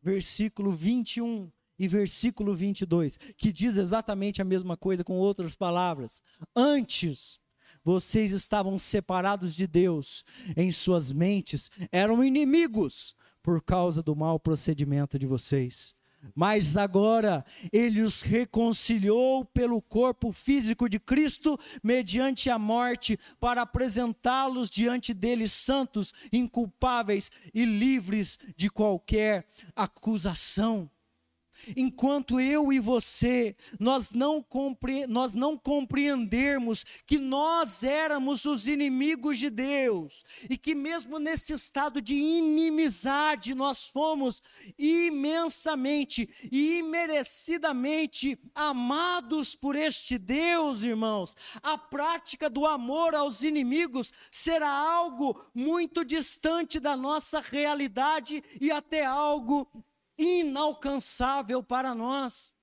versículo 0.00 0.70
21 0.70 1.50
e 1.76 1.88
versículo 1.88 2.54
22, 2.54 3.16
que 3.36 3.50
diz 3.50 3.76
exatamente 3.76 4.40
a 4.40 4.44
mesma 4.44 4.76
coisa 4.76 5.02
com 5.02 5.18
outras 5.18 5.56
palavras. 5.56 6.22
Antes, 6.54 7.40
vocês 7.82 8.30
estavam 8.30 8.78
separados 8.78 9.52
de 9.52 9.66
Deus 9.66 10.24
em 10.56 10.70
suas 10.70 11.10
mentes, 11.10 11.72
eram 11.90 12.22
inimigos 12.22 13.16
por 13.42 13.62
causa 13.62 14.02
do 14.02 14.14
mau 14.14 14.38
procedimento 14.38 15.18
de 15.18 15.26
vocês. 15.26 15.94
Mas 16.34 16.76
agora 16.76 17.44
ele 17.72 18.00
os 18.00 18.22
reconciliou 18.22 19.44
pelo 19.44 19.82
corpo 19.82 20.30
físico 20.30 20.88
de 20.88 21.00
Cristo, 21.00 21.58
mediante 21.82 22.48
a 22.48 22.58
morte, 22.58 23.18
para 23.40 23.62
apresentá-los 23.62 24.70
diante 24.70 25.12
dele 25.12 25.48
santos, 25.48 26.14
inculpáveis 26.32 27.30
e 27.52 27.64
livres 27.64 28.38
de 28.56 28.70
qualquer 28.70 29.44
acusação 29.74 30.88
enquanto 31.76 32.40
eu 32.40 32.72
e 32.72 32.78
você, 32.78 33.56
nós 33.78 34.12
não, 34.12 34.42
compre 34.42 35.06
nós 35.06 35.32
não 35.32 35.56
compreendermos 35.56 36.84
que 37.06 37.18
nós 37.18 37.82
éramos 37.82 38.44
os 38.44 38.66
inimigos 38.68 39.38
de 39.38 39.50
Deus, 39.50 40.24
e 40.48 40.56
que 40.56 40.74
mesmo 40.74 41.18
nesse 41.18 41.52
estado 41.52 42.00
de 42.00 42.14
inimizade, 42.14 43.54
nós 43.54 43.86
fomos 43.86 44.42
imensamente 44.78 46.28
e 46.50 46.78
imerecidamente 46.78 48.38
amados 48.54 49.54
por 49.54 49.76
este 49.76 50.18
Deus, 50.18 50.82
irmãos, 50.82 51.36
a 51.62 51.76
prática 51.78 52.48
do 52.48 52.66
amor 52.66 53.14
aos 53.14 53.42
inimigos 53.42 54.12
será 54.30 54.70
algo 54.70 55.40
muito 55.54 56.04
distante 56.04 56.78
da 56.78 56.96
nossa 56.96 57.40
realidade 57.40 58.42
e 58.60 58.70
até 58.70 59.04
algo 59.04 59.68
inalcançável 60.22 61.62
para 61.62 61.94
nós. 61.94 62.54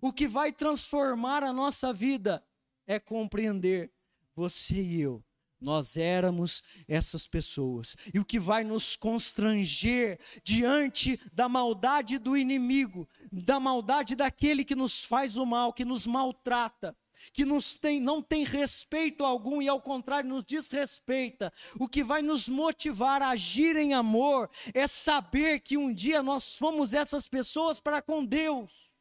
O 0.00 0.12
que 0.12 0.28
vai 0.28 0.52
transformar 0.52 1.42
a 1.42 1.52
nossa 1.52 1.92
vida 1.92 2.44
é 2.86 3.00
compreender: 3.00 3.92
você 4.34 4.74
e 4.74 5.00
eu, 5.00 5.24
Nós 5.58 5.96
éramos 5.96 6.62
essas 6.86 7.26
pessoas. 7.26 7.96
E 8.12 8.18
o 8.18 8.24
que 8.24 8.38
vai 8.38 8.62
nos 8.62 8.94
constranger 8.94 10.18
diante 10.44 11.18
da 11.32 11.48
maldade 11.48 12.18
do 12.18 12.36
inimigo, 12.36 13.08
da 13.32 13.58
maldade 13.58 14.14
daquele 14.14 14.64
que 14.64 14.74
nos 14.74 15.04
faz 15.04 15.36
o 15.36 15.46
mal, 15.46 15.72
que 15.72 15.84
nos 15.84 16.06
maltrata, 16.06 16.96
que 17.32 17.44
nos 17.44 17.76
tem, 17.76 18.00
não 18.00 18.22
tem 18.22 18.44
respeito 18.44 19.24
algum 19.24 19.60
e 19.60 19.68
ao 19.68 19.80
contrário 19.80 20.28
nos 20.28 20.44
desrespeita. 20.44 21.52
O 21.78 21.88
que 21.88 22.02
vai 22.02 22.22
nos 22.22 22.48
motivar 22.48 23.22
a 23.22 23.30
agir 23.30 23.76
em 23.76 23.94
amor 23.94 24.50
é 24.74 24.86
saber 24.86 25.60
que 25.60 25.76
um 25.76 25.92
dia 25.92 26.22
nós 26.22 26.56
fomos 26.56 26.94
essas 26.94 27.28
pessoas 27.28 27.80
para 27.80 28.02
com 28.02 28.24
Deus. 28.24 28.96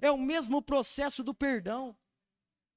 É 0.00 0.10
o 0.10 0.18
mesmo 0.18 0.62
processo 0.62 1.22
do 1.22 1.34
perdão. 1.34 1.96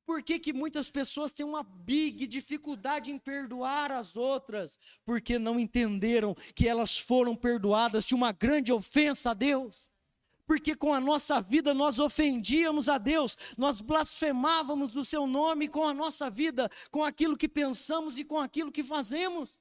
Por 0.05 0.21
que, 0.21 0.37
que 0.37 0.53
muitas 0.53 0.89
pessoas 0.91 1.33
têm 1.33 1.45
uma 1.45 1.63
big 1.63 2.27
dificuldade 2.27 3.09
em 3.09 3.17
perdoar 3.17 3.91
as 3.91 4.15
outras? 4.15 4.79
Porque 5.03 5.39
não 5.39 5.59
entenderam 5.59 6.35
que 6.53 6.67
elas 6.67 6.97
foram 6.97 7.35
perdoadas 7.35 8.05
de 8.05 8.13
uma 8.13 8.31
grande 8.31 8.71
ofensa 8.71 9.31
a 9.31 9.33
Deus. 9.33 9.89
Porque 10.45 10.75
com 10.75 10.93
a 10.93 10.99
nossa 10.99 11.41
vida 11.41 11.73
nós 11.73 11.99
ofendíamos 11.99 12.87
a 12.87 12.97
Deus, 12.97 13.37
nós 13.57 13.81
blasfemávamos 13.81 14.91
do 14.91 15.03
seu 15.03 15.25
nome 15.25 15.67
com 15.67 15.87
a 15.87 15.93
nossa 15.93 16.29
vida, 16.29 16.69
com 16.91 17.03
aquilo 17.03 17.37
que 17.37 17.49
pensamos 17.49 18.19
e 18.19 18.23
com 18.23 18.39
aquilo 18.39 18.71
que 18.71 18.83
fazemos. 18.83 19.59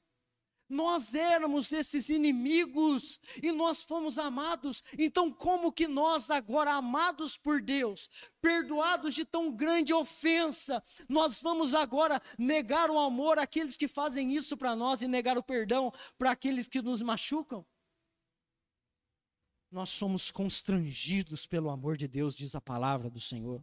Nós 0.68 1.14
éramos 1.14 1.72
esses 1.72 2.09
inimigos 2.09 3.20
e 3.43 3.53
nós 3.53 3.82
fomos 3.82 4.18
amados. 4.18 4.82
Então, 4.99 5.30
como 5.30 5.70
que 5.70 5.87
nós, 5.87 6.30
agora 6.30 6.72
amados 6.72 7.37
por 7.37 7.61
Deus, 7.61 8.09
perdoados 8.41 9.14
de 9.14 9.24
tão 9.24 9.53
grande 9.53 9.93
ofensa, 9.93 10.82
nós 11.09 11.43
vamos 11.43 11.74
agora 11.74 12.20
negar 12.39 12.91
o 12.91 12.99
amor 12.99 13.39
àqueles 13.39 13.76
que 13.76 13.87
fazem 13.87 14.32
isso 14.32 14.57
para 14.57 14.74
nós 14.74 15.03
e 15.03 15.09
negar 15.09 15.37
o 15.37 15.43
perdão 15.43 15.93
para 16.18 16.30
aqueles 16.30 16.66
que 16.66 16.80
nos 16.80 17.03
machucam? 17.03 17.64
Nós 19.75 19.91
somos 19.91 20.31
constrangidos 20.31 21.47
pelo 21.47 21.68
amor 21.68 21.97
de 21.97 22.07
Deus, 22.07 22.37
diz 22.37 22.55
a 22.55 22.61
palavra 22.61 23.11
do 23.11 23.20
Senhor. 23.20 23.62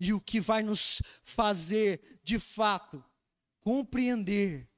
E 0.00 0.12
o 0.12 0.20
que 0.20 0.40
vai 0.40 0.62
nos 0.62 1.02
fazer, 1.22 2.20
de 2.24 2.38
fato, 2.38 3.04
compreender 3.60 4.72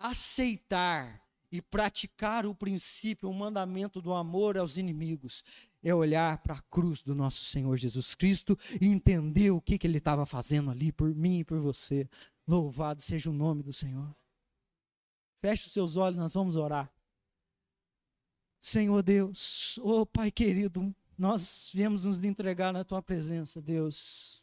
aceitar 0.00 1.22
e 1.52 1.60
praticar 1.60 2.46
o 2.46 2.54
princípio, 2.54 3.28
o 3.28 3.34
mandamento 3.34 4.00
do 4.00 4.14
amor 4.14 4.56
aos 4.56 4.78
inimigos, 4.78 5.44
é 5.82 5.94
olhar 5.94 6.38
para 6.38 6.54
a 6.54 6.62
cruz 6.62 7.02
do 7.02 7.14
nosso 7.14 7.44
Senhor 7.44 7.76
Jesus 7.76 8.14
Cristo 8.14 8.56
e 8.80 8.86
entender 8.86 9.50
o 9.50 9.60
que, 9.60 9.76
que 9.76 9.86
ele 9.86 9.98
estava 9.98 10.24
fazendo 10.24 10.70
ali 10.70 10.90
por 10.90 11.14
mim 11.14 11.40
e 11.40 11.44
por 11.44 11.60
você. 11.60 12.08
Louvado 12.48 13.02
seja 13.02 13.28
o 13.28 13.34
nome 13.34 13.62
do 13.62 13.72
Senhor. 13.72 14.16
Feche 15.36 15.66
os 15.66 15.72
seus 15.72 15.96
olhos, 15.96 16.18
nós 16.18 16.32
vamos 16.32 16.56
orar. 16.56 16.90
Senhor 18.60 19.02
Deus, 19.02 19.78
oh 19.82 20.04
Pai 20.04 20.30
querido, 20.30 20.94
nós 21.16 21.70
viemos 21.72 22.04
nos 22.04 22.22
entregar 22.22 22.72
na 22.72 22.84
tua 22.84 23.02
presença, 23.02 23.60
Deus. 23.60 24.42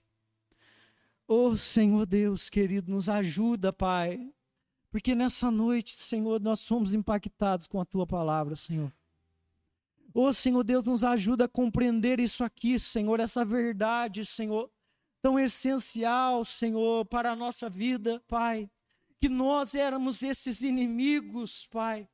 Oh 1.28 1.56
Senhor 1.56 2.06
Deus 2.06 2.50
querido, 2.50 2.92
nos 2.92 3.10
ajuda, 3.10 3.72
Pai, 3.72 4.34
porque 4.90 5.14
nessa 5.14 5.52
noite, 5.52 5.96
Senhor, 5.96 6.40
nós 6.42 6.66
fomos 6.66 6.94
impactados 6.94 7.68
com 7.68 7.80
a 7.80 7.86
tua 7.86 8.08
palavra, 8.08 8.56
Senhor. 8.56 8.92
Oh, 10.14 10.34
Senhor 10.34 10.64
Deus, 10.64 10.84
nos 10.86 11.04
ajuda 11.04 11.46
a 11.46 11.48
compreender 11.48 12.20
isso 12.20 12.44
aqui, 12.44 12.80
Senhor, 12.80 13.20
essa 13.20 13.46
verdade, 13.46 14.26
Senhor, 14.26 14.68
tão 15.22 15.38
essencial, 15.38 16.44
Senhor, 16.44 17.06
para 17.06 17.34
a 17.34 17.36
nossa 17.36 17.70
vida, 17.70 18.20
Pai. 18.28 18.68
Que 19.22 19.30
nós 19.30 19.76
éramos 19.76 20.24
esses 20.24 20.62
inimigos, 20.62 21.68
Pai, 21.68 22.10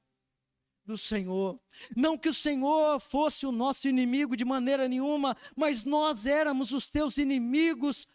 do 0.86 0.97
Senhor. 0.97 1.59
Não 1.95 2.17
que 2.17 2.29
o 2.29 2.34
Senhor 2.34 2.99
fosse 2.99 3.45
o 3.45 3.51
nosso 3.51 3.88
inimigo 3.88 4.36
de 4.36 4.45
maneira 4.45 4.88
nenhuma, 4.88 5.36
mas 5.55 5.84
nós 5.84 6.25
éramos 6.25 6.71
os 6.71 6.89
teus 6.89 7.17
inimigos 7.17 8.07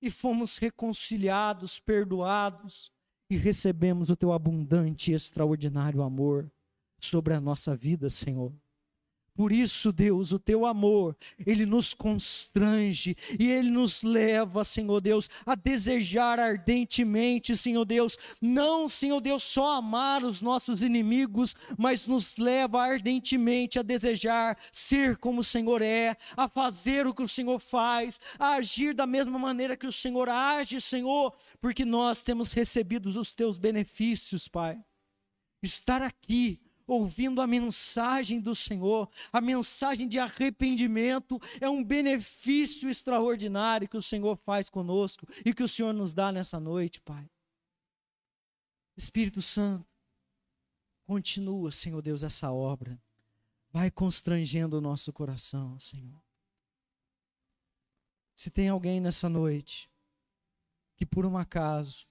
e 0.00 0.10
fomos 0.10 0.58
reconciliados, 0.58 1.80
perdoados 1.80 2.90
e 3.30 3.36
recebemos 3.36 4.10
o 4.10 4.16
teu 4.16 4.32
abundante 4.32 5.10
e 5.10 5.14
extraordinário 5.14 6.02
amor 6.02 6.50
sobre 6.98 7.34
a 7.34 7.40
nossa 7.40 7.76
vida, 7.76 8.08
Senhor. 8.08 8.52
Por 9.38 9.52
isso, 9.52 9.92
Deus, 9.92 10.32
o 10.32 10.38
teu 10.40 10.66
amor, 10.66 11.16
ele 11.46 11.64
nos 11.64 11.94
constrange 11.94 13.16
e 13.38 13.48
ele 13.48 13.70
nos 13.70 14.02
leva, 14.02 14.64
Senhor 14.64 15.00
Deus, 15.00 15.30
a 15.46 15.54
desejar 15.54 16.40
ardentemente, 16.40 17.56
Senhor 17.56 17.84
Deus, 17.84 18.18
não, 18.42 18.88
Senhor 18.88 19.20
Deus, 19.20 19.44
só 19.44 19.76
amar 19.76 20.24
os 20.24 20.42
nossos 20.42 20.82
inimigos, 20.82 21.54
mas 21.78 22.04
nos 22.04 22.36
leva 22.36 22.82
ardentemente 22.82 23.78
a 23.78 23.82
desejar 23.82 24.58
ser 24.72 25.16
como 25.16 25.40
o 25.42 25.44
Senhor 25.44 25.82
é, 25.82 26.16
a 26.36 26.48
fazer 26.48 27.06
o 27.06 27.14
que 27.14 27.22
o 27.22 27.28
Senhor 27.28 27.60
faz, 27.60 28.18
a 28.40 28.54
agir 28.54 28.92
da 28.92 29.06
mesma 29.06 29.38
maneira 29.38 29.76
que 29.76 29.86
o 29.86 29.92
Senhor 29.92 30.28
age, 30.28 30.80
Senhor, 30.80 31.32
porque 31.60 31.84
nós 31.84 32.22
temos 32.22 32.52
recebido 32.52 33.06
os 33.08 33.36
teus 33.36 33.56
benefícios, 33.56 34.48
Pai. 34.48 34.82
Estar 35.62 36.02
aqui 36.02 36.60
ouvindo 36.88 37.42
a 37.42 37.46
mensagem 37.46 38.40
do 38.40 38.54
Senhor, 38.54 39.08
a 39.30 39.40
mensagem 39.40 40.08
de 40.08 40.18
arrependimento, 40.18 41.38
é 41.60 41.68
um 41.68 41.84
benefício 41.84 42.88
extraordinário 42.88 43.88
que 43.88 43.96
o 43.96 44.02
Senhor 44.02 44.36
faz 44.38 44.70
conosco 44.70 45.26
e 45.44 45.52
que 45.52 45.62
o 45.62 45.68
Senhor 45.68 45.92
nos 45.92 46.14
dá 46.14 46.32
nessa 46.32 46.58
noite, 46.58 47.00
Pai. 47.02 47.30
Espírito 48.96 49.42
Santo, 49.42 49.86
continua, 51.04 51.70
Senhor 51.70 52.00
Deus, 52.00 52.22
essa 52.22 52.50
obra. 52.50 53.00
Vai 53.70 53.90
constrangendo 53.90 54.78
o 54.78 54.80
nosso 54.80 55.12
coração, 55.12 55.78
Senhor. 55.78 56.20
Se 58.34 58.50
tem 58.50 58.68
alguém 58.68 59.00
nessa 59.00 59.28
noite 59.28 59.90
que 60.96 61.04
por 61.04 61.26
um 61.26 61.36
acaso 61.36 62.06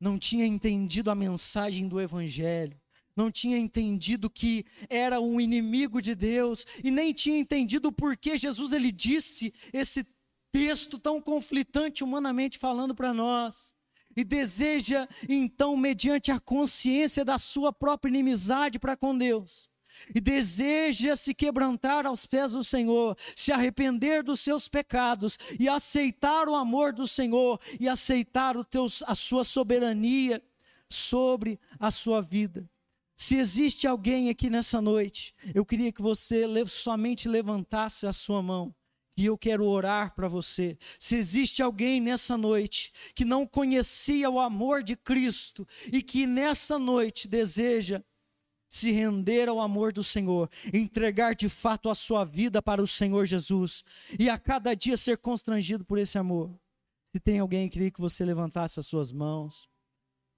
não 0.00 0.18
tinha 0.18 0.46
entendido 0.46 1.10
a 1.10 1.14
mensagem 1.14 1.86
do 1.86 2.00
Evangelho, 2.00 2.80
não 3.14 3.30
tinha 3.30 3.58
entendido 3.58 4.30
que 4.30 4.64
era 4.88 5.20
um 5.20 5.40
inimigo 5.40 6.00
de 6.00 6.14
Deus 6.14 6.66
e 6.82 6.90
nem 6.90 7.12
tinha 7.12 7.38
entendido 7.38 7.92
por 7.92 8.16
que 8.16 8.36
Jesus 8.36 8.72
ele 8.72 8.90
disse 8.90 9.52
esse 9.72 10.06
texto 10.50 10.98
tão 10.98 11.20
conflitante 11.20 12.02
humanamente 12.02 12.58
falando 12.58 12.94
para 12.94 13.12
nós. 13.12 13.74
E 14.16 14.24
deseja 14.24 15.08
então, 15.28 15.76
mediante 15.76 16.32
a 16.32 16.40
consciência 16.40 17.24
da 17.24 17.38
sua 17.38 17.72
própria 17.72 18.10
inimizade 18.10 18.78
para 18.78 18.96
com 18.96 19.16
Deus, 19.16 19.69
e 20.14 20.20
deseja 20.20 21.16
se 21.16 21.34
quebrantar 21.34 22.06
aos 22.06 22.26
pés 22.26 22.52
do 22.52 22.64
Senhor, 22.64 23.16
se 23.36 23.52
arrepender 23.52 24.22
dos 24.22 24.40
seus 24.40 24.68
pecados 24.68 25.38
e 25.58 25.68
aceitar 25.68 26.48
o 26.48 26.54
amor 26.54 26.92
do 26.92 27.06
Senhor 27.06 27.60
e 27.78 27.88
aceitar 27.88 28.56
o 28.56 28.64
teu, 28.64 28.86
a 29.06 29.14
sua 29.14 29.44
soberania 29.44 30.42
sobre 30.88 31.58
a 31.78 31.90
sua 31.90 32.20
vida. 32.20 32.68
Se 33.16 33.36
existe 33.36 33.86
alguém 33.86 34.30
aqui 34.30 34.48
nessa 34.48 34.80
noite, 34.80 35.34
eu 35.54 35.64
queria 35.64 35.92
que 35.92 36.00
você 36.00 36.44
somente 36.66 37.28
levantasse 37.28 38.06
a 38.06 38.12
sua 38.12 38.42
mão 38.42 38.74
e 39.16 39.26
eu 39.26 39.36
quero 39.36 39.66
orar 39.66 40.14
para 40.14 40.26
você. 40.26 40.78
Se 40.98 41.16
existe 41.16 41.62
alguém 41.62 42.00
nessa 42.00 42.38
noite 42.38 42.90
que 43.14 43.24
não 43.24 43.46
conhecia 43.46 44.30
o 44.30 44.40
amor 44.40 44.82
de 44.82 44.96
Cristo 44.96 45.68
e 45.92 46.02
que 46.02 46.26
nessa 46.26 46.78
noite 46.78 47.28
deseja 47.28 48.02
se 48.70 48.92
render 48.92 49.48
ao 49.48 49.60
amor 49.60 49.92
do 49.92 50.02
Senhor, 50.02 50.48
entregar 50.72 51.34
de 51.34 51.48
fato 51.48 51.90
a 51.90 51.94
sua 51.94 52.24
vida 52.24 52.62
para 52.62 52.80
o 52.80 52.86
Senhor 52.86 53.26
Jesus 53.26 53.84
e 54.16 54.30
a 54.30 54.38
cada 54.38 54.74
dia 54.74 54.96
ser 54.96 55.18
constrangido 55.18 55.84
por 55.84 55.98
esse 55.98 56.16
amor. 56.16 56.56
Se 57.12 57.18
tem 57.18 57.40
alguém 57.40 57.68
que 57.68 57.72
queria 57.72 57.90
que 57.90 58.00
você 58.00 58.24
levantasse 58.24 58.78
as 58.78 58.86
suas 58.86 59.10
mãos, 59.10 59.68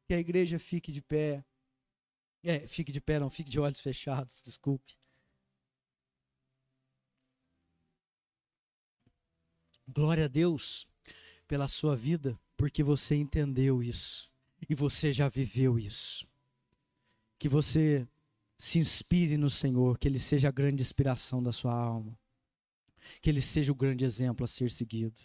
que 0.09 0.15
a 0.15 0.19
igreja 0.19 0.59
fique 0.59 0.91
de 0.91 1.03
pé. 1.03 1.45
É, 2.43 2.67
fique 2.67 2.91
de 2.91 3.03
pé, 3.03 3.21
não, 3.21 3.29
fique 3.29 3.51
de 3.51 3.61
olhos 3.61 3.81
fechados, 3.81 4.41
desculpe. 4.43 4.97
Glória 9.87 10.25
a 10.25 10.29
Deus 10.29 10.89
pela 11.47 11.69
sua 11.69 11.95
vida, 11.95 12.41
porque 12.57 12.83
você 12.83 13.15
entendeu 13.15 13.83
isso 13.83 14.33
e 14.71 14.75
você 14.75 15.13
já 15.13 15.29
viveu 15.29 15.79
isso. 15.79 16.27
Que 17.39 17.49
você 17.49 18.09
se 18.63 18.79
inspire 18.79 19.37
no 19.37 19.51
Senhor, 19.51 19.99
que 19.99 20.07
Ele 20.07 20.21
seja 20.21 20.47
a 20.47 20.53
grande 20.53 20.83
inspiração 20.83 21.43
da 21.43 21.51
sua 21.51 21.75
alma, 21.75 22.17
que 23.21 23.29
Ele 23.29 23.41
seja 23.41 23.73
o 23.73 23.75
grande 23.75 24.05
exemplo 24.05 24.45
a 24.45 24.47
ser 24.47 24.71
seguido. 24.71 25.21